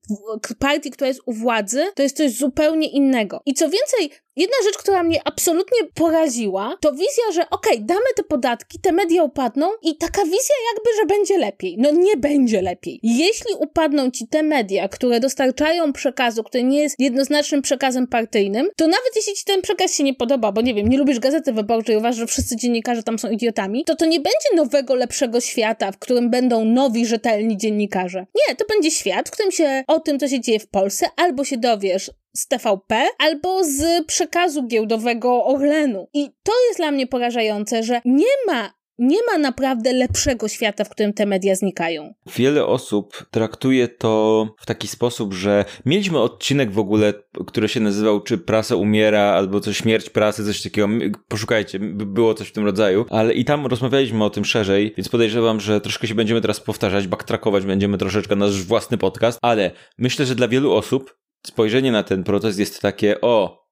partii, 0.60 0.92
która 0.92 1.08
jest 1.08 1.22
u 1.26 1.34
władzy, 1.34 1.86
to 1.96 2.04
jest 2.04 2.18
coś 2.18 2.32
zupełnie 2.32 2.90
innego. 2.90 3.42
I 3.46 3.54
co 3.54 3.70
więcej, 3.70 4.20
jedna 4.38 4.56
rzecz, 4.64 4.78
która 4.78 5.04
mnie 5.04 5.22
absolutnie 5.26 5.80
poraziła, 5.94 6.78
to 6.82 6.92
wizja, 6.92 7.32
że 7.34 7.50
okej, 7.50 7.82
damy 7.82 8.06
te 8.16 8.24
podatki, 8.24 8.80
te 8.80 8.92
media 8.92 9.24
upadną 9.24 9.70
i 9.82 9.98
taka 9.98 10.24
wizja 10.24 10.56
jakby, 10.74 10.90
że 11.00 11.06
będzie 11.06 11.38
lepiej. 11.38 11.76
No 11.80 11.92
nie 11.92 12.18
będzie 12.18 12.62
lepiej. 12.62 13.00
Jeśli 13.04 13.54
upadną 13.60 14.12
ci 14.12 14.28
te 14.28 14.44
media, 14.44 14.90
które 14.90 15.20
dostarczają 15.20 15.94
przekazu, 15.94 16.44
który 16.44 16.64
nie 16.64 16.82
jest 16.82 16.96
jednoznacznym 17.00 17.62
przekazem 17.62 18.08
partyjnym, 18.08 18.70
to 18.76 18.88
nawet 18.88 19.16
jeśli 19.16 19.34
ci 19.34 19.46
ten 19.46 19.62
przekaz 19.62 19.96
się 19.96 20.04
nie 20.04 20.14
podoba, 20.14 20.52
bo 20.52 20.62
nie 20.62 20.74
wiem, 20.74 20.88
nie 20.88 20.98
lubisz 20.98 21.20
gazety 21.20 21.54
wyborczej, 21.54 21.98
uważasz, 21.98 22.18
że 22.20 22.28
wszyscy 22.28 22.56
dziennikarze 22.56 23.04
tam 23.04 23.20
są 23.20 23.30
idiotami, 23.30 23.84
to 23.86 23.96
to 23.96 24.06
nie 24.06 24.20
będzie 24.20 24.56
nowego, 24.56 24.96
lepszego 24.96 25.42
świata, 25.42 25.92
w 25.92 25.98
którym 26.00 26.30
będą 26.30 26.66
nowi, 26.66 27.06
rzetelni 27.06 27.58
dziennikarze. 27.58 28.26
Nie, 28.48 28.56
to 28.56 28.66
będzie 28.66 28.92
świat, 28.92 29.28
w 29.28 29.32
którym 29.32 29.52
się 29.52 29.84
o 29.88 30.00
tym, 30.00 30.20
co 30.20 30.28
się 30.28 30.40
dzieje 30.40 30.60
w 30.60 30.68
Polsce, 30.68 31.10
albo 31.16 31.44
się 31.44 31.58
dowiesz 31.58 32.12
z 32.36 32.48
TVP, 32.48 33.08
albo 33.20 33.64
z 33.64 34.06
przekazu 34.06 34.68
giełdowego 34.68 35.46
Orlenu. 35.46 36.08
I 36.14 36.30
to 36.44 36.52
jest 36.68 36.80
dla 36.80 36.92
mnie 36.92 37.08
porażające, 37.08 37.84
że 37.84 38.02
nie 38.06 38.26
ma 38.48 38.78
nie 39.00 39.18
ma 39.32 39.38
naprawdę 39.38 39.94
lepszego 39.94 40.48
świata, 40.48 40.84
w 40.84 40.90
którym 40.90 41.14
te 41.14 41.26
media 41.26 41.56
znikają. 41.56 42.14
Wiele 42.36 42.66
osób 42.66 43.26
traktuje 43.32 43.88
to 43.88 44.48
w 44.60 44.66
taki 44.66 44.88
sposób, 44.88 45.34
że 45.34 45.66
mieliśmy 45.86 46.20
odcinek 46.20 46.72
w 46.72 46.80
ogóle, 46.80 47.14
który 47.48 47.68
się 47.68 47.80
nazywał 47.80 48.22
czy 48.22 48.38
prasa 48.38 48.76
umiera, 48.76 49.22
albo 49.22 49.60
coś 49.60 49.78
śmierć 49.78 50.10
prasy, 50.10 50.46
coś 50.46 50.62
takiego. 50.62 50.88
Poszukajcie, 51.28 51.80
by- 51.80 52.06
było 52.06 52.34
coś 52.34 52.48
w 52.48 52.52
tym 52.52 52.66
rodzaju, 52.66 53.06
ale 53.10 53.34
i 53.34 53.46
tam 53.46 53.66
rozmawialiśmy 53.66 54.24
o 54.24 54.30
tym 54.30 54.46
szerzej, 54.46 54.94
więc 54.98 55.10
podejrzewam, 55.10 55.60
że 55.60 55.82
troszkę 55.82 56.08
się 56.08 56.16
będziemy 56.16 56.42
teraz 56.42 56.60
powtarzać, 56.60 57.08
backtrackować 57.08 57.66
będziemy 57.66 57.98
troszeczkę 57.98 58.36
nasz 58.36 58.64
własny 58.64 58.98
podcast, 58.98 59.40
ale 59.42 59.72
myślę, 59.98 60.26
że 60.26 60.36
dla 60.36 60.48
wielu 60.48 60.74
osób 60.74 61.18
spojrzenie 61.46 61.92
na 61.92 62.04
ten 62.04 62.24
protest 62.24 62.60
jest 62.60 62.82
takie, 62.82 63.22
o, 63.22 63.68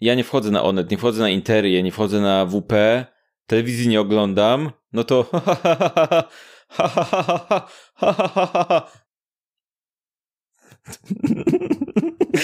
ja 0.00 0.14
nie 0.14 0.24
wchodzę 0.24 0.50
na 0.50 0.62
Onet, 0.62 0.90
nie 0.90 0.98
wchodzę 0.98 1.22
na 1.22 1.28
Interię, 1.28 1.82
nie 1.82 1.92
wchodzę 1.92 2.20
na 2.20 2.46
WP, 2.46 2.72
telewizji 3.46 3.88
nie 3.88 4.00
oglądam, 4.00 4.70
no 4.92 5.04
to 5.04 5.30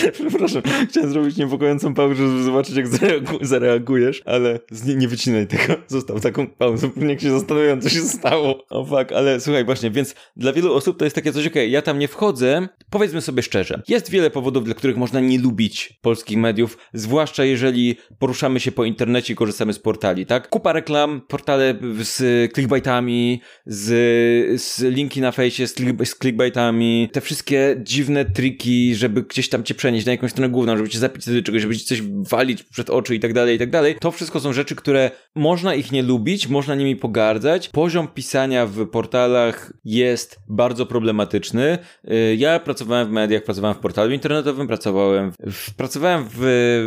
Przepraszam, 0.13 0.63
chciałem 0.89 1.11
zrobić 1.11 1.37
niepokojącą 1.37 1.95
pauzę, 1.95 2.15
żeby 2.15 2.43
zobaczyć, 2.43 2.77
jak 2.77 2.89
zareagu- 2.89 3.45
zareagujesz, 3.45 4.23
ale 4.25 4.61
nie, 4.87 4.95
nie 4.95 5.09
wycinaj 5.09 5.47
tego. 5.47 5.75
Zostaw 5.87 6.21
taką 6.21 6.47
pauzę, 6.47 6.91
niech 6.97 7.21
się 7.21 7.31
zastanawiam, 7.31 7.81
co 7.81 7.89
się 7.89 8.01
stało. 8.01 8.65
O 8.71 8.85
fuck, 8.85 9.13
ale 9.13 9.41
słuchaj, 9.41 9.65
właśnie, 9.65 9.91
więc 9.91 10.15
dla 10.37 10.53
wielu 10.53 10.75
osób 10.75 10.99
to 10.99 11.05
jest 11.05 11.15
takie 11.17 11.33
coś, 11.33 11.47
okej, 11.47 11.71
ja 11.71 11.83
tam 11.83 11.99
nie 11.99 12.09
wchodzę. 12.09 12.69
Powiedzmy 12.91 13.21
sobie 13.21 13.43
szczerze, 13.43 13.83
jest 13.89 14.11
wiele 14.11 14.31
powodów, 14.31 14.65
dla 14.65 14.75
których 14.75 14.97
można 14.97 15.21
nie 15.21 15.39
lubić 15.39 15.99
polskich 16.03 16.39
mediów, 16.39 16.79
zwłaszcza 16.93 17.45
jeżeli 17.45 17.97
poruszamy 18.19 18.61
się 18.61 18.73
po 18.73 18.85
internecie 18.85 19.33
i 19.33 19.37
korzystamy 19.37 19.73
z 19.73 19.79
portali, 19.79 20.27
tak? 20.27 20.49
Kupa 20.49 20.73
reklam, 20.73 21.21
portale 21.29 21.75
z 22.01 22.53
clickbaitami, 22.53 23.41
z, 23.67 24.61
z 24.63 24.83
linki 24.83 25.21
na 25.21 25.33
fejsie, 25.33 25.67
z, 25.67 25.75
click, 25.75 26.07
z 26.07 26.19
clickbaitami, 26.19 27.09
te 27.13 27.21
wszystkie 27.21 27.77
dziwne 27.83 28.25
triki, 28.25 28.95
żeby 28.95 29.23
gdzieś 29.23 29.49
tam 29.49 29.65
cię 29.65 29.75
przenieść 29.85 30.07
na 30.07 30.13
jakąś 30.13 30.31
stronę 30.31 30.49
główną, 30.49 30.77
żeby 30.77 30.89
cię 30.89 30.99
zapisać 30.99 31.35
do 31.35 31.43
czegoś, 31.43 31.63
żeby 31.63 31.77
ci 31.77 31.85
coś 31.85 32.03
walić 32.03 32.63
przed 32.63 32.91
oczy 32.91 33.15
i 33.15 33.21
tak 33.21 33.33
dalej, 33.33 33.57
i 33.57 33.59
tak 33.59 33.71
dalej. 33.71 33.97
To 34.01 34.11
wszystko 34.11 34.41
są 34.41 34.53
rzeczy, 34.53 34.75
które 34.75 35.11
można 35.35 35.75
ich 35.75 35.93
nie 35.93 36.03
lubić, 36.03 36.49
można 36.49 36.75
nimi 36.75 36.97
pogardzać. 36.97 37.69
Poziom 37.69 38.09
pisania 38.09 38.67
w 38.67 38.87
portalach 38.87 39.73
jest 39.85 40.39
bardzo 40.49 40.87
problematyczny. 40.87 41.79
Y, 42.11 42.37
Ja 42.39 42.59
pracowałem 42.59 43.09
w 43.09 43.11
mediach, 43.11 43.43
pracowałem 43.43 43.77
w 43.77 43.81
portalu 43.81 44.13
internetowym, 44.13 44.67
pracowałem 44.67 45.33
w, 45.47 45.75
pracowałem 45.75 46.25
w, 46.31 46.39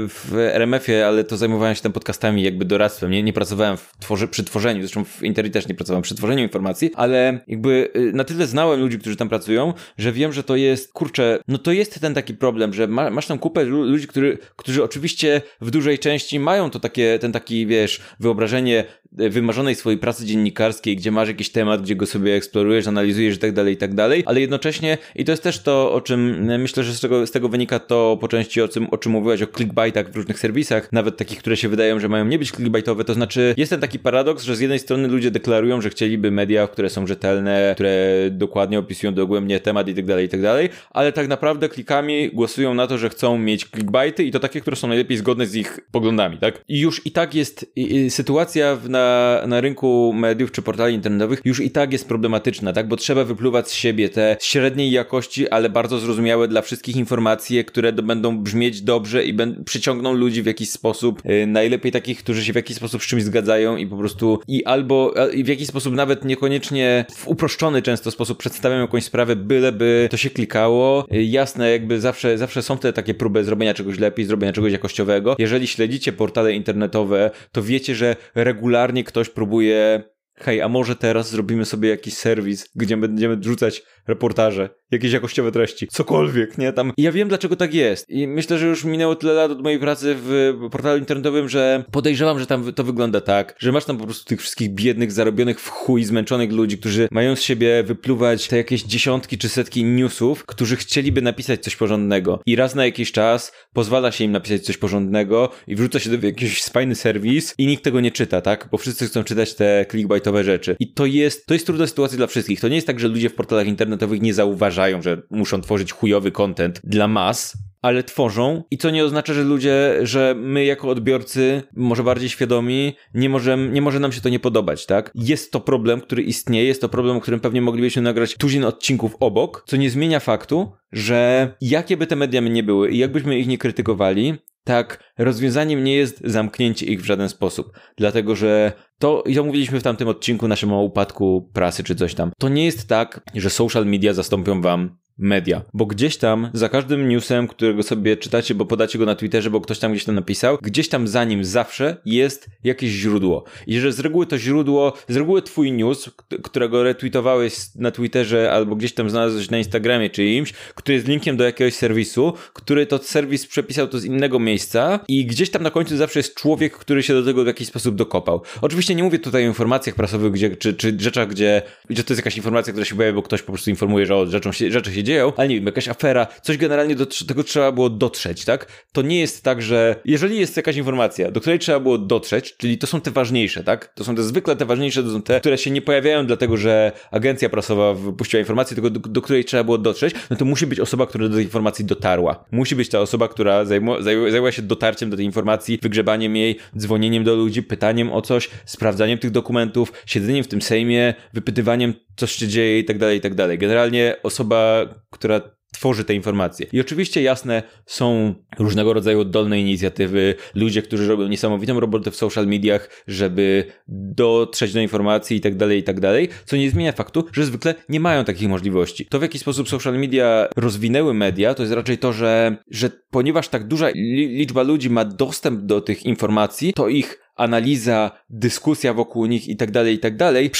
w 0.10 0.36
RMF-ie, 0.36 1.08
ale 1.08 1.24
to 1.24 1.38
zajmowałem 1.38 1.76
się 1.76 1.82
tam 1.82 1.92
podcastami 1.92 2.44
jakby 2.44 2.66
doradztwem, 2.66 3.12
nie, 3.12 3.24
nie 3.24 3.34
pracowałem 3.34 3.78
w 3.78 3.94
tworzy, 4.00 4.28
przy 4.28 4.44
tworzeniu, 4.44 4.82
zresztą 4.82 5.06
w 5.06 5.24
Interi 5.24 5.52
też 5.52 5.68
nie 5.68 5.76
pracowałem 5.76 6.04
przy 6.04 6.16
tworzeniu 6.16 6.44
informacji, 6.44 6.92
ale 6.96 7.40
jakby 7.48 7.90
y, 7.96 8.14
na 8.14 8.24
tyle 8.24 8.48
znałem 8.48 8.80
ludzi, 8.80 9.00
którzy 9.00 9.16
tam 9.16 9.30
pracują, 9.30 9.74
że 9.98 10.12
wiem, 10.12 10.34
że 10.34 10.44
to 10.44 10.56
jest, 10.56 10.94
kurczę, 10.94 11.40
no 11.48 11.58
to 11.58 11.72
jest 11.72 12.00
ten 12.02 12.14
taki 12.14 12.34
problem, 12.34 12.74
że 12.74 12.87
ma, 12.88 13.10
masz 13.10 13.28
tam 13.28 13.40
kupę 13.40 13.64
lu- 13.64 13.84
ludzi, 13.84 14.08
który, 14.08 14.38
którzy 14.56 14.84
oczywiście 14.84 15.42
w 15.62 15.72
dużej 15.72 16.00
części 16.00 16.40
mają 16.40 16.70
to 16.70 16.80
takie, 16.80 17.20
ten 17.20 17.32
taki, 17.32 17.68
wiesz, 17.68 18.02
wyobrażenie 18.20 18.84
y, 19.22 19.30
wymarzonej 19.30 19.76
swojej 19.76 20.00
pracy 20.00 20.26
dziennikarskiej, 20.26 20.96
gdzie 20.96 21.12
masz 21.12 21.28
jakiś 21.28 21.50
temat, 21.50 21.82
gdzie 21.82 21.96
go 21.96 22.06
sobie 22.06 22.36
eksplorujesz, 22.36 22.88
analizujesz 22.88 23.36
i 23.36 23.40
tak 23.40 23.52
dalej, 23.52 23.74
i 23.74 23.78
tak 23.78 23.94
dalej, 23.96 24.24
ale 24.26 24.42
jednocześnie, 24.42 24.98
i 25.16 25.26
to 25.26 25.32
jest 25.32 25.44
też 25.44 25.60
to, 25.60 25.94
o 25.94 26.02
czym 26.02 26.50
y, 26.52 26.58
myślę, 26.58 26.84
że 26.84 26.94
z 26.94 27.00
tego, 27.00 27.28
z 27.28 27.32
tego 27.32 27.50
wynika 27.50 27.80
to 27.80 28.18
po 28.22 28.28
części 28.28 28.62
o 28.62 28.68
czym, 28.68 28.88
o 28.92 28.98
czym 28.98 29.12
mówiłaś, 29.12 29.42
o 29.42 29.48
clickbaitach 29.48 30.12
w 30.12 30.16
różnych 30.16 30.40
serwisach, 30.40 30.92
nawet 30.92 31.18
takich, 31.18 31.40
które 31.40 31.58
się 31.58 31.70
wydają, 31.70 32.00
że 32.00 32.10
mają 32.10 32.26
nie 32.26 32.40
być 32.40 32.52
clickbaitowe, 32.52 33.04
to 33.04 33.14
znaczy 33.14 33.54
jest 33.58 33.70
ten 33.70 33.80
taki 33.82 34.00
paradoks, 34.00 34.44
że 34.44 34.56
z 34.56 34.60
jednej 34.60 34.80
strony 34.80 35.08
ludzie 35.08 35.32
deklarują, 35.32 35.82
że 35.82 35.90
chcieliby 35.90 36.32
media, 36.32 36.68
które 36.68 36.90
są 36.90 37.08
rzetelne, 37.08 37.72
które 37.76 38.18
dokładnie 38.32 38.80
opisują 38.80 39.14
dogłębnie 39.14 39.60
temat 39.60 39.88
i 39.88 39.94
tak 39.96 40.06
dalej, 40.06 40.26
i 40.26 40.30
tak 40.30 40.42
dalej, 40.42 40.70
ale 40.92 41.12
tak 41.12 41.28
naprawdę 41.28 41.70
klikami 41.70 42.30
głosują 42.30 42.74
na 42.78 42.88
to, 42.88 42.98
że 42.98 43.10
chcą 43.10 43.38
mieć 43.38 43.66
clickbaity 43.66 44.24
i 44.24 44.32
to 44.32 44.40
takie, 44.40 44.62
które 44.62 44.76
są 44.76 44.88
najlepiej 44.88 45.18
zgodne 45.18 45.46
z 45.46 45.56
ich 45.56 45.80
poglądami, 45.92 46.38
tak? 46.38 46.64
I 46.68 46.80
już 46.80 47.06
i 47.06 47.12
tak 47.12 47.36
jest 47.36 47.72
i, 47.76 48.10
sytuacja 48.10 48.78
na, 48.90 49.42
na 49.48 49.62
rynku 49.62 50.14
mediów 50.16 50.52
czy 50.52 50.62
portali 50.62 50.96
internetowych 50.96 51.42
już 51.46 51.60
i 51.60 51.72
tak 51.72 51.94
jest 51.94 52.08
problematyczna, 52.08 52.74
tak? 52.74 52.88
Bo 52.88 52.96
trzeba 52.96 53.24
wypluwać 53.24 53.70
z 53.70 53.74
siebie 53.74 54.10
te 54.10 54.38
średniej 54.42 54.92
jakości, 54.92 55.50
ale 55.50 55.70
bardzo 55.70 56.00
zrozumiałe 56.00 56.48
dla 56.48 56.62
wszystkich 56.62 56.96
informacje, 56.96 57.64
które 57.64 57.94
będą 57.94 58.40
brzmieć 58.40 58.82
dobrze 58.82 59.26
i 59.26 59.38
przyciągną 59.66 60.14
ludzi 60.14 60.44
w 60.44 60.46
jakiś 60.46 60.70
sposób. 60.70 61.22
Yy, 61.26 61.48
najlepiej 61.48 61.92
takich, 61.92 62.20
którzy 62.20 62.46
się 62.46 62.54
w 62.54 62.56
jakiś 62.56 62.76
sposób 62.78 63.04
z 63.04 63.08
czymś 63.08 63.24
zgadzają 63.24 63.78
i 63.78 63.88
po 63.88 63.98
prostu 63.98 64.40
i 64.48 64.66
albo 64.66 65.14
i 65.34 65.44
w 65.44 65.48
jakiś 65.48 65.68
sposób 65.68 65.94
nawet 65.94 66.26
niekoniecznie 66.26 67.06
w 67.16 67.28
uproszczony 67.28 67.82
często 67.82 68.12
sposób 68.12 68.38
przedstawiają 68.38 68.82
jakąś 68.82 69.04
sprawę, 69.04 69.36
byleby 69.36 70.08
to 70.12 70.18
się 70.18 70.30
klikało. 70.30 71.06
Yy, 71.12 71.24
jasne, 71.24 71.72
jakby 71.72 72.02
zawsze, 72.02 72.38
zawsze 72.38 72.57
są 72.62 72.78
te 72.78 72.94
takie 72.94 73.14
próby 73.14 73.44
zrobienia 73.44 73.74
czegoś 73.74 74.00
lepiej, 74.00 74.26
zrobienia 74.26 74.54
czegoś 74.54 74.72
jakościowego. 74.72 75.36
Jeżeli 75.40 75.68
śledzicie 75.68 76.14
portale 76.14 76.54
internetowe, 76.54 77.32
to 77.52 77.64
wiecie, 77.64 77.96
że 77.96 78.16
regularnie 78.36 79.04
ktoś 79.04 79.30
próbuje 79.30 80.04
hej, 80.40 80.62
a 80.62 80.70
może 80.70 80.96
teraz 80.96 81.30
zrobimy 81.30 81.66
sobie 81.66 81.90
jakiś 81.90 82.14
serwis, 82.14 82.70
gdzie 82.76 82.98
będziemy 82.98 83.38
wrzucać 83.38 83.84
reportaże, 84.08 84.70
jakieś 84.92 85.12
jakościowe 85.12 85.52
treści, 85.52 85.88
cokolwiek, 85.88 86.58
nie? 86.58 86.74
Tam. 86.74 86.92
I 86.98 87.04
ja 87.04 87.12
wiem, 87.12 87.28
dlaczego 87.28 87.56
tak 87.56 87.74
jest. 87.74 88.10
I 88.10 88.28
myślę, 88.28 88.58
że 88.58 88.68
już 88.68 88.84
minęło 88.84 89.16
tyle 89.16 89.34
lat 89.34 89.52
od 89.52 89.64
mojej 89.64 89.80
pracy 89.80 90.16
w 90.20 90.54
portalu 90.72 91.00
internetowym, 91.00 91.50
że 91.50 91.84
podejrzewam, 91.92 92.40
że 92.40 92.46
tam 92.46 92.74
to 92.74 92.84
wygląda 92.84 93.22
tak, 93.22 93.56
że 93.60 93.72
masz 93.72 93.86
tam 93.86 93.98
po 93.98 94.04
prostu 94.04 94.26
tych 94.26 94.42
wszystkich 94.42 94.70
biednych, 94.70 95.12
zarobionych 95.12 95.62
w 95.62 95.70
chuj, 95.70 96.04
zmęczonych 96.04 96.52
ludzi, 96.52 96.78
którzy 96.78 97.08
mają 97.12 97.36
z 97.36 97.42
siebie 97.42 97.84
wypluwać 97.84 98.48
te 98.48 98.58
jakieś 98.58 98.84
dziesiątki 98.84 99.38
czy 99.38 99.50
setki 99.50 99.84
newsów, 99.84 100.46
którzy 100.46 100.76
chcieliby 100.76 101.22
napisać 101.22 101.64
coś 101.64 101.76
porządnego. 101.76 102.40
I 102.46 102.56
raz 102.56 102.76
na 102.76 102.86
jakiś 102.86 103.12
czas 103.12 103.52
pozwala 103.74 104.12
się 104.12 104.24
im 104.24 104.32
napisać 104.32 104.62
coś 104.62 104.78
porządnego 104.78 105.52
i 105.68 105.76
wrzuca 105.76 106.00
się 106.00 106.18
do 106.18 106.28
jakiś 106.28 106.64
fajny 106.64 106.96
serwis 106.96 107.54
i 107.58 107.68
nikt 107.68 107.84
tego 107.84 108.02
nie 108.02 108.12
czyta, 108.12 108.42
tak? 108.42 108.68
Bo 108.72 108.78
wszyscy 108.78 109.08
chcą 109.08 109.24
czytać 109.24 109.56
te 109.56 109.86
clickbaitowe 109.92 110.44
rzeczy. 110.44 110.76
I 110.80 110.94
to 110.94 111.06
jest, 111.06 111.46
to 111.46 111.54
jest 111.54 111.66
trudna 111.66 111.88
sytuacja 111.88 112.18
dla 112.18 112.28
wszystkich. 112.28 112.60
To 112.60 112.68
nie 112.68 112.76
jest 112.76 112.88
tak, 112.88 113.00
że 113.00 113.08
ludzie 113.08 113.30
w 113.30 113.36
portalach 113.36 113.68
internetowych 113.68 113.97
internetowych 113.98 114.22
nie 114.22 114.34
zauważają, 114.34 115.02
że 115.02 115.22
muszą 115.30 115.62
tworzyć 115.62 115.94
chujowy 115.94 116.32
content 116.32 116.82
dla 116.84 117.08
mas, 117.08 117.58
ale 117.82 118.04
tworzą 118.04 118.64
i 118.72 118.78
co 118.78 118.90
nie 118.90 119.04
oznacza, 119.04 119.34
że 119.34 119.44
ludzie, 119.44 120.00
że 120.02 120.36
my 120.38 120.66
jako 120.66 120.90
odbiorcy, 120.90 121.64
może 121.76 122.04
bardziej 122.04 122.30
świadomi, 122.30 122.94
nie, 123.14 123.30
możemy, 123.30 123.70
nie 123.70 123.82
może 123.82 124.00
nam 124.00 124.12
się 124.12 124.22
to 124.22 124.30
nie 124.30 124.40
podobać, 124.40 124.86
tak? 124.86 125.12
Jest 125.16 125.52
to 125.52 125.60
problem, 125.60 126.02
który 126.02 126.24
istnieje, 126.24 126.68
jest 126.68 126.82
to 126.82 126.90
problem, 126.90 127.18
o 127.18 127.22
którym 127.22 127.40
pewnie 127.40 127.62
moglibyśmy 127.62 128.02
nagrać 128.02 128.36
tuzin 128.36 128.66
odcinków 128.66 129.16
obok, 129.20 129.64
co 129.68 129.78
nie 129.78 129.90
zmienia 129.90 130.20
faktu, 130.20 130.72
że 130.92 131.50
jakie 131.62 131.98
by 131.98 132.08
te 132.08 132.16
media 132.16 132.42
nie 132.42 132.64
były 132.64 132.92
i 132.92 132.98
jakbyśmy 132.98 133.40
ich 133.40 133.48
nie 133.48 133.58
krytykowali, 133.58 134.34
tak, 134.68 135.04
rozwiązaniem 135.18 135.84
nie 135.84 135.96
jest 135.96 136.22
zamknięcie 136.26 136.86
ich 136.86 137.02
w 137.02 137.06
żaden 137.06 137.30
sposób, 137.30 137.80
dlatego 137.98 138.36
że 138.36 138.72
to, 139.00 139.24
i 139.26 139.36
to 139.36 139.44
mówiliśmy 139.44 139.80
w 139.80 139.84
tamtym 139.84 140.08
odcinku 140.08 140.48
naszym 140.48 140.74
o 140.74 140.82
upadku 140.82 141.50
prasy 141.54 141.84
czy 141.84 141.96
coś 141.96 142.14
tam. 142.14 142.32
To 142.40 142.50
nie 142.50 142.66
jest 142.66 142.90
tak, 142.90 143.22
że 143.36 143.50
social 143.50 143.86
media 143.86 144.14
zastąpią 144.14 144.62
wam 144.62 144.98
media. 145.18 145.62
Bo 145.74 145.86
gdzieś 145.86 146.18
tam, 146.18 146.50
za 146.54 146.70
każdym 146.70 147.10
newsem, 147.10 147.48
którego 147.48 147.84
sobie 147.84 148.18
czytacie, 148.18 148.56
bo 148.56 148.66
podacie 148.66 149.00
go 149.00 149.06
na 149.06 149.16
Twitterze, 149.16 149.50
bo 149.50 149.62
ktoś 149.62 149.80
tam 149.80 149.92
gdzieś 149.92 150.04
to 150.04 150.12
napisał, 150.12 150.58
gdzieś 150.62 150.90
tam 150.90 151.08
za 151.08 151.24
nim 151.24 151.44
zawsze 151.44 151.98
jest 152.06 152.50
jakieś 152.64 152.92
źródło. 152.92 153.44
I 153.68 153.80
że 153.80 153.92
z 153.92 154.00
reguły 154.00 154.26
to 154.26 154.38
źródło, 154.38 154.94
z 155.08 155.16
reguły 155.16 155.42
twój 155.42 155.72
news, 155.72 156.10
którego 156.44 156.84
retweetowałeś 156.84 157.56
na 157.76 157.92
Twitterze 157.92 158.52
albo 158.52 158.76
gdzieś 158.76 158.94
tam 158.94 159.10
znalazłeś 159.10 159.50
na 159.50 159.58
Instagramie 159.58 160.10
czy 160.10 160.26
imś, 160.26 160.54
który 160.54 160.94
jest 160.94 161.08
linkiem 161.08 161.38
do 161.38 161.44
jakiegoś 161.44 161.74
serwisu, 161.74 162.34
który 162.54 162.86
to 162.86 162.98
serwis 162.98 163.48
przepisał 163.48 163.88
to 163.88 164.00
z 164.00 164.06
innego 164.06 164.40
miejsca 164.40 165.00
i 165.08 165.26
gdzieś 165.26 165.50
tam 165.50 165.64
na 165.64 165.72
końcu 165.72 165.98
zawsze 165.98 166.20
jest 166.20 166.36
człowiek, 166.36 166.78
który 166.78 167.04
się 167.04 167.14
do 167.14 167.24
tego 167.24 167.44
w 167.44 167.48
jakiś 167.48 167.68
sposób 167.68 167.96
dokopał. 167.96 168.42
Oczywiście 168.62 168.96
nie 168.96 169.04
mówię 169.04 169.20
tutaj 169.20 169.44
o 169.44 169.48
informacjach 169.48 169.96
prasowych, 169.96 170.32
gdzie, 170.32 170.56
czy, 170.56 170.74
czy 170.74 170.98
rzeczach, 171.00 171.28
gdzie, 171.28 171.62
gdzie 171.90 172.04
to 172.04 172.14
jest 172.14 172.20
jakaś 172.20 172.38
informacja, 172.38 172.74
która 172.74 172.86
się 172.86 172.96
pojawia, 172.96 173.16
bo 173.16 173.22
ktoś 173.22 173.42
po 173.42 173.52
prostu 173.52 173.70
informuje, 173.70 174.06
że 174.06 174.16
o, 174.16 174.26
rzeczą 174.26 174.52
się, 174.52 174.72
rzeczy 174.72 174.94
się 174.94 175.04
dzieją, 175.08 175.34
ale 175.38 175.48
nie 175.48 175.56
wiem, 175.56 175.66
jakaś 175.66 175.88
afera, 175.88 176.28
coś 176.42 176.58
generalnie 176.58 176.96
do 176.96 177.06
tego 177.28 177.44
trzeba 177.44 177.72
było 177.72 177.90
dotrzeć, 177.90 178.46
tak? 178.46 178.68
To 178.92 179.02
nie 179.02 179.20
jest 179.20 179.44
tak, 179.44 179.62
że 179.62 179.96
jeżeli 180.06 180.40
jest 180.40 180.58
jakaś 180.58 180.76
informacja, 180.76 181.32
do 181.32 181.42
której 181.42 181.60
trzeba 181.60 181.80
było 181.80 181.98
dotrzeć, 181.98 182.58
czyli 182.58 182.78
to 182.78 182.88
są 182.88 183.02
te 183.02 183.12
ważniejsze, 183.12 183.64
tak? 183.64 183.94
To 183.94 184.04
są 184.04 184.16
te 184.16 184.24
zwykle 184.24 184.56
te 184.56 184.66
ważniejsze, 184.66 185.04
to 185.04 185.12
są 185.12 185.22
te, 185.22 185.40
które 185.40 185.58
się 185.58 185.72
nie 185.72 185.82
pojawiają 185.82 186.26
dlatego, 186.26 186.58
że 186.58 186.92
agencja 187.12 187.50
prasowa 187.50 187.94
wypuściła 187.94 188.40
informację, 188.40 188.76
tylko 188.76 188.90
do, 188.90 189.00
do 189.00 189.22
której 189.22 189.46
trzeba 189.46 189.64
było 189.64 189.78
dotrzeć, 189.78 190.16
no 190.30 190.36
to 190.36 190.46
musi 190.46 190.68
być 190.68 190.80
osoba, 190.80 191.06
która 191.06 191.28
do 191.28 191.36
tej 191.36 191.44
informacji 191.44 191.86
dotarła. 191.86 192.46
Musi 192.52 192.76
być 192.76 192.90
ta 192.90 193.00
osoba, 193.00 193.28
która 193.28 193.66
zajmu, 193.66 194.02
zajęła 194.02 194.52
się 194.52 194.62
dotarciem 194.62 195.10
do 195.10 195.18
tej 195.18 195.26
informacji, 195.26 195.80
wygrzebaniem 195.82 196.36
jej, 196.36 196.58
dzwonieniem 196.78 197.24
do 197.24 197.36
ludzi, 197.36 197.64
pytaniem 197.64 198.12
o 198.12 198.22
coś, 198.22 198.50
sprawdzaniem 198.66 199.18
tych 199.18 199.32
dokumentów, 199.32 199.94
siedzeniem 200.06 200.44
w 200.44 200.48
tym 200.48 200.62
Sejmie, 200.62 201.14
wypytywaniem, 201.34 201.94
co 202.16 202.28
się 202.28 202.48
dzieje 202.48 202.80
i 202.80 202.86
tak 202.86 202.98
dalej, 202.98 203.18
i 203.18 203.22
tak 203.22 203.36
dalej. 203.36 203.58
Generalnie 203.58 204.16
osoba, 204.24 204.86
która 205.10 205.42
tworzy 205.74 206.04
te 206.04 206.14
informacje. 206.14 206.68
I 206.74 206.82
oczywiście 206.82 207.22
jasne 207.22 207.64
są 207.86 208.36
różnego 208.60 208.94
rodzaju 208.94 209.20
oddolne 209.20 209.60
inicjatywy, 209.60 210.36
ludzie, 210.56 210.82
którzy 210.82 211.08
robią 211.08 211.28
niesamowitą 211.28 211.80
robotę 211.80 212.12
w 212.12 212.16
social 212.16 212.48
mediach, 212.48 213.04
żeby 213.08 213.64
dotrzeć 213.88 214.74
do 214.74 214.80
informacji 214.80 215.38
i 215.38 215.42
tak 215.42 215.56
dalej, 215.56 215.80
i 215.80 215.84
tak 215.84 216.00
dalej, 216.00 216.30
co 216.46 216.58
nie 216.58 216.70
zmienia 216.70 216.92
faktu, 216.92 217.26
że 217.34 217.46
zwykle 217.46 217.76
nie 217.90 218.00
mają 218.00 218.26
takich 218.26 218.50
możliwości. 218.50 219.06
To 219.06 219.20
w 219.20 219.22
jaki 219.22 219.40
sposób 219.40 219.70
social 219.70 220.00
media 220.00 220.48
rozwinęły 220.56 221.14
media, 221.14 221.54
to 221.54 221.64
jest 221.64 221.74
raczej 221.74 221.98
to, 221.98 222.14
że, 222.14 222.58
że 222.72 222.90
ponieważ 223.12 223.48
tak 223.48 223.68
duża 223.68 223.90
liczba 223.96 224.64
ludzi 224.64 224.90
ma 224.90 225.06
dostęp 225.06 225.62
do 225.62 225.82
tych 225.82 226.06
informacji, 226.06 226.74
to 226.74 226.88
ich 226.88 227.27
analiza, 227.38 228.12
dyskusja 228.30 228.94
wokół 228.94 229.26
nich 229.26 229.48
i 229.48 229.56
tak 229.56 229.72
dalej, 229.72 229.96
i 229.96 230.00
tak 230.00 230.18
dalej, 230.18 230.52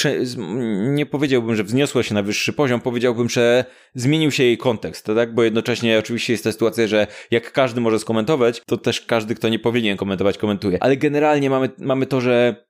nie 0.78 1.06
powiedziałbym, 1.06 1.56
że 1.56 1.64
wzniosła 1.64 2.02
się 2.02 2.14
na 2.14 2.22
wyższy 2.22 2.52
poziom, 2.52 2.80
powiedziałbym, 2.80 3.28
że 3.28 3.64
zmienił 3.94 4.30
się 4.30 4.44
jej 4.44 4.58
kontekst, 4.58 5.06
tak? 5.06 5.34
Bo 5.34 5.42
jednocześnie 5.42 5.98
oczywiście 5.98 6.32
jest 6.32 6.44
ta 6.44 6.52
sytuacja, 6.52 6.86
że 6.86 7.06
jak 7.30 7.52
każdy 7.52 7.80
może 7.80 7.98
skomentować, 7.98 8.62
to 8.66 8.76
też 8.76 9.00
każdy, 9.00 9.34
kto 9.34 9.48
nie 9.48 9.58
powinien 9.58 9.96
komentować, 9.96 10.38
komentuje. 10.38 10.82
Ale 10.82 10.96
generalnie 10.96 11.50
mamy, 11.50 11.70
mamy 11.78 12.06
to, 12.06 12.20
że 12.20 12.68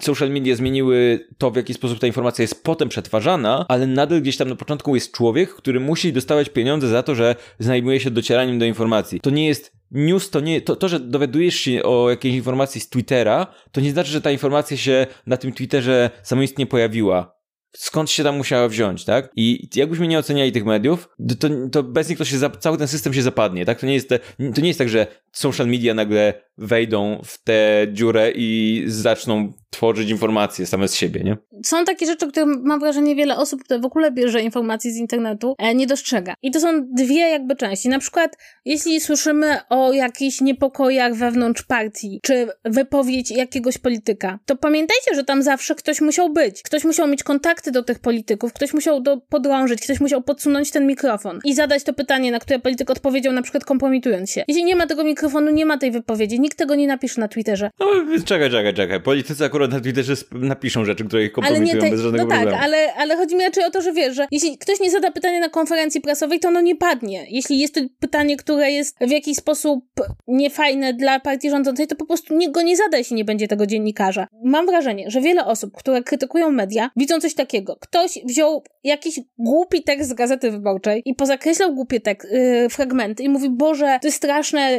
social 0.00 0.30
media 0.30 0.56
zmieniły 0.56 1.26
to, 1.38 1.50
w 1.50 1.56
jaki 1.56 1.74
sposób 1.74 1.98
ta 1.98 2.06
informacja 2.06 2.42
jest 2.42 2.64
potem 2.64 2.88
przetwarzana, 2.88 3.66
ale 3.68 3.86
nadal 3.86 4.20
gdzieś 4.20 4.36
tam 4.36 4.48
na 4.48 4.56
początku 4.56 4.94
jest 4.94 5.12
człowiek, 5.12 5.54
który 5.54 5.80
musi 5.80 6.12
dostawać 6.12 6.48
pieniądze 6.48 6.88
za 6.88 7.02
to, 7.02 7.14
że 7.14 7.36
zajmuje 7.58 8.00
się 8.00 8.10
docieraniem 8.10 8.58
do 8.58 8.64
informacji. 8.64 9.20
To 9.20 9.30
nie 9.30 9.46
jest 9.46 9.79
news, 9.90 10.30
to 10.30 10.40
nie, 10.40 10.60
to, 10.60 10.76
to, 10.76 10.88
że 10.88 11.00
dowiadujesz 11.00 11.54
się 11.54 11.82
o 11.82 12.10
jakiejś 12.10 12.34
informacji 12.34 12.80
z 12.80 12.88
Twittera, 12.88 13.46
to 13.72 13.80
nie 13.80 13.90
znaczy, 13.90 14.10
że 14.10 14.20
ta 14.20 14.30
informacja 14.30 14.76
się 14.76 15.06
na 15.26 15.36
tym 15.36 15.52
Twitterze 15.52 16.10
samoistnie 16.22 16.66
pojawiła 16.66 17.40
skąd 17.76 18.10
się 18.10 18.24
tam 18.24 18.36
musiała 18.36 18.68
wziąć, 18.68 19.04
tak? 19.04 19.30
I 19.36 19.68
jakbyśmy 19.74 20.08
nie 20.08 20.18
oceniali 20.18 20.52
tych 20.52 20.64
mediów, 20.64 21.08
to, 21.40 21.48
to 21.72 21.82
bez 21.82 22.08
nich 22.08 22.18
to 22.18 22.24
się, 22.24 22.36
cały 22.58 22.78
ten 22.78 22.88
system 22.88 23.14
się 23.14 23.22
zapadnie, 23.22 23.64
tak? 23.64 23.80
To 23.80 23.86
nie 23.86 23.94
jest, 23.94 24.08
to 24.54 24.60
nie 24.60 24.68
jest 24.68 24.78
tak, 24.78 24.88
że 24.88 25.06
social 25.32 25.66
media 25.66 25.94
nagle 25.94 26.42
wejdą 26.60 27.20
w 27.24 27.42
tę 27.42 27.86
dziurę 27.92 28.32
i 28.34 28.82
zaczną 28.86 29.52
tworzyć 29.70 30.10
informacje 30.10 30.66
same 30.66 30.88
z 30.88 30.94
siebie, 30.94 31.20
nie? 31.24 31.36
Są 31.64 31.84
takie 31.84 32.06
rzeczy, 32.06 32.28
które 32.28 32.46
mam 32.46 32.80
wrażenie 32.80 33.16
wiele 33.16 33.36
osób, 33.36 33.64
które 33.64 33.80
w 33.80 33.84
ogóle 33.84 34.12
bierze 34.12 34.42
informacje 34.42 34.92
z 34.92 34.96
internetu, 34.96 35.54
e, 35.58 35.74
nie 35.74 35.86
dostrzega. 35.86 36.34
I 36.42 36.50
to 36.50 36.60
są 36.60 36.86
dwie 36.94 37.30
jakby 37.30 37.56
części. 37.56 37.88
Na 37.88 37.98
przykład, 37.98 38.36
jeśli 38.64 39.00
słyszymy 39.00 39.58
o 39.68 39.92
jakichś 39.92 40.40
niepokojach 40.40 41.14
wewnątrz 41.14 41.62
partii, 41.62 42.20
czy 42.22 42.48
wypowiedź 42.64 43.30
jakiegoś 43.30 43.78
polityka, 43.78 44.38
to 44.46 44.56
pamiętajcie, 44.56 45.14
że 45.14 45.24
tam 45.24 45.42
zawsze 45.42 45.74
ktoś 45.74 46.00
musiał 46.00 46.32
być. 46.32 46.62
Ktoś 46.62 46.84
musiał 46.84 47.08
mieć 47.08 47.22
kontakty 47.22 47.70
do 47.70 47.82
tych 47.82 47.98
polityków, 47.98 48.52
ktoś 48.52 48.74
musiał 48.74 49.00
do, 49.00 49.16
podrążyć, 49.16 49.80
ktoś 49.80 50.00
musiał 50.00 50.22
podsunąć 50.22 50.70
ten 50.70 50.86
mikrofon 50.86 51.40
i 51.44 51.54
zadać 51.54 51.84
to 51.84 51.92
pytanie, 51.92 52.32
na 52.32 52.38
które 52.38 52.58
polityk 52.58 52.90
odpowiedział, 52.90 53.32
na 53.32 53.42
przykład 53.42 53.64
kompromitując 53.64 54.30
się. 54.30 54.44
Jeśli 54.48 54.64
nie 54.64 54.76
ma 54.76 54.86
tego 54.86 55.04
mikrofonu, 55.04 55.50
nie 55.50 55.66
ma 55.66 55.78
tej 55.78 55.90
wypowiedzi, 55.90 56.40
nikt 56.50 56.58
tego 56.58 56.74
nie 56.74 56.86
napisze 56.86 57.20
na 57.20 57.28
Twitterze. 57.28 57.70
No, 57.80 57.86
czekaj, 58.24 58.50
czekaj, 58.50 58.74
czekaj. 58.74 59.00
Politycy 59.00 59.44
akurat 59.44 59.70
na 59.70 59.80
Twitterze 59.80 60.14
napiszą 60.32 60.84
rzeczy, 60.84 61.04
które 61.04 61.24
ich 61.24 61.32
kompromitują 61.32 61.82
te, 61.82 61.90
bez 61.90 62.00
żadnego 62.00 62.24
no 62.24 62.30
tak, 62.30 62.40
problemu. 62.40 62.64
ale, 62.64 62.94
ale 62.94 63.16
chodzi 63.16 63.36
mi 63.36 63.44
raczej 63.44 63.64
o 63.64 63.70
to, 63.70 63.82
że 63.82 63.92
wiesz, 63.92 64.14
że 64.16 64.26
jeśli 64.30 64.58
ktoś 64.58 64.80
nie 64.80 64.90
zada 64.90 65.10
pytania 65.10 65.40
na 65.40 65.48
konferencji 65.48 66.00
prasowej, 66.00 66.40
to 66.40 66.48
ono 66.48 66.60
nie 66.60 66.76
padnie. 66.76 67.26
Jeśli 67.28 67.58
jest 67.58 67.74
to 67.74 67.80
pytanie, 68.00 68.36
które 68.36 68.70
jest 68.70 68.96
w 69.00 69.10
jakiś 69.10 69.36
sposób 69.36 69.84
niefajne 70.26 70.94
dla 70.94 71.20
partii 71.20 71.50
rządzącej, 71.50 71.86
to 71.86 71.96
po 71.96 72.06
prostu 72.06 72.36
nie, 72.36 72.50
go 72.50 72.62
nie 72.62 72.76
zada, 72.76 72.98
jeśli 72.98 73.16
nie 73.16 73.24
będzie 73.24 73.48
tego 73.48 73.66
dziennikarza. 73.66 74.26
Mam 74.44 74.66
wrażenie, 74.66 75.10
że 75.10 75.20
wiele 75.20 75.44
osób, 75.44 75.76
które 75.76 76.02
krytykują 76.02 76.50
media, 76.50 76.90
widzą 76.96 77.20
coś 77.20 77.34
takiego. 77.34 77.76
Ktoś 77.80 78.18
wziął 78.24 78.62
jakiś 78.84 79.20
głupi 79.38 79.82
tekst 79.82 80.10
z 80.10 80.14
Gazety 80.14 80.50
Wyborczej 80.50 81.02
i 81.04 81.14
pozakreślał 81.14 81.74
głupie 81.74 82.00
tek- 82.00 82.26
yy, 82.32 82.68
fragmenty 82.68 83.22
i 83.22 83.28
mówi, 83.28 83.50
Boże, 83.50 83.98
to 84.02 84.08
jest 84.08 84.16
straszne, 84.16 84.78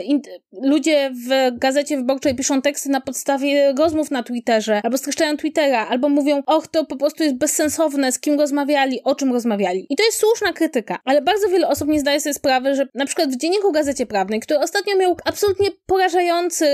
ludzie 0.64 1.12
w 1.28 1.51
Gazecie 1.52 1.98
Wyborczej 1.98 2.36
piszą 2.36 2.62
teksty 2.62 2.90
na 2.90 3.02
podstawie 3.02 3.74
rozmów 3.78 4.12
na 4.12 4.24
Twitterze, 4.24 4.82
albo 4.84 4.98
streszczają 4.98 5.38
Twittera, 5.38 5.88
albo 5.88 6.10
mówią, 6.10 6.44
och, 6.46 6.68
to 6.68 6.86
po 6.86 6.96
prostu 6.96 7.24
jest 7.24 7.36
bezsensowne, 7.36 8.12
z 8.12 8.20
kim 8.20 8.40
rozmawiali, 8.40 9.04
o 9.04 9.16
czym 9.16 9.34
rozmawiali. 9.34 9.86
I 9.90 9.96
to 9.96 10.04
jest 10.04 10.18
słuszna 10.18 10.54
krytyka, 10.54 11.00
ale 11.06 11.22
bardzo 11.22 11.50
wiele 11.50 11.68
osób 11.68 11.88
nie 11.88 12.00
zdaje 12.00 12.20
sobie 12.20 12.34
sprawy, 12.34 12.76
że 12.76 12.88
na 12.96 13.06
przykład 13.06 13.30
w 13.30 13.38
dzienniku 13.38 13.72
Gazecie 13.72 14.06
Prawnej, 14.06 14.40
który 14.40 14.60
ostatnio 14.60 14.98
miał 14.98 15.18
absolutnie 15.26 15.68
porażający 15.86 16.66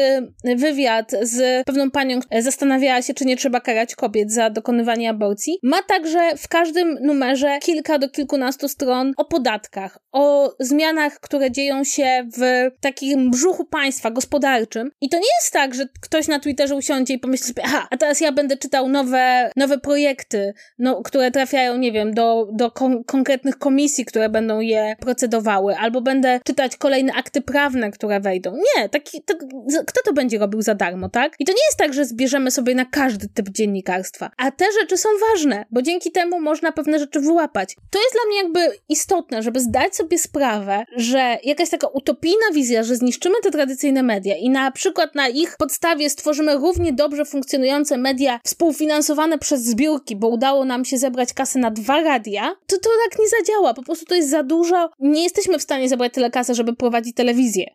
wywiad 0.43 1.11
z 1.21 1.65
pewną 1.65 1.91
panią, 1.91 2.19
która 2.19 2.41
zastanawiała 2.41 3.01
się, 3.01 3.13
czy 3.13 3.25
nie 3.25 3.37
trzeba 3.37 3.59
karać 3.59 3.95
kobiet 3.95 4.31
za 4.31 4.49
dokonywanie 4.49 5.09
aborcji, 5.09 5.59
ma 5.63 5.81
także 5.81 6.37
w 6.37 6.47
każdym 6.47 6.97
numerze 7.01 7.59
kilka 7.61 7.99
do 7.99 8.09
kilkunastu 8.09 8.67
stron 8.67 9.13
o 9.17 9.25
podatkach, 9.25 9.99
o 10.11 10.53
zmianach, 10.59 11.19
które 11.19 11.51
dzieją 11.51 11.83
się 11.83 12.27
w 12.37 12.41
takim 12.81 13.31
brzuchu 13.31 13.65
państwa 13.65 14.11
gospodarczym. 14.11 14.66
I 15.01 15.09
to 15.09 15.17
nie 15.17 15.35
jest 15.41 15.53
tak, 15.53 15.75
że 15.75 15.87
ktoś 16.01 16.27
na 16.27 16.39
Twitterze 16.39 16.75
usiądzie 16.75 17.13
i 17.13 17.19
pomyśli 17.19 17.47
sobie, 17.47 17.61
aha, 17.65 17.87
a 17.91 17.97
teraz 17.97 18.21
ja 18.21 18.31
będę 18.31 18.57
czytał 18.57 18.89
nowe, 18.89 19.51
nowe 19.55 19.77
projekty, 19.77 20.53
no, 20.79 21.01
które 21.01 21.31
trafiają, 21.31 21.77
nie 21.77 21.91
wiem, 21.91 22.13
do, 22.13 22.47
do 22.53 22.71
kon 22.71 23.03
konkretnych 23.03 23.57
komisji, 23.57 24.05
które 24.05 24.29
będą 24.29 24.59
je 24.59 24.95
procedowały, 24.99 25.77
albo 25.77 26.01
będę 26.01 26.39
czytać 26.43 26.77
kolejne 26.77 27.13
akty 27.13 27.41
prawne, 27.41 27.91
które 27.91 28.19
wejdą. 28.19 28.55
Nie, 28.55 28.89
taki, 28.89 29.21
to, 29.23 29.33
kto 29.87 30.01
to 30.05 30.13
będzie 30.13 30.37
robił 30.37 30.61
za 30.61 30.75
darmo, 30.75 31.09
tak? 31.09 31.33
I 31.39 31.45
to 31.45 31.51
nie 31.51 31.65
jest 31.67 31.77
tak, 31.77 31.93
że 31.93 32.05
zbierzemy 32.05 32.51
sobie 32.51 32.75
na 32.75 32.85
każdy 32.85 33.27
typ 33.29 33.49
dziennikarstwa. 33.49 34.31
A 34.37 34.51
te 34.51 34.65
rzeczy 34.81 34.97
są 34.97 35.09
ważne, 35.31 35.65
bo 35.71 35.81
dzięki 35.81 36.11
temu 36.11 36.39
można 36.41 36.71
pewne 36.71 36.99
rzeczy 36.99 37.19
wyłapać. 37.19 37.75
To 37.91 37.99
jest 37.99 38.13
dla 38.13 38.21
mnie 38.27 38.37
jakby 38.37 38.79
istotne, 38.89 39.43
żeby 39.43 39.59
zdać 39.59 39.95
sobie 39.95 40.17
sprawę, 40.17 40.85
że 40.95 41.37
jakaś 41.43 41.69
taka 41.69 41.87
utopijna 41.87 42.45
wizja, 42.53 42.83
że 42.83 42.95
zniszczymy 42.95 43.35
te 43.43 43.51
tradycyjne 43.51 44.03
media 44.03 44.35
i 44.37 44.49
na 44.63 44.71
przykład 44.71 45.15
na 45.15 45.27
ich 45.27 45.57
podstawie 45.57 46.09
stworzymy 46.09 46.55
równie 46.55 46.93
dobrze 46.93 47.25
funkcjonujące 47.25 47.97
media 47.97 48.39
współfinansowane 48.45 49.37
przez 49.37 49.63
zbiórki, 49.63 50.15
bo 50.15 50.27
udało 50.27 50.65
nam 50.65 50.85
się 50.85 50.97
zebrać 50.97 51.33
kasę 51.33 51.59
na 51.59 51.71
dwa 51.71 52.01
radia, 52.01 52.55
to 52.67 52.77
to 52.77 52.89
tak 53.09 53.19
nie 53.19 53.27
zadziała. 53.29 53.73
Po 53.73 53.83
prostu 53.83 54.05
to 54.05 54.15
jest 54.15 54.29
za 54.29 54.43
dużo. 54.43 54.89
Nie 54.99 55.23
jesteśmy 55.23 55.59
w 55.59 55.63
stanie 55.63 55.89
zebrać 55.89 56.13
tyle 56.13 56.31
kasy, 56.31 56.55
żeby 56.55 56.75
prowadzić 56.75 57.15
telewizję. 57.15 57.65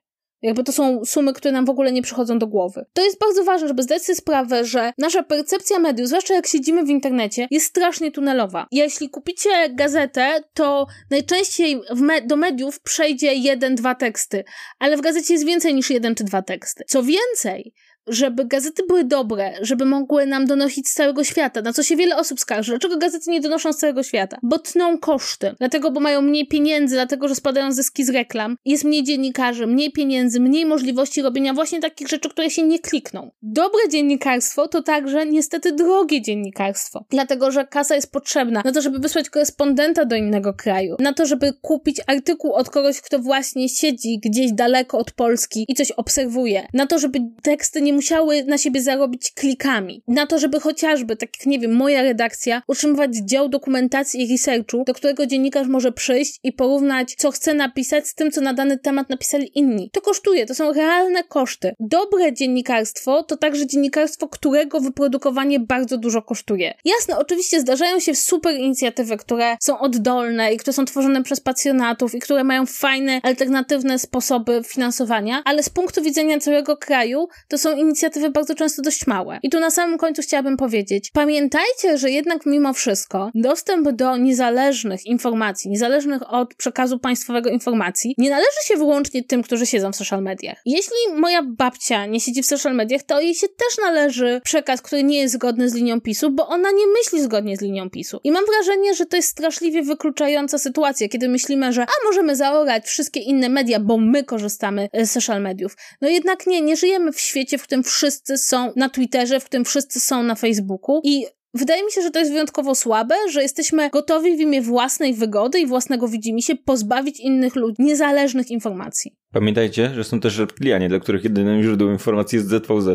Jakby 0.43 0.64
to 0.64 0.72
są 0.72 1.05
sumy, 1.05 1.32
które 1.32 1.53
nam 1.53 1.64
w 1.64 1.70
ogóle 1.70 1.93
nie 1.93 2.03
przychodzą 2.03 2.38
do 2.38 2.47
głowy. 2.47 2.84
To 2.93 3.05
jest 3.05 3.18
bardzo 3.18 3.45
ważne, 3.45 3.68
żeby 3.68 3.82
zdać 3.82 4.03
sobie 4.03 4.16
sprawę, 4.16 4.64
że 4.64 4.93
nasza 4.99 5.22
percepcja 5.22 5.78
mediów, 5.78 6.09
zwłaszcza 6.09 6.34
jak 6.34 6.47
siedzimy 6.47 6.84
w 6.84 6.88
internecie, 6.88 7.49
jest 7.51 7.66
strasznie 7.66 8.11
tunelowa. 8.11 8.66
Jeśli 8.70 9.11
kupicie 9.11 9.51
gazetę, 9.70 10.40
to 10.55 10.86
najczęściej 11.11 11.80
me 11.95 12.22
do 12.22 12.36
mediów 12.36 12.80
przejdzie 12.80 13.34
jeden, 13.34 13.74
dwa 13.74 13.95
teksty, 13.95 14.45
ale 14.78 14.97
w 14.97 15.01
gazecie 15.01 15.34
jest 15.34 15.47
więcej 15.47 15.74
niż 15.74 15.90
jeden 15.90 16.14
czy 16.14 16.24
dwa 16.24 16.43
teksty. 16.43 16.84
Co 16.86 17.03
więcej, 17.03 17.74
żeby 18.07 18.45
gazety 18.45 18.83
były 18.89 19.05
dobre, 19.05 19.53
żeby 19.61 19.85
mogły 19.85 20.27
nam 20.27 20.47
donosić 20.47 20.89
z 20.89 20.95
całego 20.95 21.25
świata, 21.25 21.63
na 21.63 21.73
co 21.73 21.83
się 21.83 21.97
wiele 21.97 22.17
osób 22.17 22.41
skarży. 22.41 22.73
Dlaczego 22.73 22.97
gazety 22.97 23.31
nie 23.31 23.41
donoszą 23.41 23.73
z 23.73 23.77
całego 23.77 24.03
świata? 24.03 24.39
Bo 24.43 24.59
tną 24.59 24.99
koszty. 24.99 25.55
Dlatego, 25.59 25.91
bo 25.91 26.01
mają 26.01 26.23
mniej 26.23 26.47
pieniędzy, 26.49 26.95
dlatego, 26.95 27.29
że 27.29 27.35
spadają 27.35 27.73
zyski 27.73 28.05
z 28.05 28.09
reklam. 28.09 28.57
Jest 28.65 28.85
mniej 28.85 29.05
dziennikarzy, 29.05 29.67
mniej 29.67 29.93
pieniędzy, 29.93 30.41
mniej 30.41 30.67
możliwości 30.67 31.23
robienia 31.23 31.55
właśnie 31.55 31.81
takich 31.81 32.09
rzeczy, 32.09 32.29
które 32.29 32.51
się 32.51 32.63
nie 32.63 32.79
klikną. 32.79 33.31
Dobre 33.43 33.81
dziennikarstwo 33.91 34.69
to 34.69 34.83
także 34.83 35.27
niestety 35.27 35.73
drogie 35.73 36.23
dziennikarstwo. 36.23 37.05
Dlatego, 37.11 37.51
że 37.51 37.67
kasa 37.67 37.95
jest 37.95 38.13
potrzebna 38.13 38.63
na 38.65 38.73
to, 38.73 38.83
żeby 38.83 38.99
wysłać 38.99 39.31
korespondenta 39.31 40.05
do 40.05 40.17
innego 40.17 40.55
kraju, 40.55 40.97
na 40.99 41.13
to, 41.13 41.27
żeby 41.27 41.53
kupić 41.61 42.01
artykuł 42.07 42.53
od 42.53 42.71
kogoś, 42.71 43.01
kto 43.01 43.19
właśnie 43.19 43.69
siedzi 43.69 44.21
gdzieś 44.25 44.53
daleko 44.53 44.99
od 44.99 45.13
Polski 45.13 45.65
i 45.69 45.75
coś 45.75 45.91
obserwuje, 45.91 46.67
na 46.75 46.87
to, 46.87 46.99
żeby 46.99 47.19
teksty 47.43 47.83
nie 47.83 47.91
nie 47.93 47.97
musiały 47.97 48.45
na 48.45 48.59
siebie 48.59 48.82
zarobić 48.82 49.32
klikami. 49.32 50.03
Na 50.09 50.26
to, 50.26 50.38
żeby 50.38 50.61
chociażby, 50.61 51.16
tak 51.16 51.30
jak 51.38 51.47
nie 51.47 51.59
wiem, 51.59 51.76
moja 51.76 52.03
redakcja, 52.03 52.62
utrzymywać 52.66 53.16
dział 53.16 53.49
dokumentacji 53.49 54.22
i 54.22 54.32
researchu, 54.32 54.84
do 54.86 54.95
którego 54.95 55.26
dziennikarz 55.26 55.68
może 55.68 55.93
przyjść 55.93 56.40
i 56.43 56.53
porównać, 56.53 57.14
co 57.18 57.30
chce 57.30 57.55
napisać 57.55 58.09
z 58.09 58.14
tym, 58.14 58.30
co 58.30 58.40
na 58.40 58.55
dany 58.55 58.78
temat 58.78 59.11
napisali 59.11 59.59
inni. 59.59 59.90
To 59.93 60.01
kosztuje, 60.01 60.47
to 60.47 60.55
są 60.55 60.72
realne 60.72 61.24
koszty. 61.24 61.74
Dobre 61.80 62.32
dziennikarstwo 62.32 63.22
to 63.22 63.36
także 63.36 63.66
dziennikarstwo, 63.66 64.28
którego 64.28 64.80
wyprodukowanie 64.80 65.61
bardzo 65.61 65.99
dużo 65.99 66.22
kosztuje. 66.22 66.74
Jasne, 66.84 67.18
oczywiście 67.18 67.61
zdarzają 67.61 68.01
się 68.01 68.14
super 68.14 68.55
inicjatywy, 68.55 69.16
które 69.16 69.57
są 69.61 69.78
oddolne 69.78 70.55
i 70.55 70.57
które 70.57 70.72
są 70.72 70.84
tworzone 70.84 71.22
przez 71.22 71.40
pasjonatów 71.40 72.14
i 72.14 72.20
które 72.20 72.45
mają 72.45 72.66
fajne, 72.66 73.20
alternatywne 73.22 73.99
sposoby 73.99 74.62
finansowania, 74.66 75.43
ale 75.45 75.62
z 75.62 75.68
punktu 75.68 76.03
widzenia 76.03 76.38
całego 76.38 76.76
kraju 76.76 77.28
to 77.49 77.59
są 77.59 77.82
inicjatywy 77.83 78.30
bardzo 78.30 78.55
często 78.55 78.83
dość 78.83 79.07
małe. 79.07 79.39
I 79.43 79.51
tu 79.51 79.61
na 79.61 79.70
samym 79.70 79.99
końcu 79.99 80.22
chciałabym 80.22 80.57
powiedzieć, 80.57 81.11
pamiętajcie, 81.12 81.99
że 81.99 82.11
jednak 82.11 82.47
mimo 82.47 82.72
wszystko 82.72 83.30
dostęp 83.35 83.91
do 83.91 84.16
niezależnych 84.16 85.07
informacji, 85.07 85.70
niezależnych 85.70 86.33
od 86.33 86.55
przekazu 86.55 86.99
państwowego 86.99 87.51
informacji, 87.51 88.14
nie 88.18 88.30
należy 88.30 88.59
się 88.64 88.76
wyłącznie 88.76 89.24
tym, 89.24 89.43
którzy 89.43 89.66
siedzą 89.66 89.93
w 89.93 89.97
social 89.97 90.22
mediach. 90.22 90.57
Jeśli 90.66 90.97
moja 91.16 91.43
babcia 91.43 92.07
nie 92.07 92.20
siedzi 92.20 92.43
w 92.43 92.47
social 92.47 92.74
mediach, 92.74 93.03
to 93.03 93.20
jej 93.20 93.35
się 93.35 93.49
też 93.49 93.78
należy 93.78 94.41
przekaz, 94.45 94.83
który 94.83 95.05
nie 95.05 95.18
jest 95.18 95.35
zgodny 95.35 95.68
z 95.68 95.74
linią 95.74 96.01
PiSu, 96.01 96.30
bo 96.30 96.49
ona 96.49 96.70
nie 96.70 96.87
myśli 96.87 97.22
zgodnie 97.22 97.57
z 97.57 97.61
linią 97.61 97.91
PiSu. 97.91 98.20
I 98.24 98.33
mam 98.33 98.45
wrażenie, 98.47 98.95
że 98.95 99.07
to 99.07 99.16
jest 99.16 99.28
straszliwie 99.28 99.83
wykluczająca 99.83 100.59
sytuacja, 100.59 101.09
kiedy 101.09 101.28
myślimy, 101.28 101.72
że 101.72 101.83
a 101.83 102.07
możemy 102.09 102.37
zaorać 102.37 102.87
wszystkie 102.87 103.20
inne 103.20 103.49
media, 103.49 103.80
bo 103.80 103.99
my 103.99 104.24
korzystamy 104.24 104.89
z 104.95 105.11
social 105.11 105.43
mediów. 105.43 105.76
No 106.01 106.09
jednak 106.09 106.47
nie, 106.47 106.61
nie 106.61 106.76
żyjemy 106.76 107.12
w 107.12 107.20
świecie, 107.20 107.59
w 107.59 107.62
którym 107.62 107.72
wszyscy 107.83 108.39
są 108.39 108.73
na 108.77 108.89
Twitterze, 108.89 109.41
w 109.41 109.45
którym 109.45 109.64
wszyscy 109.64 110.01
są 110.01 110.23
na 110.23 110.35
Facebooku 110.35 111.01
i 111.05 111.27
Wydaje 111.55 111.85
mi 111.85 111.93
się, 111.93 112.03
że 112.03 112.11
to 112.11 112.18
jest 112.18 112.33
wyjątkowo 112.33 112.75
słabe, 112.75 113.14
że 113.31 113.43
jesteśmy 113.43 113.91
gotowi 113.91 114.37
w 114.37 114.41
imię 114.41 114.62
własnej 114.62 115.14
wygody 115.14 115.61
i 115.61 115.66
własnego 115.66 116.09
widzimisię 116.09 116.57
pozbawić 116.57 117.20
innych 117.20 117.57
ludzi 117.57 117.77
niezależnych 117.83 118.51
informacji. 118.51 119.16
Pamiętajcie, 119.33 119.95
że 119.95 120.05
są 120.05 120.20
też 120.20 120.39
reptilianie, 120.39 120.89
dla 120.89 121.01
których 121.01 121.25
jedynym 121.25 121.62
źródłem 121.62 121.93
informacji 121.93 122.37
jest 122.37 122.49
ZVZ. 122.49 122.89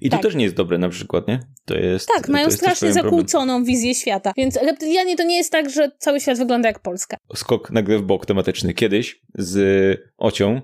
I 0.00 0.10
tak. 0.10 0.20
to 0.20 0.28
też 0.28 0.34
nie 0.34 0.44
jest 0.44 0.56
dobre 0.56 0.78
na 0.78 0.88
przykład, 0.88 1.28
nie? 1.28 1.40
To 1.64 1.74
jest. 1.74 2.08
Tak, 2.16 2.28
mają 2.28 2.44
jest 2.46 2.58
strasznie 2.58 2.92
zakłóconą 2.92 3.46
problem. 3.46 3.64
wizję 3.64 3.94
świata. 3.94 4.32
Więc 4.36 4.56
reptilianie 4.56 5.16
to 5.16 5.22
nie 5.22 5.36
jest 5.36 5.52
tak, 5.52 5.70
że 5.70 5.90
cały 5.98 6.20
świat 6.20 6.38
wygląda 6.38 6.68
jak 6.68 6.78
Polska. 6.78 7.16
Skok 7.34 7.70
nagle 7.70 7.98
w 7.98 8.02
bok 8.02 8.26
tematyczny. 8.26 8.74
Kiedyś 8.74 9.22
z 9.34 10.00
Ocią 10.18 10.60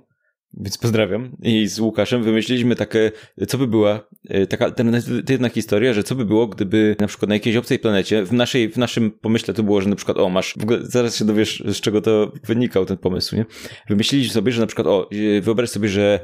więc 0.55 0.79
pozdrawiam. 0.79 1.37
I 1.43 1.67
z 1.67 1.81
Łukaszem 1.81 2.23
wymyśliliśmy 2.23 2.77
takie, 2.77 3.13
co 3.49 3.59
by 3.59 3.67
była 3.67 4.01
e, 4.29 4.47
taka 4.47 4.65
alternatywna 4.65 5.49
historia, 5.49 5.93
że 5.93 6.03
co 6.03 6.15
by 6.15 6.25
było, 6.25 6.47
gdyby 6.47 6.97
na 7.01 7.07
przykład 7.07 7.29
na 7.29 7.35
jakiejś 7.35 7.57
obcej 7.57 7.79
planecie, 7.79 8.25
w, 8.25 8.33
naszej, 8.33 8.69
w 8.69 8.77
naszym 8.77 9.11
pomyśle 9.11 9.55
to 9.55 9.63
było, 9.63 9.81
że 9.81 9.89
na 9.89 9.97
przykład, 9.97 10.17
o 10.19 10.29
masz, 10.29 10.55
w 10.59 10.63
ogóle 10.63 10.79
zaraz 10.83 11.17
się 11.17 11.25
dowiesz, 11.25 11.63
z 11.67 11.81
czego 11.81 12.01
to 12.01 12.33
wynikał 12.45 12.87
ten 12.87 12.97
pomysł, 12.97 13.37
nie? 13.37 13.45
Wymyśliliśmy 13.89 14.35
sobie, 14.35 14.53
że 14.53 14.61
na 14.61 14.67
przykład, 14.67 14.87
o, 14.87 15.11
e, 15.11 15.41
wyobraź 15.41 15.71
sobie, 15.71 15.89
że 15.89 16.21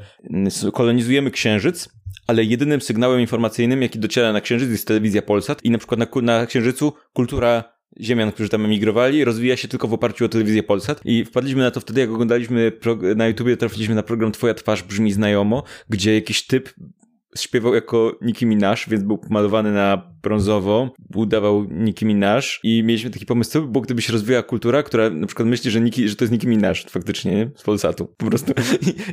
kolonizujemy 0.72 1.30
Księżyc, 1.30 1.88
ale 2.26 2.44
jedynym 2.44 2.80
sygnałem 2.80 3.20
informacyjnym, 3.20 3.82
jaki 3.82 3.98
dociera 3.98 4.32
na 4.32 4.40
Księżyc 4.40 4.70
jest 4.70 4.86
telewizja 4.86 5.22
Polsat 5.22 5.64
i 5.64 5.70
na 5.70 5.78
przykład 5.78 6.00
na, 6.00 6.06
na 6.22 6.46
Księżycu 6.46 6.92
kultura 7.12 7.77
ziemian, 8.00 8.32
którzy 8.32 8.48
tam 8.48 8.64
emigrowali, 8.64 9.24
rozwija 9.24 9.56
się 9.56 9.68
tylko 9.68 9.88
w 9.88 9.94
oparciu 9.94 10.24
o 10.24 10.28
telewizję 10.28 10.62
Polsat. 10.62 11.00
I 11.04 11.24
wpadliśmy 11.24 11.62
na 11.62 11.70
to 11.70 11.80
wtedy, 11.80 12.00
jak 12.00 12.10
oglądaliśmy 12.10 12.72
na 13.16 13.26
YouTubie, 13.28 13.56
trafiliśmy 13.56 13.94
na 13.94 14.02
program 14.02 14.32
Twoja 14.32 14.54
twarz 14.54 14.82
brzmi 14.82 15.12
znajomo, 15.12 15.62
gdzie 15.88 16.14
jakiś 16.14 16.46
typ 16.46 16.74
śpiewał 17.36 17.74
jako 17.74 18.18
Nicki 18.22 18.46
Minaj, 18.46 18.76
więc 18.88 19.02
był 19.04 19.20
malowany 19.30 19.72
na 19.72 20.12
brązowo, 20.22 20.90
udawał 21.14 21.64
Nicki 21.70 22.06
Minaj 22.06 22.42
i 22.62 22.82
mieliśmy 22.82 23.10
taki 23.10 23.26
pomysł, 23.26 23.50
co 23.50 23.60
by 23.60 23.68
było, 23.68 23.82
gdyby 23.82 24.02
się 24.02 24.12
rozwijała 24.12 24.42
kultura, 24.42 24.82
która 24.82 25.10
na 25.10 25.26
przykład 25.26 25.48
myśli, 25.48 25.70
że, 25.70 25.80
Nicki, 25.80 26.08
że 26.08 26.16
to 26.16 26.24
jest 26.24 26.32
Nicki 26.32 26.48
Minaj 26.48 26.74
faktycznie, 26.88 27.34
nie? 27.34 27.50
Z 27.56 27.62
Polsatu, 27.62 28.06
po 28.16 28.26
prostu. 28.26 28.52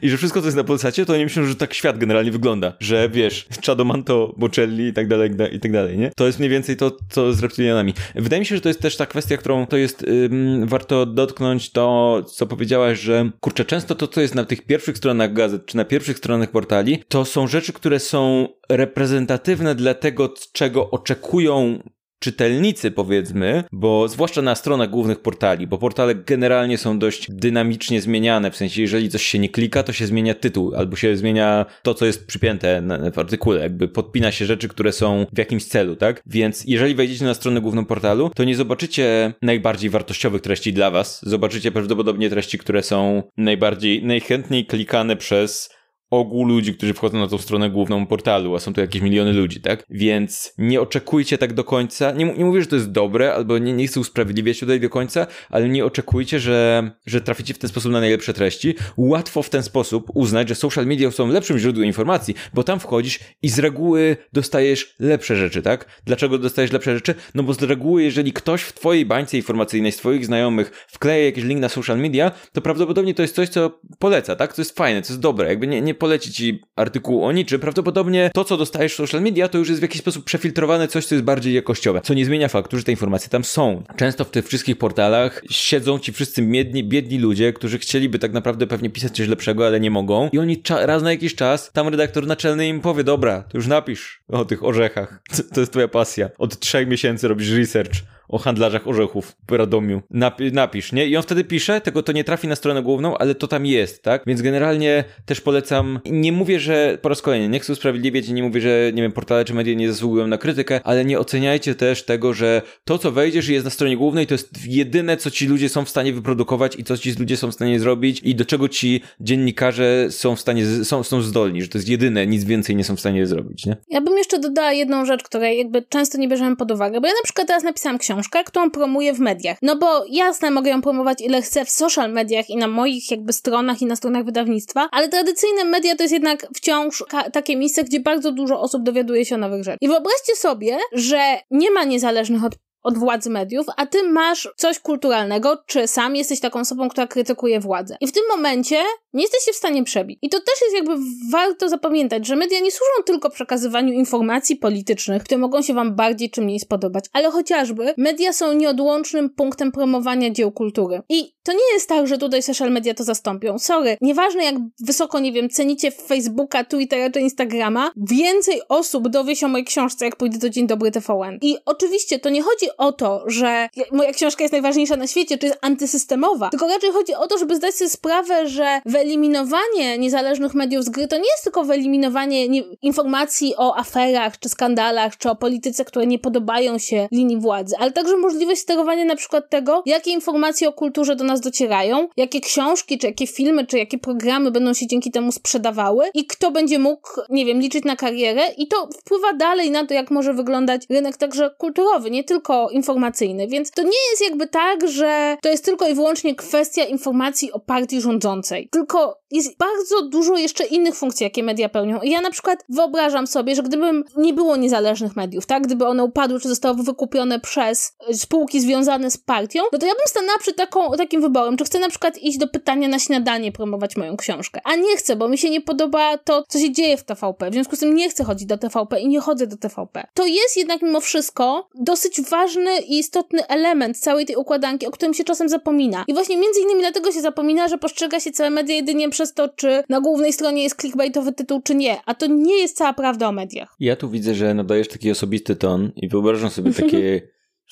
I, 0.01 0.05
I, 0.05 0.09
że 0.09 0.17
wszystko, 0.17 0.41
co 0.41 0.47
jest 0.47 0.57
na 0.57 0.63
Polsacie, 0.63 1.05
to 1.05 1.13
oni 1.13 1.23
myślą, 1.23 1.45
że 1.45 1.55
tak 1.55 1.73
świat 1.73 1.97
generalnie 1.97 2.31
wygląda, 2.31 2.73
że 2.79 3.09
wiesz, 3.09 3.47
Chadomanto, 3.65 4.33
Bocelli 4.37 4.87
i 4.87 4.93
tak 4.93 5.07
dalej, 5.07 5.31
i 5.53 5.59
tak 5.59 5.71
dalej, 5.71 5.97
nie? 5.97 6.11
To 6.15 6.25
jest 6.25 6.39
mniej 6.39 6.49
więcej 6.49 6.77
to, 6.77 6.97
co 7.09 7.33
z 7.33 7.39
reptilianami. 7.39 7.93
Wydaje 8.15 8.39
mi 8.39 8.45
się, 8.45 8.55
że 8.55 8.61
to 8.61 8.69
jest 8.69 8.81
też 8.81 8.97
ta 8.97 9.05
kwestia, 9.05 9.37
którą 9.37 9.67
to 9.67 9.77
jest, 9.77 10.03
ym, 10.03 10.67
warto 10.67 11.05
dotknąć 11.05 11.71
to, 11.71 12.21
co 12.27 12.47
powiedziałaś, 12.47 12.99
że 12.99 13.29
kurczę, 13.39 13.65
często 13.65 13.95
to, 13.95 14.07
co 14.07 14.21
jest 14.21 14.35
na 14.35 14.45
tych 14.45 14.65
pierwszych 14.65 14.97
stronach 14.97 15.33
gazet, 15.33 15.65
czy 15.65 15.77
na 15.77 15.85
pierwszych 15.85 16.17
stronach 16.17 16.51
portali, 16.51 17.03
to 17.07 17.25
są 17.25 17.47
rzeczy, 17.47 17.73
które 17.73 17.99
są 17.99 18.47
reprezentatywne 18.69 19.75
dla 19.75 19.93
tego, 19.93 20.33
czego 20.51 20.91
oczekują 21.05 21.79
czytelnicy, 22.19 22.91
powiedzmy, 22.91 23.63
bo 23.71 24.07
zwłaszcza 24.07 24.41
na 24.41 24.55
stronach 24.55 24.89
głównych 24.89 25.19
portali, 25.19 25.67
bo 25.67 25.77
portale 25.77 26.15
generalnie 26.15 26.77
są 26.77 26.99
dość 26.99 27.27
dynamicznie 27.29 28.01
zmieniane, 28.01 28.51
w 28.51 28.55
sensie 28.55 28.81
jeżeli 28.81 29.09
coś 29.09 29.23
się 29.23 29.39
nie 29.39 29.49
klika, 29.49 29.83
to 29.83 29.93
się 29.93 30.07
zmienia 30.07 30.33
tytuł, 30.33 30.75
albo 30.75 30.95
się 30.95 31.17
zmienia 31.17 31.65
to, 31.83 31.93
co 31.93 32.05
jest 32.05 32.27
przypięte 32.27 32.83
w 33.13 33.19
artykule, 33.19 33.61
jakby 33.61 33.87
podpina 33.87 34.31
się 34.31 34.45
rzeczy, 34.45 34.67
które 34.67 34.91
są 34.91 35.25
w 35.33 35.37
jakimś 35.37 35.65
celu, 35.65 35.95
tak? 35.95 36.21
Więc 36.25 36.63
jeżeli 36.67 36.95
wejdziecie 36.95 37.25
na 37.25 37.33
stronę 37.33 37.61
główną 37.61 37.85
portalu, 37.85 38.31
to 38.35 38.43
nie 38.43 38.55
zobaczycie 38.55 39.33
najbardziej 39.41 39.89
wartościowych 39.89 40.41
treści 40.41 40.73
dla 40.73 40.91
was, 40.91 41.19
zobaczycie 41.23 41.71
prawdopodobnie 41.71 42.29
treści, 42.29 42.57
które 42.57 42.83
są 42.83 43.23
najbardziej, 43.37 44.03
najchętniej 44.03 44.65
klikane 44.65 45.15
przez 45.15 45.74
ogół 46.19 46.45
ludzi, 46.45 46.73
którzy 46.73 46.93
wchodzą 46.93 47.19
na 47.19 47.27
tą 47.27 47.37
stronę 47.37 47.69
główną 47.69 48.07
portalu, 48.07 48.55
a 48.55 48.59
są 48.59 48.73
to 48.73 48.81
jakieś 48.81 49.01
miliony 49.01 49.33
ludzi, 49.33 49.61
tak? 49.61 49.85
Więc 49.89 50.53
nie 50.57 50.81
oczekujcie 50.81 51.37
tak 51.37 51.53
do 51.53 51.63
końca. 51.63 52.11
Nie, 52.11 52.25
nie 52.25 52.45
mówię, 52.45 52.61
że 52.61 52.67
to 52.67 52.75
jest 52.75 52.91
dobre, 52.91 53.33
albo 53.33 53.57
nie, 53.57 53.73
nie 53.73 53.87
chcę 53.87 53.99
usprawiedliwiać 53.99 54.59
tutaj 54.59 54.79
do 54.79 54.89
końca, 54.89 55.27
ale 55.49 55.69
nie 55.69 55.85
oczekujcie, 55.85 56.39
że, 56.39 56.91
że 57.05 57.21
traficie 57.21 57.53
w 57.53 57.57
ten 57.57 57.69
sposób 57.69 57.91
na 57.91 57.99
najlepsze 57.99 58.33
treści. 58.33 58.75
Łatwo 58.97 59.43
w 59.43 59.49
ten 59.49 59.63
sposób 59.63 60.11
uznać, 60.13 60.49
że 60.49 60.55
social 60.55 60.85
media 60.85 61.11
są 61.11 61.27
lepszym 61.27 61.59
źródłem 61.59 61.85
informacji, 61.85 62.35
bo 62.53 62.63
tam 62.63 62.79
wchodzisz 62.79 63.19
i 63.41 63.49
z 63.49 63.59
reguły 63.59 64.17
dostajesz 64.33 64.95
lepsze 64.99 65.35
rzeczy, 65.35 65.61
tak? 65.61 66.01
Dlaczego 66.05 66.37
dostajesz 66.37 66.71
lepsze 66.71 66.95
rzeczy? 66.95 67.15
No 67.35 67.43
bo 67.43 67.53
z 67.53 67.63
reguły, 67.63 68.03
jeżeli 68.03 68.33
ktoś 68.33 68.61
w 68.61 68.73
twojej 68.73 69.05
bańce 69.05 69.37
informacyjnej, 69.37 69.91
z 69.91 69.97
twoich 69.97 70.25
znajomych 70.25 70.85
wkleja 70.87 71.25
jakiś 71.25 71.43
link 71.43 71.61
na 71.61 71.69
social 71.69 71.99
media, 71.99 72.31
to 72.53 72.61
prawdopodobnie 72.61 73.13
to 73.13 73.21
jest 73.21 73.35
coś, 73.35 73.49
co 73.49 73.79
poleca, 73.99 74.35
tak? 74.35 74.53
To 74.53 74.61
jest 74.61 74.77
fajne, 74.77 75.01
to 75.01 75.07
jest 75.07 75.21
dobre. 75.21 75.49
Jakby 75.49 75.67
nie, 75.67 75.81
nie 75.81 75.93
poleci 76.05 76.33
ci 76.33 76.61
artykułu 76.75 77.25
o 77.25 77.31
niczym. 77.31 77.59
Prawdopodobnie 77.59 78.31
to, 78.33 78.43
co 78.43 78.57
dostajesz 78.57 78.93
w 78.93 78.95
social 78.95 79.21
media, 79.21 79.47
to 79.47 79.57
już 79.57 79.69
jest 79.69 79.81
w 79.81 79.81
jakiś 79.81 80.01
sposób 80.01 80.25
przefiltrowane 80.25 80.87
coś, 80.87 81.05
co 81.05 81.15
jest 81.15 81.25
bardziej 81.25 81.53
jakościowe. 81.53 82.01
Co 82.03 82.13
nie 82.13 82.25
zmienia 82.25 82.47
faktu, 82.47 82.77
że 82.77 82.83
te 82.83 82.91
informacje 82.91 83.29
tam 83.29 83.43
są. 83.43 83.83
Często 83.95 84.25
w 84.25 84.29
tych 84.29 84.47
wszystkich 84.47 84.77
portalach 84.77 85.41
siedzą 85.49 85.99
ci 85.99 86.13
wszyscy 86.13 86.41
biedni, 86.41 86.83
biedni 86.83 87.19
ludzie, 87.19 87.53
którzy 87.53 87.79
chcieliby 87.79 88.19
tak 88.19 88.33
naprawdę 88.33 88.67
pewnie 88.67 88.89
pisać 88.89 89.11
coś 89.11 89.27
lepszego, 89.27 89.67
ale 89.67 89.79
nie 89.79 89.91
mogą. 89.91 90.29
I 90.33 90.39
oni 90.39 90.61
raz 90.69 91.03
na 91.03 91.11
jakiś 91.11 91.35
czas, 91.35 91.71
tam 91.73 91.87
redaktor 91.87 92.27
naczelny 92.27 92.67
im 92.67 92.81
powie, 92.81 93.03
dobra, 93.03 93.43
to 93.51 93.57
już 93.57 93.67
napisz 93.67 94.21
o 94.27 94.45
tych 94.45 94.63
orzechach. 94.63 95.21
To 95.53 95.59
jest 95.59 95.71
twoja 95.71 95.87
pasja. 95.87 96.29
Od 96.37 96.59
trzech 96.59 96.87
miesięcy 96.87 97.27
robisz 97.27 97.51
research 97.51 97.93
o 98.27 98.37
handlarzach 98.37 98.87
orzechów 98.87 99.35
w 99.49 99.51
Radomiu. 99.51 100.01
Napi 100.09 100.51
napisz, 100.51 100.91
nie? 100.91 101.07
I 101.07 101.17
on 101.17 101.23
wtedy 101.23 101.43
pisze, 101.43 101.81
tego 101.81 102.03
to 102.03 102.11
nie 102.11 102.23
trafi 102.23 102.47
na 102.47 102.55
stronę 102.55 102.83
główną, 102.83 103.17
ale 103.17 103.35
to 103.35 103.47
tam 103.47 103.65
jest, 103.65 104.03
tak? 104.03 104.23
Więc 104.27 104.41
generalnie 104.41 105.03
też 105.25 105.41
polecam, 105.41 105.99
nie 106.05 106.31
mówię, 106.31 106.59
że 106.59 106.97
po 107.01 107.09
raz 107.09 107.21
kolejny, 107.21 107.49
nie 107.49 107.59
chcę 107.59 107.73
usprawiedliwiać 107.73 108.27
i 108.27 108.33
nie 108.33 108.43
mówię, 108.43 108.61
że, 108.61 108.91
nie 108.93 109.01
wiem, 109.01 109.11
portale 109.11 109.45
czy 109.45 109.53
media 109.53 109.73
nie 109.73 109.91
zasługują 109.91 110.27
na 110.27 110.37
krytykę, 110.37 110.79
ale 110.83 111.05
nie 111.05 111.19
oceniajcie 111.19 111.75
też 111.75 112.03
tego, 112.03 112.33
że 112.33 112.61
to, 112.83 112.97
co 112.97 113.11
wejdziesz 113.11 113.49
i 113.49 113.53
jest 113.53 113.65
na 113.65 113.71
stronie 113.71 113.97
głównej, 113.97 114.27
to 114.27 114.33
jest 114.33 114.65
jedyne, 114.67 115.17
co 115.17 115.31
ci 115.31 115.47
ludzie 115.47 115.69
są 115.69 115.85
w 115.85 115.89
stanie 115.89 116.13
wyprodukować 116.13 116.75
i 116.79 116.83
co 116.83 116.97
ci 116.97 117.13
ludzie 117.19 117.37
są 117.37 117.51
w 117.51 117.53
stanie 117.53 117.79
zrobić 117.79 118.21
i 118.23 118.35
do 118.35 118.45
czego 118.45 118.69
ci 118.69 119.01
dziennikarze 119.19 120.07
są 120.09 120.35
w 120.35 120.39
stanie, 120.39 120.65
są, 120.65 121.03
są 121.03 121.21
zdolni, 121.21 121.61
że 121.61 121.67
to 121.67 121.77
jest 121.77 121.89
jedyne, 121.89 122.27
nic 122.27 122.43
więcej 122.43 122.75
nie 122.75 122.83
są 122.83 122.95
w 122.95 122.99
stanie 122.99 123.27
zrobić, 123.27 123.65
nie? 123.65 123.77
Ja 123.89 124.01
bym 124.01 124.17
jeszcze 124.17 124.39
dodała 124.39 124.71
jedną 124.71 125.05
rzecz, 125.05 125.23
której 125.23 125.57
jakby 125.57 125.81
często 125.81 126.17
nie 126.17 126.27
bierzemy 126.27 126.55
pod 126.55 126.71
uwagę, 126.71 127.01
bo 127.01 127.07
ja 127.07 127.13
na 127.13 127.23
przykład 127.23 127.47
teraz 127.47 127.63
napisałam 127.63 127.97
książkę, 127.97 128.14
książkę, 128.15 128.43
którą 128.43 128.71
promuję 128.71 129.13
w 129.13 129.19
mediach. 129.19 129.57
No 129.61 129.75
bo 129.75 130.05
jasne, 130.09 130.51
mogę 130.51 130.71
ją 130.71 130.81
promować 130.81 131.21
ile 131.21 131.41
chcę 131.41 131.65
w 131.65 131.69
social 131.71 132.11
mediach 132.13 132.49
i 132.49 132.57
na 132.57 132.67
moich 132.67 133.11
jakby 133.11 133.33
stronach 133.33 133.81
i 133.81 133.85
na 133.85 133.95
stronach 133.95 134.25
wydawnictwa, 134.25 134.89
ale 134.91 135.09
tradycyjne 135.09 135.63
media 135.63 135.95
to 135.95 136.03
jest 136.03 136.13
jednak 136.13 136.47
wciąż 136.55 137.03
takie 137.33 137.57
miejsce, 137.57 137.83
gdzie 137.83 137.99
bardzo 137.99 138.31
dużo 138.31 138.61
osób 138.61 138.83
dowiaduje 138.83 139.25
się 139.25 139.35
o 139.35 139.37
nowych 139.37 139.63
rzeczach. 139.63 139.77
I 139.81 139.87
wyobraźcie 139.87 140.35
sobie, 140.35 140.77
że 140.91 141.19
nie 141.51 141.71
ma 141.71 141.83
niezależnych 141.83 142.43
od 142.43 142.53
od 142.85 142.97
władzy 142.97 143.29
mediów, 143.29 143.65
a 143.77 143.85
ty 143.85 144.03
masz 144.03 144.49
coś 144.57 144.79
kulturalnego, 144.79 145.57
czy 145.65 145.87
sam 145.87 146.15
jesteś 146.15 146.39
taką 146.39 146.59
osobą, 146.59 146.89
która 146.89 147.07
krytykuje 147.07 147.59
władzę. 147.59 147.97
I 148.01 148.07
w 148.07 148.11
tym 148.11 148.23
momencie 148.29 148.83
nie 149.13 149.21
jesteś 149.21 149.43
się 149.43 149.51
w 149.53 149.55
stanie 149.55 149.83
przebić. 149.83 150.19
I 150.21 150.29
to 150.29 150.39
też 150.39 150.61
jest 150.61 150.75
jakby 150.75 150.95
warto 151.31 151.69
zapamiętać, 151.69 152.27
że 152.27 152.35
media 152.35 152.59
nie 152.59 152.71
służą 152.71 153.03
tylko 153.05 153.29
przekazywaniu 153.29 153.93
informacji 153.93 154.55
politycznych, 154.55 155.23
które 155.23 155.37
mogą 155.37 155.61
się 155.61 155.73
wam 155.73 155.95
bardziej 155.95 156.29
czy 156.29 156.41
mniej 156.41 156.59
spodobać, 156.59 157.05
ale 157.13 157.31
chociażby 157.31 157.93
media 157.97 158.33
są 158.33 158.53
nieodłącznym 158.53 159.29
punktem 159.29 159.71
promowania 159.71 160.29
dzieł 160.29 160.51
kultury. 160.51 161.01
I 161.09 161.35
to 161.43 161.53
nie 161.53 161.73
jest 161.73 161.89
tak, 161.89 162.07
że 162.07 162.17
tutaj 162.17 162.43
social 162.43 162.71
media 162.71 162.93
to 162.93 163.03
zastąpią. 163.03 163.59
Sorry, 163.59 163.97
nieważne 164.01 164.43
jak 164.43 164.55
wysoko, 164.79 165.19
nie 165.19 165.31
wiem, 165.31 165.49
cenicie 165.49 165.91
Facebooka, 165.91 166.63
Twittera 166.63 167.09
czy 167.09 167.19
Instagrama, 167.19 167.91
więcej 167.97 168.61
osób 168.69 169.09
dowie 169.09 169.35
się 169.35 169.45
o 169.45 169.49
mojej 169.49 169.65
książce, 169.65 170.05
jak 170.05 170.15
pójdę 170.15 170.37
do 170.37 170.49
Dzień 170.49 170.67
Dobry 170.67 170.91
TVN. 170.91 171.37
I 171.41 171.57
oczywiście 171.65 172.19
to 172.19 172.29
nie 172.29 172.41
chodzi 172.41 172.65
o 172.77 172.91
to, 172.91 173.23
że 173.27 173.69
moja 173.91 174.11
książka 174.11 174.43
jest 174.43 174.51
najważniejsza 174.51 174.95
na 174.95 175.07
świecie, 175.07 175.37
czy 175.37 175.45
jest 175.45 175.59
antysystemowa, 175.61 176.49
tylko 176.49 176.67
raczej 176.67 176.91
chodzi 176.91 177.13
o 177.13 177.27
to, 177.27 177.37
żeby 177.37 177.55
zdać 177.55 177.75
sobie 177.75 177.89
sprawę, 177.89 178.47
że 178.47 178.81
wyeliminowanie 178.85 179.97
niezależnych 179.97 180.53
mediów 180.53 180.83
z 180.85 180.89
gry 180.89 181.07
to 181.07 181.17
nie 181.17 181.29
jest 181.31 181.43
tylko 181.43 181.63
wyeliminowanie 181.63 182.45
informacji 182.81 183.53
o 183.57 183.77
aferach, 183.77 184.39
czy 184.39 184.49
skandalach, 184.49 185.17
czy 185.17 185.29
o 185.29 185.35
polityce, 185.35 185.85
które 185.85 186.07
nie 186.07 186.19
podobają 186.19 186.77
się 186.77 187.07
linii 187.11 187.37
władzy, 187.37 187.75
ale 187.79 187.91
także 187.91 188.17
możliwość 188.17 188.61
sterowania 188.61 189.05
na 189.05 189.15
przykład 189.15 189.49
tego, 189.49 189.83
jakie 189.85 190.11
informacje 190.11 190.69
o 190.69 190.73
kulturze 190.73 191.15
do 191.15 191.23
nas 191.23 191.41
docierają, 191.41 192.07
jakie 192.17 192.41
książki, 192.41 192.97
czy 192.97 193.07
jakie 193.07 193.27
filmy, 193.27 193.67
czy 193.67 193.77
jakie 193.77 193.97
programy 193.97 194.51
będą 194.51 194.73
się 194.73 194.87
dzięki 194.87 195.11
temu 195.11 195.31
sprzedawały 195.31 196.05
i 196.13 196.25
kto 196.25 196.51
będzie 196.51 196.79
mógł, 196.79 197.09
nie 197.29 197.45
wiem, 197.45 197.59
liczyć 197.59 197.85
na 197.85 197.95
karierę 197.95 198.41
i 198.57 198.67
to 198.67 198.89
wpływa 199.01 199.33
dalej 199.33 199.71
na 199.71 199.85
to, 199.85 199.93
jak 199.93 200.11
może 200.11 200.33
wyglądać 200.33 200.81
rynek 200.89 201.17
także 201.17 201.51
kulturowy, 201.57 202.11
nie 202.11 202.23
tylko 202.23 202.64
informacyjny, 202.69 203.47
więc 203.47 203.71
to 203.71 203.83
nie 203.83 204.09
jest 204.11 204.23
jakby 204.23 204.47
tak, 204.47 204.87
że 204.87 205.37
to 205.41 205.49
jest 205.49 205.65
tylko 205.65 205.87
i 205.87 205.95
wyłącznie 205.95 206.35
kwestia 206.35 206.83
informacji 206.83 207.51
o 207.51 207.59
partii 207.59 208.01
rządzącej, 208.01 208.69
tylko 208.71 209.21
jest 209.35 209.57
bardzo 209.57 210.01
dużo 210.01 210.37
jeszcze 210.37 210.65
innych 210.65 210.95
funkcji, 210.95 211.23
jakie 211.23 211.43
media 211.43 211.69
pełnią. 211.69 212.01
I 212.01 212.09
ja 212.09 212.21
na 212.21 212.31
przykład 212.31 212.65
wyobrażam 212.69 213.27
sobie, 213.27 213.55
że 213.55 213.63
gdybym 213.63 214.03
nie 214.17 214.33
było 214.33 214.55
niezależnych 214.55 215.15
mediów, 215.15 215.45
tak, 215.45 215.63
gdyby 215.63 215.85
one 215.85 216.03
upadły, 216.03 216.39
czy 216.39 216.49
zostały 216.49 216.83
wykupione 216.83 217.39
przez 217.39 217.93
spółki 218.13 218.61
związane 218.61 219.11
z 219.11 219.17
partią, 219.17 219.63
no 219.73 219.79
to 219.79 219.85
ja 219.85 219.93
bym 219.93 220.07
stanęła 220.07 220.39
przed 220.39 220.55
taką, 220.55 220.91
takim 220.97 221.21
wyborem, 221.21 221.57
czy 221.57 221.63
chcę 221.63 221.79
na 221.79 221.89
przykład 221.89 222.17
iść 222.17 222.37
do 222.37 222.47
pytania 222.47 222.87
na 222.87 222.99
śniadanie, 222.99 223.51
promować 223.51 223.95
moją 223.95 224.17
książkę, 224.17 224.61
a 224.63 224.75
nie 224.75 224.97
chcę, 224.97 225.15
bo 225.15 225.27
mi 225.27 225.37
się 225.37 225.49
nie 225.49 225.61
podoba 225.61 226.17
to, 226.17 226.43
co 226.47 226.59
się 226.59 226.71
dzieje 226.71 226.97
w 226.97 227.03
TVP, 227.03 227.49
w 227.49 227.53
związku 227.53 227.75
z 227.75 227.79
tym 227.79 227.95
nie 227.95 228.09
chcę 228.09 228.23
chodzić 228.23 228.47
do 228.47 228.57
TVP 228.57 228.99
i 228.99 229.07
nie 229.07 229.19
chodzę 229.19 229.47
do 229.47 229.57
TVP. 229.57 230.07
To 230.13 230.25
jest 230.25 230.57
jednak 230.57 230.81
mimo 230.81 231.01
wszystko 231.01 231.67
dosyć 231.75 232.21
ważny 232.21 232.79
i 232.79 232.99
istotny 232.99 233.47
element 233.47 233.99
całej 233.99 234.25
tej 234.25 234.35
układanki, 234.35 234.87
o 234.87 234.91
którym 234.91 235.13
się 235.13 235.23
czasem 235.23 235.49
zapomina. 235.49 236.05
I 236.07 236.13
właśnie 236.13 236.37
między 236.37 236.61
innymi 236.61 236.79
dlatego 236.79 237.11
się 237.11 237.21
zapomina, 237.21 237.67
że 237.67 237.77
postrzega 237.77 238.19
się 238.19 238.31
całe 238.31 238.49
media 238.49 238.75
jedynie 238.75 239.09
przez 239.09 239.24
to, 239.33 239.49
czy 239.49 239.83
na 239.89 240.01
głównej 240.01 240.33
stronie 240.33 240.63
jest 240.63 240.81
clickbaitowy 240.81 241.33
tytuł, 241.33 241.61
czy 241.61 241.75
nie. 241.75 241.97
A 242.05 242.13
to 242.13 242.27
nie 242.27 242.57
jest 242.57 242.77
cała 242.77 242.93
prawda 242.93 243.27
o 243.27 243.31
mediach. 243.31 243.75
Ja 243.79 243.95
tu 243.95 244.09
widzę, 244.09 244.35
że 244.35 244.53
nadajesz 244.53 244.87
taki 244.87 245.11
osobisty 245.11 245.55
ton 245.55 245.91
i 245.95 246.09
wyobrażam 246.09 246.49
sobie 246.49 246.73
taki 246.83 246.97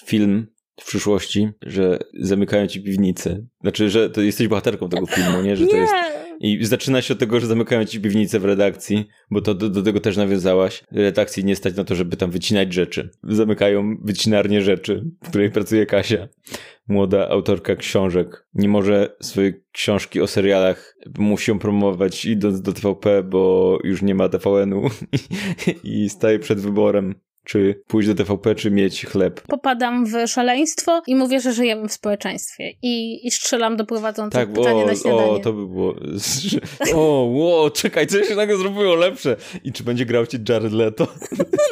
film 0.06 0.53
w 0.82 0.86
przyszłości, 0.86 1.50
że 1.62 2.00
zamykają 2.20 2.68
ci 2.68 2.84
piwnicę. 2.84 3.46
Znaczy, 3.62 3.90
że 3.90 4.10
to 4.10 4.22
jesteś 4.22 4.48
bohaterką 4.48 4.90
tego 4.90 5.06
filmu, 5.06 5.42
nie? 5.42 5.56
Że 5.56 5.64
nie. 5.64 5.70
to 5.70 5.78
jest 5.78 5.94
i 6.40 6.66
zaczyna 6.66 7.02
się 7.02 7.14
od 7.14 7.20
tego, 7.20 7.40
że 7.40 7.48
zamykają 7.48 7.86
ci 7.86 8.02
piwnicę 8.02 8.40
w 8.40 8.46
redakcji, 8.46 9.08
bo 9.32 9.42
to 9.42 9.54
do, 9.54 9.70
do, 9.70 9.82
tego 9.82 10.00
też 10.00 10.18
nawiązałaś. 10.18 10.84
Redakcji 10.92 11.46
nie 11.46 11.56
stać 11.56 11.76
na 11.76 11.84
to, 11.84 11.96
żeby 11.96 12.18
tam 12.18 12.32
wycinać 12.32 12.74
rzeczy. 12.74 13.10
Zamykają 13.24 13.98
wycinarnię 14.02 14.62
rzeczy, 14.62 15.06
w 15.24 15.30
której 15.30 15.52
pracuje 15.52 15.86
Kasia, 15.86 16.28
młoda 16.88 17.30
autorka 17.30 17.76
książek. 17.76 18.48
Nie 18.54 18.70
może 18.70 19.16
swojej 19.22 19.54
książki 19.72 20.22
o 20.22 20.28
serialach 20.28 20.96
musi 21.18 21.52
ją 21.52 21.60
promować 21.60 22.26
idąc 22.26 22.62
do 22.62 22.74
TVP, 22.74 23.24
bo 23.24 23.78
już 23.84 24.02
nie 24.02 24.16
ma 24.16 24.30
TVN-u 24.30 24.84
i 25.84 26.10
staje 26.10 26.40
przed 26.40 26.60
wyborem 26.60 27.16
czy 27.44 27.82
pójść 27.88 28.08
do 28.08 28.16
TVP, 28.16 28.56
czy 28.56 28.72
mieć 28.72 29.06
chleb. 29.06 29.42
Popadam 29.42 30.06
w 30.06 30.28
szaleństwo 30.28 31.02
i 31.08 31.16
mówię, 31.16 31.40
że 31.40 31.54
żyjemy 31.54 31.88
w 31.88 31.94
społeczeństwie. 31.94 32.74
I, 32.82 33.28
i 33.28 33.32
strzelam 33.32 33.78
do 33.78 33.86
prowadzących 33.86 34.40
tak, 34.40 34.54
pytanie 34.54 34.84
o, 34.84 34.86
na 34.86 34.96
śniadanie. 34.96 35.32
O, 35.32 35.40
to 35.40 35.54
by 35.54 35.68
było... 35.68 35.96
o, 36.96 37.28
wow, 37.32 37.70
czekaj, 37.70 38.08
co 38.08 38.24
się 38.24 38.36
nagle 38.36 38.58
zrobiło 38.58 38.96
lepsze? 38.96 39.36
I 39.64 39.72
czy 39.72 39.84
będzie 39.84 40.06
grał 40.06 40.26
ci 40.26 40.38
Jared 40.50 40.74
Leto? 40.74 41.08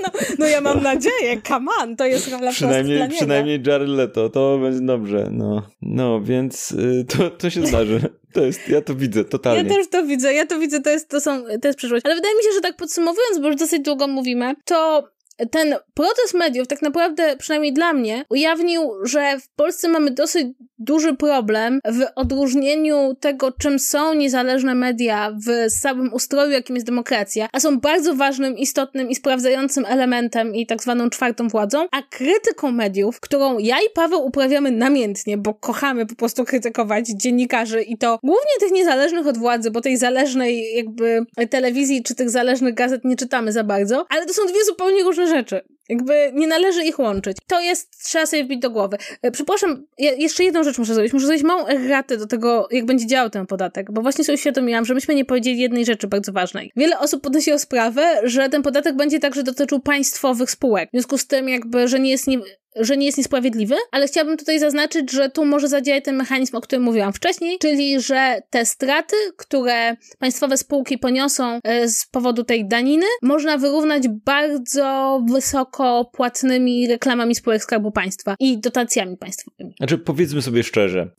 no, 0.03 0.09
no 0.39 0.47
ja 0.47 0.61
mam 0.61 0.83
nadzieję, 0.83 1.41
come 1.47 1.71
on, 1.81 1.95
to 1.95 2.05
jest 2.05 2.31
rola 2.31 2.51
przynajmniej, 2.51 3.09
przynajmniej 3.09 3.61
Jared 3.67 3.89
Leto, 3.89 4.29
to 4.29 4.57
będzie 4.57 4.85
dobrze, 4.85 5.27
no. 5.31 5.61
No, 5.81 6.21
więc 6.21 6.71
y, 6.71 7.05
to, 7.17 7.29
to 7.29 7.49
się 7.49 7.67
zdarzy. 7.67 8.01
To 8.33 8.41
jest, 8.41 8.69
ja 8.69 8.81
to 8.81 8.95
widzę, 8.95 9.25
totalnie. 9.25 9.69
Ja 9.69 9.75
też 9.75 9.89
to 9.89 10.03
widzę, 10.03 10.33
ja 10.33 10.45
to 10.45 10.59
widzę, 10.59 10.81
to 10.81 10.89
jest, 10.89 11.09
to 11.09 11.21
są, 11.21 11.43
to 11.61 11.67
jest 11.67 11.77
przyszłość. 11.77 12.05
Ale 12.05 12.15
wydaje 12.15 12.35
mi 12.35 12.43
się, 12.43 12.49
że 12.55 12.61
tak 12.61 12.75
podsumowując, 12.75 13.39
bo 13.41 13.47
już 13.47 13.55
dosyć 13.55 13.81
długo 13.81 14.07
mówimy, 14.07 14.55
to 14.65 15.03
ten 15.51 15.75
protest 15.93 16.33
mediów, 16.33 16.67
tak 16.67 16.81
naprawdę, 16.81 17.37
przynajmniej 17.37 17.73
dla 17.73 17.93
mnie, 17.93 18.25
ujawnił, 18.29 18.91
że 19.03 19.39
w 19.39 19.49
Polsce 19.55 19.87
mamy 19.87 20.11
dosyć 20.11 20.47
duży 20.79 21.15
problem 21.15 21.79
w 21.85 22.05
odróżnieniu 22.15 23.15
tego, 23.19 23.51
czym 23.51 23.79
są 23.79 24.13
niezależne 24.13 24.75
media 24.75 25.31
w 25.47 25.71
samym 25.71 26.13
ustroju, 26.13 26.51
jakim 26.51 26.75
jest 26.75 26.85
demokracja, 26.85 27.49
a 27.53 27.59
są 27.59 27.79
bardzo 27.79 28.15
ważnym, 28.15 28.57
istotnym 28.57 29.09
i 29.09 29.15
sprawdzającym 29.15 29.85
elementem 29.85 30.55
i 30.55 30.65
tak 30.65 30.83
zwaną 30.83 31.09
czwartą 31.09 31.47
władzą, 31.47 31.87
a 31.91 32.01
krytyką 32.01 32.71
mediów, 32.71 33.19
którą 33.19 33.57
ja 33.57 33.77
i 33.77 33.89
Paweł 33.93 34.25
uprawiamy 34.25 34.71
namiętnie, 34.71 35.37
bo 35.37 35.53
kochamy 35.53 36.05
po 36.05 36.15
prostu 36.15 36.45
krytykować 36.45 37.07
dziennikarzy 37.07 37.81
i 37.81 37.97
to 37.97 38.19
głównie 38.23 38.51
tych 38.59 38.71
niezależnych 38.71 39.27
od 39.27 39.37
władzy, 39.37 39.71
bo 39.71 39.81
tej 39.81 39.97
zależnej 39.97 40.75
jakby 40.75 41.25
telewizji 41.49 42.03
czy 42.03 42.15
tych 42.15 42.29
zależnych 42.29 42.73
gazet 42.73 43.05
nie 43.05 43.15
czytamy 43.15 43.51
za 43.51 43.63
bardzo, 43.63 44.05
ale 44.09 44.25
to 44.25 44.33
są 44.33 44.45
dwie 44.45 44.65
zupełnie 44.65 45.03
różne 45.03 45.20
rzeczy. 45.27 45.61
Jakby 45.89 46.31
nie 46.33 46.47
należy 46.47 46.83
ich 46.83 46.99
łączyć. 46.99 47.37
To 47.47 47.59
jest, 47.59 48.03
trzeba 48.03 48.25
sobie 48.25 48.43
wbić 48.43 48.59
do 48.59 48.69
głowy. 48.69 48.97
E, 49.21 49.31
przepraszam, 49.31 49.85
ja 49.97 50.11
jeszcze 50.11 50.43
jedną 50.43 50.63
rzecz 50.63 50.77
muszę 50.77 50.93
zrobić. 50.93 51.13
Muszę 51.13 51.25
zrobić 51.25 51.43
małą 51.43 51.67
erratę 51.67 52.17
do 52.17 52.27
tego, 52.27 52.67
jak 52.71 52.85
będzie 52.85 53.07
działał 53.07 53.29
ten 53.29 53.45
podatek, 53.45 53.91
bo 53.91 54.01
właśnie 54.01 54.23
sobie 54.23 54.35
uświadomiłam, 54.35 54.85
że 54.85 54.93
myśmy 54.93 55.15
nie 55.15 55.25
powiedzieli 55.25 55.59
jednej 55.59 55.85
rzeczy 55.85 56.07
bardzo 56.07 56.31
ważnej. 56.31 56.71
Wiele 56.75 56.99
osób 56.99 57.23
podnosiło 57.23 57.59
sprawę, 57.59 58.21
że 58.23 58.49
ten 58.49 58.61
podatek 58.61 58.95
będzie 58.95 59.19
także 59.19 59.43
dotyczył 59.43 59.79
państwowych 59.79 60.51
spółek. 60.51 60.89
W 60.89 60.91
związku 60.91 61.17
z 61.17 61.27
tym 61.27 61.49
jakby, 61.49 61.87
że 61.87 61.99
nie 61.99 62.11
jest 62.11 62.27
nie, 62.27 62.39
że 62.75 62.97
nie 62.97 63.05
jest 63.05 63.17
niesprawiedliwy, 63.17 63.75
ale 63.91 64.07
chciałabym 64.07 64.37
tutaj 64.37 64.59
zaznaczyć, 64.59 65.11
że 65.11 65.29
tu 65.29 65.45
może 65.45 65.67
zadziałać 65.67 66.03
ten 66.03 66.15
mechanizm, 66.15 66.55
o 66.55 66.61
którym 66.61 66.83
mówiłam 66.83 67.13
wcześniej, 67.13 67.57
czyli 67.59 68.01
że 68.01 68.41
te 68.49 68.65
straty, 68.65 69.15
które 69.37 69.95
państwowe 70.19 70.57
spółki 70.57 70.97
poniosą 70.97 71.59
e, 71.63 71.87
z 71.87 72.05
powodu 72.05 72.43
tej 72.43 72.67
daniny, 72.67 73.05
można 73.21 73.57
wyrównać 73.57 74.07
bardzo 74.07 75.21
wysoko 75.29 75.70
płatnymi 76.13 76.87
reklamami 76.87 77.35
spółek 77.35 77.63
Skarbu 77.63 77.91
Państwa 77.91 78.35
i 78.39 78.57
dotacjami 78.57 79.17
państwowymi. 79.17 79.73
Znaczy, 79.77 79.97
powiedzmy 79.97 80.41
sobie 80.41 80.63
szczerze, 80.63 81.11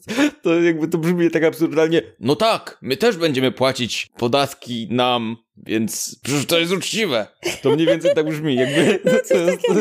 to 0.42 0.60
jakby 0.60 0.88
to 0.88 0.98
brzmi 0.98 1.30
tak 1.30 1.44
absurdalnie, 1.44 2.02
no 2.20 2.36
tak, 2.36 2.78
my 2.82 2.96
też 2.96 3.16
będziemy 3.16 3.52
płacić 3.52 4.10
podatki 4.18 4.88
nam, 4.90 5.36
więc 5.56 6.20
przecież 6.22 6.46
to 6.46 6.58
jest 6.58 6.72
uczciwe. 6.72 7.26
To 7.62 7.70
mniej 7.70 7.86
więcej 7.86 8.14
tak 8.14 8.28
brzmi, 8.28 8.54
jakby... 8.54 8.98
No, 9.04 9.12
coś 9.24 9.28
to 9.28 9.36
jest, 9.38 9.62
takiego. 9.62 9.80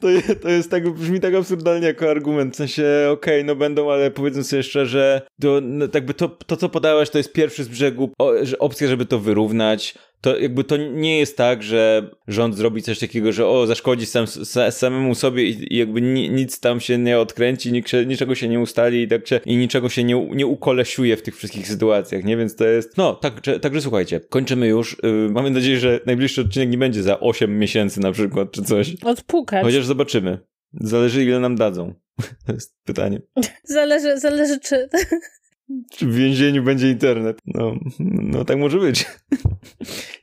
To, 0.00 0.34
to 0.42 0.48
jest 0.48 0.70
tak, 0.70 0.90
brzmi 0.90 1.20
tak 1.20 1.34
absurdalnie 1.34 1.86
jako 1.86 2.10
argument, 2.10 2.54
w 2.54 2.56
sensie, 2.56 2.84
okej, 3.12 3.34
okay, 3.34 3.44
no 3.44 3.56
będą, 3.56 3.90
ale 3.90 4.10
powiedzmy 4.10 4.44
sobie 4.44 4.62
szczerze, 4.62 5.22
to, 5.40 5.60
no, 5.62 5.86
jakby 5.94 6.14
to, 6.14 6.28
to, 6.28 6.56
co 6.56 6.68
podałeś, 6.68 7.10
to 7.10 7.18
jest 7.18 7.32
pierwszy 7.32 7.64
z 7.64 7.68
brzegu, 7.68 8.10
o, 8.18 8.32
opcja, 8.58 8.88
żeby 8.88 9.06
to 9.06 9.18
wyrównać, 9.18 9.94
to 10.22 10.38
jakby 10.38 10.64
to 10.64 10.76
nie 10.76 11.18
jest 11.18 11.36
tak, 11.36 11.62
że 11.62 12.10
rząd 12.28 12.56
zrobi 12.56 12.82
coś 12.82 12.98
takiego, 12.98 13.32
że 13.32 13.46
o, 13.46 13.66
zaszkodzi 13.66 14.06
sam, 14.06 14.26
samemu 14.70 15.14
sobie 15.14 15.44
i, 15.44 15.74
i 15.74 15.76
jakby 15.76 16.02
ni, 16.02 16.30
nic 16.30 16.60
tam 16.60 16.80
się 16.80 16.98
nie 16.98 17.18
odkręci, 17.18 17.72
nik, 17.72 17.86
niczego 18.06 18.34
się 18.34 18.48
nie 18.48 18.60
ustali 18.60 19.02
i, 19.02 19.08
tak 19.08 19.26
się, 19.26 19.40
i 19.44 19.56
niczego 19.56 19.88
się 19.88 20.04
nie, 20.04 20.28
nie 20.34 20.46
ukolesiuje 20.46 21.16
w 21.16 21.22
tych 21.22 21.36
wszystkich 21.36 21.68
sytuacjach, 21.68 22.24
nie? 22.24 22.36
Więc 22.36 22.56
to 22.56 22.64
jest, 22.64 22.96
no, 22.96 23.14
także, 23.14 23.60
także 23.60 23.80
słuchajcie, 23.80 24.20
kończymy 24.20 24.66
już. 24.66 24.96
Yy, 25.02 25.28
mamy 25.30 25.50
nadzieję, 25.50 25.78
że 25.78 26.00
najbliższy 26.06 26.40
odcinek 26.40 26.70
nie 26.70 26.78
będzie 26.78 27.02
za 27.02 27.20
8 27.20 27.58
miesięcy 27.58 28.00
na 28.00 28.12
przykład, 28.12 28.50
czy 28.50 28.62
coś. 28.62 28.96
Odpukać. 29.04 29.64
Chociaż 29.64 29.86
zobaczymy. 29.86 30.38
Zależy, 30.72 31.24
ile 31.24 31.40
nam 31.40 31.56
dadzą. 31.56 31.94
To 32.46 32.52
jest 32.52 32.76
pytanie. 32.84 33.20
Zależy, 33.64 34.18
zależy 34.18 34.60
czy... 34.60 34.88
Czy 35.90 36.06
w 36.06 36.14
więzieniu 36.14 36.62
będzie 36.62 36.88
internet? 36.88 37.38
No, 37.46 37.76
no 38.00 38.44
tak 38.44 38.58
może 38.58 38.78
być. 38.78 39.04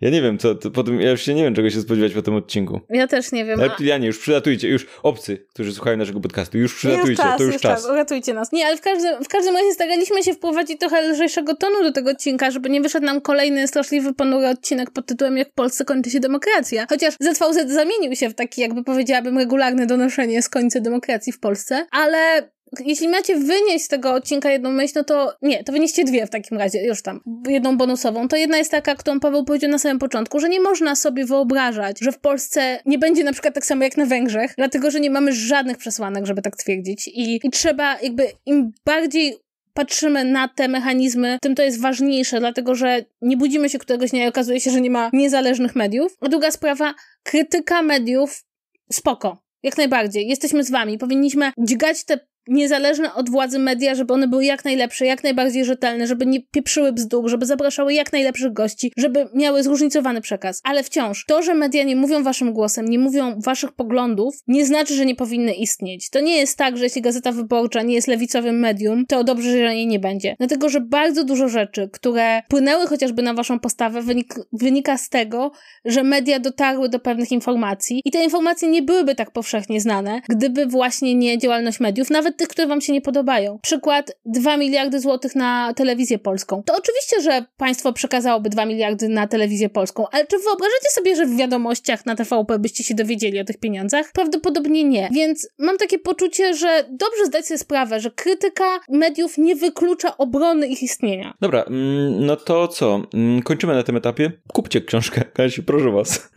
Ja 0.01 0.09
nie 0.09 0.21
wiem, 0.21 0.37
co 0.37 0.55
po 0.55 0.83
tym, 0.83 1.01
ja 1.01 1.11
już 1.11 1.21
się 1.21 1.33
nie 1.33 1.43
wiem, 1.43 1.55
czego 1.55 1.69
się 1.69 1.81
spodziewać 1.81 2.13
po 2.13 2.21
tym 2.21 2.35
odcinku. 2.35 2.79
Ja 2.89 3.07
też 3.07 3.31
nie 3.31 3.45
wiem. 3.45 3.59
Reptilianie, 3.59 4.07
już 4.07 4.19
przylatujcie, 4.19 4.67
już 4.67 4.87
obcy, 5.03 5.45
którzy 5.53 5.73
słuchają 5.73 5.97
naszego 5.97 6.19
podcastu, 6.19 6.57
już 6.57 6.75
przylatujcie, 6.75 7.09
już 7.09 7.17
czas, 7.17 7.37
to 7.37 7.43
już, 7.43 7.53
już 7.53 7.61
czas. 7.61 7.81
czas. 7.81 7.91
Uratujcie 7.91 8.33
nas. 8.33 8.51
Nie, 8.51 8.65
ale 8.65 8.77
w 8.77 8.81
każdym, 8.81 9.23
w 9.23 9.27
każdym 9.27 9.55
razie 9.55 9.71
staraliśmy 9.71 10.23
się 10.23 10.33
wprowadzić 10.33 10.79
trochę 10.79 11.01
lżejszego 11.11 11.55
tonu 11.55 11.83
do 11.83 11.91
tego 11.91 12.11
odcinka, 12.11 12.51
żeby 12.51 12.69
nie 12.69 12.81
wyszedł 12.81 13.05
nam 13.05 13.21
kolejny 13.21 13.67
straszliwy, 13.67 14.13
ponury 14.13 14.47
odcinek 14.47 14.91
pod 14.91 15.05
tytułem 15.05 15.37
Jak 15.37 15.49
w 15.49 15.53
Polsce 15.53 15.85
kończy 15.85 16.09
się 16.09 16.19
demokracja. 16.19 16.85
Chociaż 16.89 17.13
ZVZ 17.19 17.71
zamienił 17.71 18.15
się 18.15 18.29
w 18.29 18.33
taki, 18.33 18.61
jakby 18.61 18.83
powiedziałabym, 18.83 19.37
regularne 19.37 19.85
donoszenie 19.85 20.41
z 20.41 20.49
końca 20.49 20.79
demokracji 20.79 21.33
w 21.33 21.39
Polsce, 21.39 21.85
ale 21.91 22.49
jeśli 22.85 23.07
macie 23.07 23.35
wynieść 23.35 23.85
z 23.85 23.87
tego 23.87 24.13
odcinka 24.13 24.51
jedną 24.51 24.71
myśl, 24.71 24.93
no 24.95 25.03
to 25.03 25.33
nie, 25.41 25.63
to 25.63 25.71
wynieście 25.71 26.03
dwie 26.03 26.25
w 26.25 26.29
takim 26.29 26.57
razie, 26.57 26.85
już 26.85 27.01
tam, 27.01 27.21
jedną 27.47 27.77
bonusową. 27.77 28.27
To 28.27 28.35
jedna 28.35 28.57
jest 28.57 28.71
taka, 28.71 28.95
którą 28.95 29.19
Paweł 29.19 29.45
powiedział 29.45 29.71
na 29.71 29.79
samym 29.79 29.99
początku, 29.99 30.39
że 30.39 30.49
nie 30.49 30.59
można 30.59 30.95
sobie 30.95 31.25
wyobrażać, 31.25 31.97
że 32.01 32.11
w 32.11 32.19
Polsce 32.19 32.79
nie 32.85 32.97
będzie 32.97 33.23
na 33.23 33.31
przykład 33.31 33.53
tak 33.53 33.65
samo 33.65 33.83
jak 33.83 33.97
na 33.97 34.05
Węgrzech, 34.05 34.53
dlatego, 34.57 34.91
że 34.91 34.99
nie 34.99 35.09
mamy 35.09 35.33
żadnych 35.33 35.77
przesłanek, 35.77 36.25
żeby 36.25 36.41
tak 36.41 36.55
twierdzić. 36.55 37.07
I, 37.07 37.39
i 37.43 37.49
trzeba 37.49 37.99
jakby 38.01 38.27
im 38.45 38.71
bardziej 38.85 39.37
patrzymy 39.73 40.25
na 40.25 40.47
te 40.47 40.67
mechanizmy, 40.67 41.37
tym 41.41 41.55
to 41.55 41.63
jest 41.63 41.81
ważniejsze, 41.81 42.39
dlatego 42.39 42.75
że 42.75 43.05
nie 43.21 43.37
budzimy 43.37 43.69
się 43.69 43.79
któregoś 43.79 44.09
dnia 44.09 44.25
i 44.25 44.27
okazuje 44.27 44.59
się, 44.59 44.71
że 44.71 44.81
nie 44.81 44.89
ma 44.89 45.09
niezależnych 45.13 45.75
mediów. 45.75 46.17
A 46.21 46.29
druga 46.29 46.51
sprawa, 46.51 46.93
krytyka 47.23 47.81
mediów, 47.81 48.43
spoko. 48.91 49.37
Jak 49.63 49.77
najbardziej. 49.77 50.27
Jesteśmy 50.27 50.63
z 50.63 50.71
wami. 50.71 50.97
Powinniśmy 50.97 51.51
dźgać 51.57 52.03
te 52.03 52.19
niezależne 52.47 53.13
od 53.13 53.29
władzy 53.29 53.59
media, 53.59 53.95
żeby 53.95 54.13
one 54.13 54.27
były 54.27 54.45
jak 54.45 54.65
najlepsze, 54.65 55.05
jak 55.05 55.23
najbardziej 55.23 55.65
rzetelne, 55.65 56.07
żeby 56.07 56.25
nie 56.25 56.41
pieprzyły 56.41 56.93
bzdur, 56.93 57.29
żeby 57.29 57.45
zapraszały 57.45 57.93
jak 57.93 58.13
najlepszych 58.13 58.53
gości, 58.53 58.91
żeby 58.97 59.27
miały 59.35 59.63
zróżnicowany 59.63 60.21
przekaz. 60.21 60.61
Ale 60.63 60.83
wciąż, 60.83 61.25
to, 61.25 61.43
że 61.43 61.53
media 61.53 61.83
nie 61.83 61.95
mówią 61.95 62.23
waszym 62.23 62.53
głosem, 62.53 62.85
nie 62.85 62.99
mówią 62.99 63.39
waszych 63.45 63.71
poglądów, 63.71 64.35
nie 64.47 64.65
znaczy, 64.65 64.93
że 64.93 65.05
nie 65.05 65.15
powinny 65.15 65.53
istnieć. 65.53 66.09
To 66.09 66.19
nie 66.19 66.37
jest 66.37 66.57
tak, 66.57 66.77
że 66.77 66.83
jeśli 66.83 67.01
Gazeta 67.01 67.31
Wyborcza 67.31 67.81
nie 67.81 67.95
jest 67.95 68.07
lewicowym 68.07 68.59
medium, 68.59 69.05
to 69.05 69.23
dobrze, 69.23 69.51
że 69.51 69.75
jej 69.75 69.87
nie 69.87 69.99
będzie. 69.99 70.35
Dlatego, 70.37 70.69
że 70.69 70.81
bardzo 70.81 71.23
dużo 71.23 71.49
rzeczy, 71.49 71.89
które 71.93 72.41
płynęły 72.47 72.87
chociażby 72.87 73.21
na 73.21 73.33
waszą 73.33 73.59
postawę, 73.59 74.01
wynik 74.01 74.35
wynika 74.53 74.97
z 74.97 75.09
tego, 75.09 75.51
że 75.85 76.03
media 76.03 76.39
dotarły 76.39 76.89
do 76.89 76.99
pewnych 76.99 77.31
informacji 77.31 78.01
i 78.05 78.11
te 78.11 78.23
informacje 78.23 78.69
nie 78.69 78.81
byłyby 78.81 79.15
tak 79.15 79.31
powszechnie 79.31 79.81
znane, 79.81 80.21
gdyby 80.29 80.65
właśnie 80.65 81.15
nie 81.15 81.37
działalność 81.37 81.79
mediów, 81.79 82.09
nawet 82.09 82.28
tych, 82.31 82.47
które 82.47 82.67
wam 82.67 82.81
się 82.81 82.93
nie 82.93 83.01
podobają. 83.01 83.59
Przykład 83.61 84.11
2 84.25 84.57
miliardy 84.57 84.99
złotych 84.99 85.35
na 85.35 85.73
telewizję 85.73 86.19
polską. 86.19 86.63
To 86.65 86.73
oczywiście, 86.77 87.21
że 87.21 87.45
państwo 87.57 87.93
przekazałoby 87.93 88.49
2 88.49 88.65
miliardy 88.65 89.09
na 89.09 89.27
telewizję 89.27 89.69
polską, 89.69 90.05
ale 90.11 90.27
czy 90.27 90.37
wyobrażacie 90.37 90.89
sobie, 90.89 91.15
że 91.15 91.25
w 91.25 91.37
wiadomościach 91.37 92.05
na 92.05 92.15
TVP 92.15 92.59
byście 92.59 92.83
się 92.83 92.95
dowiedzieli 92.95 93.39
o 93.39 93.43
tych 93.43 93.57
pieniądzach? 93.57 94.11
Prawdopodobnie 94.11 94.83
nie. 94.83 95.09
Więc 95.11 95.49
mam 95.59 95.77
takie 95.77 95.99
poczucie, 95.99 96.53
że 96.53 96.85
dobrze 96.89 97.25
zdać 97.25 97.47
sobie 97.47 97.57
sprawę, 97.57 97.99
że 97.99 98.11
krytyka 98.11 98.79
mediów 98.89 99.37
nie 99.37 99.55
wyklucza 99.55 100.17
obrony 100.17 100.67
ich 100.67 100.83
istnienia. 100.83 101.33
Dobra, 101.41 101.63
mm, 101.63 102.25
no 102.25 102.35
to 102.35 102.67
co? 102.67 103.01
Mm, 103.13 103.41
kończymy 103.41 103.73
na 103.73 103.83
tym 103.83 103.95
etapie. 103.95 104.31
Kupcie 104.53 104.81
książkę, 104.81 105.21
Kasiu, 105.33 105.63
proszę 105.63 105.91
was. 105.91 106.29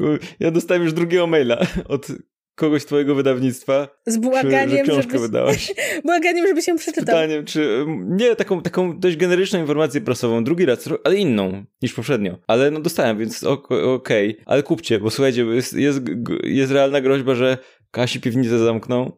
Ja 0.40 0.50
dostałem 0.50 0.82
już 0.82 0.92
drugiego 0.92 1.26
maila 1.26 1.58
od 1.88 2.06
kogoś 2.54 2.84
twojego 2.84 3.14
wydawnictwa. 3.14 3.88
Z 4.06 4.16
błaganiem, 4.16 4.70
że 4.70 4.82
książkę 4.82 5.12
żeby... 5.12 5.18
wydałaś. 5.18 5.74
błaganiem, 6.04 6.46
żeby 6.46 6.62
się 6.62 6.76
przeczytał. 6.76 7.02
Z 7.02 7.06
pytaniem, 7.06 7.44
czy... 7.44 7.86
Nie, 8.08 8.36
taką, 8.36 8.62
taką 8.62 8.98
dość 8.98 9.16
generyczną 9.16 9.60
informację 9.60 10.00
prasową, 10.00 10.44
drugi 10.44 10.66
raz, 10.66 10.88
ale 11.04 11.16
inną 11.16 11.64
niż 11.82 11.94
poprzednio. 11.94 12.38
Ale 12.46 12.70
no 12.70 12.80
dostałem, 12.80 13.18
więc 13.18 13.44
okej. 13.44 14.30
Okay. 14.30 14.44
Ale 14.46 14.62
kupcie, 14.62 15.00
bo 15.00 15.10
słuchajcie, 15.10 15.44
jest, 15.44 15.72
jest, 15.72 16.00
jest 16.44 16.72
realna 16.72 17.00
groźba, 17.00 17.34
że 17.34 17.58
Kasi 17.90 18.20
piwnicę 18.20 18.58
zamkną, 18.58 19.12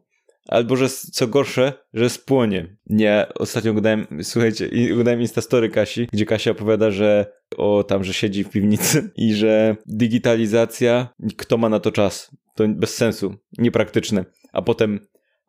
albo 0.48 0.76
że 0.76 0.88
co 0.88 1.26
gorsze, 1.26 1.72
że 1.94 2.10
spłonie. 2.10 2.76
Nie, 2.86 3.26
ostatnio 3.34 3.70
oglądałem, 3.70 4.06
słuchajcie, 4.22 4.70
oglądałem 4.92 5.20
Instastory 5.20 5.68
Kasi, 5.68 6.08
gdzie 6.12 6.26
Kasia 6.26 6.50
opowiada, 6.50 6.90
że 6.90 7.26
o 7.56 7.84
tam, 7.84 8.04
że 8.04 8.12
siedzi 8.12 8.44
w 8.44 8.50
piwnicy 8.50 9.10
i 9.16 9.34
że 9.34 9.76
digitalizacja, 9.86 11.08
kto 11.36 11.56
ma 11.56 11.68
na 11.68 11.80
to 11.80 11.92
czas? 11.92 12.30
To 12.54 12.64
bez 12.68 12.96
sensu, 12.96 13.34
niepraktyczne. 13.58 14.24
A 14.52 14.62
potem 14.62 15.00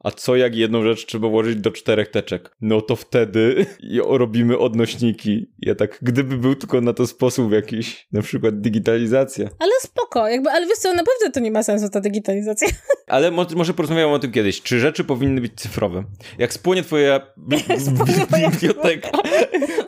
a 0.05 0.11
co 0.11 0.35
jak 0.35 0.55
jedną 0.55 0.83
rzecz 0.83 1.05
trzeba 1.05 1.27
włożyć 1.29 1.55
do 1.55 1.71
czterech 1.71 2.07
teczek? 2.07 2.55
No 2.61 2.81
to 2.81 2.95
wtedy 2.95 3.65
robimy 4.07 4.57
odnośniki. 4.57 5.51
Ja 5.59 5.75
tak, 5.75 5.99
gdyby 6.01 6.37
był 6.37 6.55
tylko 6.55 6.81
na 6.81 6.93
to 6.93 7.07
sposób 7.07 7.51
jakiś, 7.51 8.07
na 8.11 8.21
przykład 8.21 8.61
digitalizacja. 8.61 9.49
Ale 9.59 9.71
spoko, 9.81 10.27
jakby, 10.27 10.49
ale 10.49 10.67
wiesz 10.67 10.77
co, 10.77 10.93
naprawdę 10.93 11.31
to 11.33 11.39
nie 11.39 11.51
ma 11.51 11.63
sensu 11.63 11.89
ta 11.89 12.01
digitalizacja. 12.01 12.67
Ale 13.07 13.31
mo 13.31 13.45
może 13.55 13.73
porozmawiamy 13.73 14.13
o 14.13 14.19
tym 14.19 14.31
kiedyś. 14.31 14.61
Czy 14.61 14.79
rzeczy 14.79 15.03
powinny 15.03 15.41
być 15.41 15.51
cyfrowe? 15.55 16.03
Jak 16.37 16.53
spłonie 16.53 16.83
twoja 16.83 17.19
biblioteka... 18.51 19.09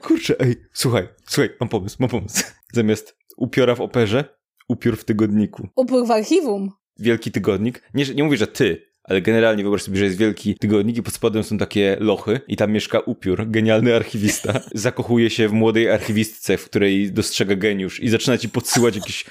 Kurczę, 0.01 0.35
ej, 0.39 0.55
słuchaj, 0.73 1.07
słuchaj, 1.27 1.49
mam 1.59 1.69
pomysł, 1.69 1.97
mam 1.99 2.09
pomysł. 2.09 2.43
Zamiast 2.73 3.17
upiora 3.37 3.75
w 3.75 3.81
operze, 3.81 4.23
upiór 4.69 4.97
w 4.97 5.05
tygodniku. 5.05 5.67
Upiór 5.75 6.07
w 6.07 6.11
archiwum. 6.11 6.71
Wielki 6.99 7.31
tygodnik. 7.31 7.83
Nie, 7.93 8.05
nie 8.05 8.23
mówię, 8.23 8.37
że 8.37 8.47
ty, 8.47 8.87
ale 9.07 9.21
generalnie 9.21 9.63
wyobraź 9.63 9.81
sobie, 9.81 9.97
że 9.97 10.05
jest 10.05 10.17
wielki 10.17 10.55
tygodnik 10.55 10.97
i 10.97 11.03
pod 11.03 11.13
spodem 11.13 11.43
są 11.43 11.57
takie 11.57 11.97
lochy 11.99 12.39
i 12.47 12.57
tam 12.57 12.71
mieszka 12.71 12.99
upiór, 12.99 13.49
genialny 13.49 13.95
archiwista. 13.95 14.59
Zakochuje 14.73 15.29
się 15.29 15.47
w 15.47 15.51
młodej 15.51 15.89
archiwistce, 15.91 16.57
w 16.57 16.65
której 16.65 17.11
dostrzega 17.11 17.55
geniusz 17.55 17.99
i 17.99 18.09
zaczyna 18.09 18.37
ci 18.37 18.49
podsyłać 18.49 18.95
jakieś 18.95 19.25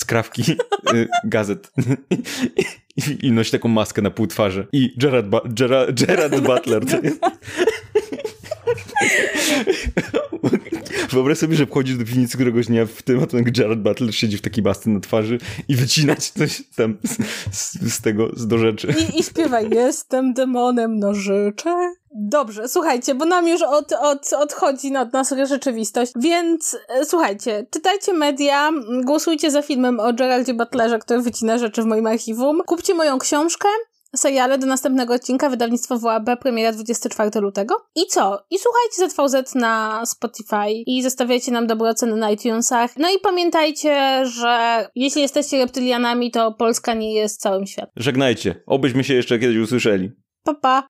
skrawki 0.00 0.42
y, 0.94 1.08
gazet 1.24 1.72
I, 2.96 3.02
i 3.26 3.32
nosi 3.32 3.50
taką 3.50 3.68
maskę 3.68 4.02
na 4.02 4.10
pół 4.10 4.26
twarzy. 4.26 4.66
I 4.72 4.94
Gerard, 4.96 5.26
ba 5.26 5.40
Gerard, 5.44 6.06
Gerard 6.06 6.40
Butler. 6.46 6.82
Jest... 11.10 11.14
Wyobraź 11.14 11.38
sobie, 11.38 11.56
że 11.56 11.66
wchodzisz 11.66 11.96
do 11.96 12.04
piwnicy 12.04 12.36
któregoś 12.36 12.66
dnia 12.66 12.86
w 12.86 13.02
tym, 13.02 13.22
a 13.22 13.26
ten 13.26 13.44
Jared 13.56 13.82
Butler 13.82 14.14
siedzi 14.14 14.36
w 14.38 14.42
takiej 14.42 14.62
basty 14.62 14.90
na 14.90 15.00
twarzy 15.00 15.38
i 15.68 15.76
wycinać 15.76 16.30
coś 16.30 16.62
tam 16.76 16.98
z, 17.04 17.18
z, 17.56 17.94
z 17.94 18.00
tego, 18.00 18.30
z 18.36 18.46
do 18.46 18.58
rzeczy. 18.58 18.94
I, 19.14 19.20
I 19.20 19.22
śpiewa, 19.22 19.60
jestem 19.60 20.34
demonem 20.34 20.98
nożyczek. 20.98 22.00
Dobrze, 22.14 22.68
słuchajcie, 22.68 23.14
bo 23.14 23.24
nam 23.24 23.48
już 23.48 23.62
od, 23.62 23.92
od, 23.92 24.32
odchodzi 24.32 24.96
od 24.96 25.12
nas 25.12 25.34
rzeczywistość, 25.48 26.12
więc 26.16 26.76
e, 26.88 27.04
słuchajcie, 27.04 27.66
czytajcie 27.70 28.12
media, 28.12 28.70
głosujcie 29.04 29.50
za 29.50 29.62
filmem 29.62 30.00
o 30.00 30.12
Geraldzie 30.12 30.54
Butlerze, 30.54 30.98
który 30.98 31.22
wycina 31.22 31.58
rzeczy 31.58 31.82
w 31.82 31.86
moim 31.86 32.06
archiwum, 32.06 32.62
kupcie 32.66 32.94
moją 32.94 33.18
książkę, 33.18 33.68
seriale 34.16 34.58
do 34.58 34.66
następnego 34.66 35.14
odcinka, 35.14 35.50
wydawnictwo 35.50 35.98
WAB, 35.98 36.30
premiera 36.40 36.72
24 36.72 37.40
lutego. 37.40 37.74
I 37.96 38.06
co? 38.06 38.46
I 38.50 38.56
słuchajcie 38.58 39.14
ZVZ 39.14 39.54
na 39.54 40.06
Spotify 40.06 40.70
i 40.86 41.02
zostawiajcie 41.02 41.52
nam 41.52 41.66
dobre 41.66 41.90
oceny 41.90 42.16
na 42.16 42.30
iTunesach. 42.30 42.96
No 42.96 43.10
i 43.10 43.18
pamiętajcie, 43.22 44.22
że 44.26 44.86
jeśli 44.94 45.22
jesteście 45.22 45.58
reptylianami, 45.58 46.30
to 46.30 46.52
Polska 46.52 46.94
nie 46.94 47.14
jest 47.14 47.40
całym 47.40 47.66
światem. 47.66 47.92
Żegnajcie. 47.96 48.62
Obyśmy 48.66 49.04
się 49.04 49.14
jeszcze 49.14 49.38
kiedyś 49.38 49.56
usłyszeli. 49.56 50.10
Pa, 50.44 50.54
pa. 50.54 50.88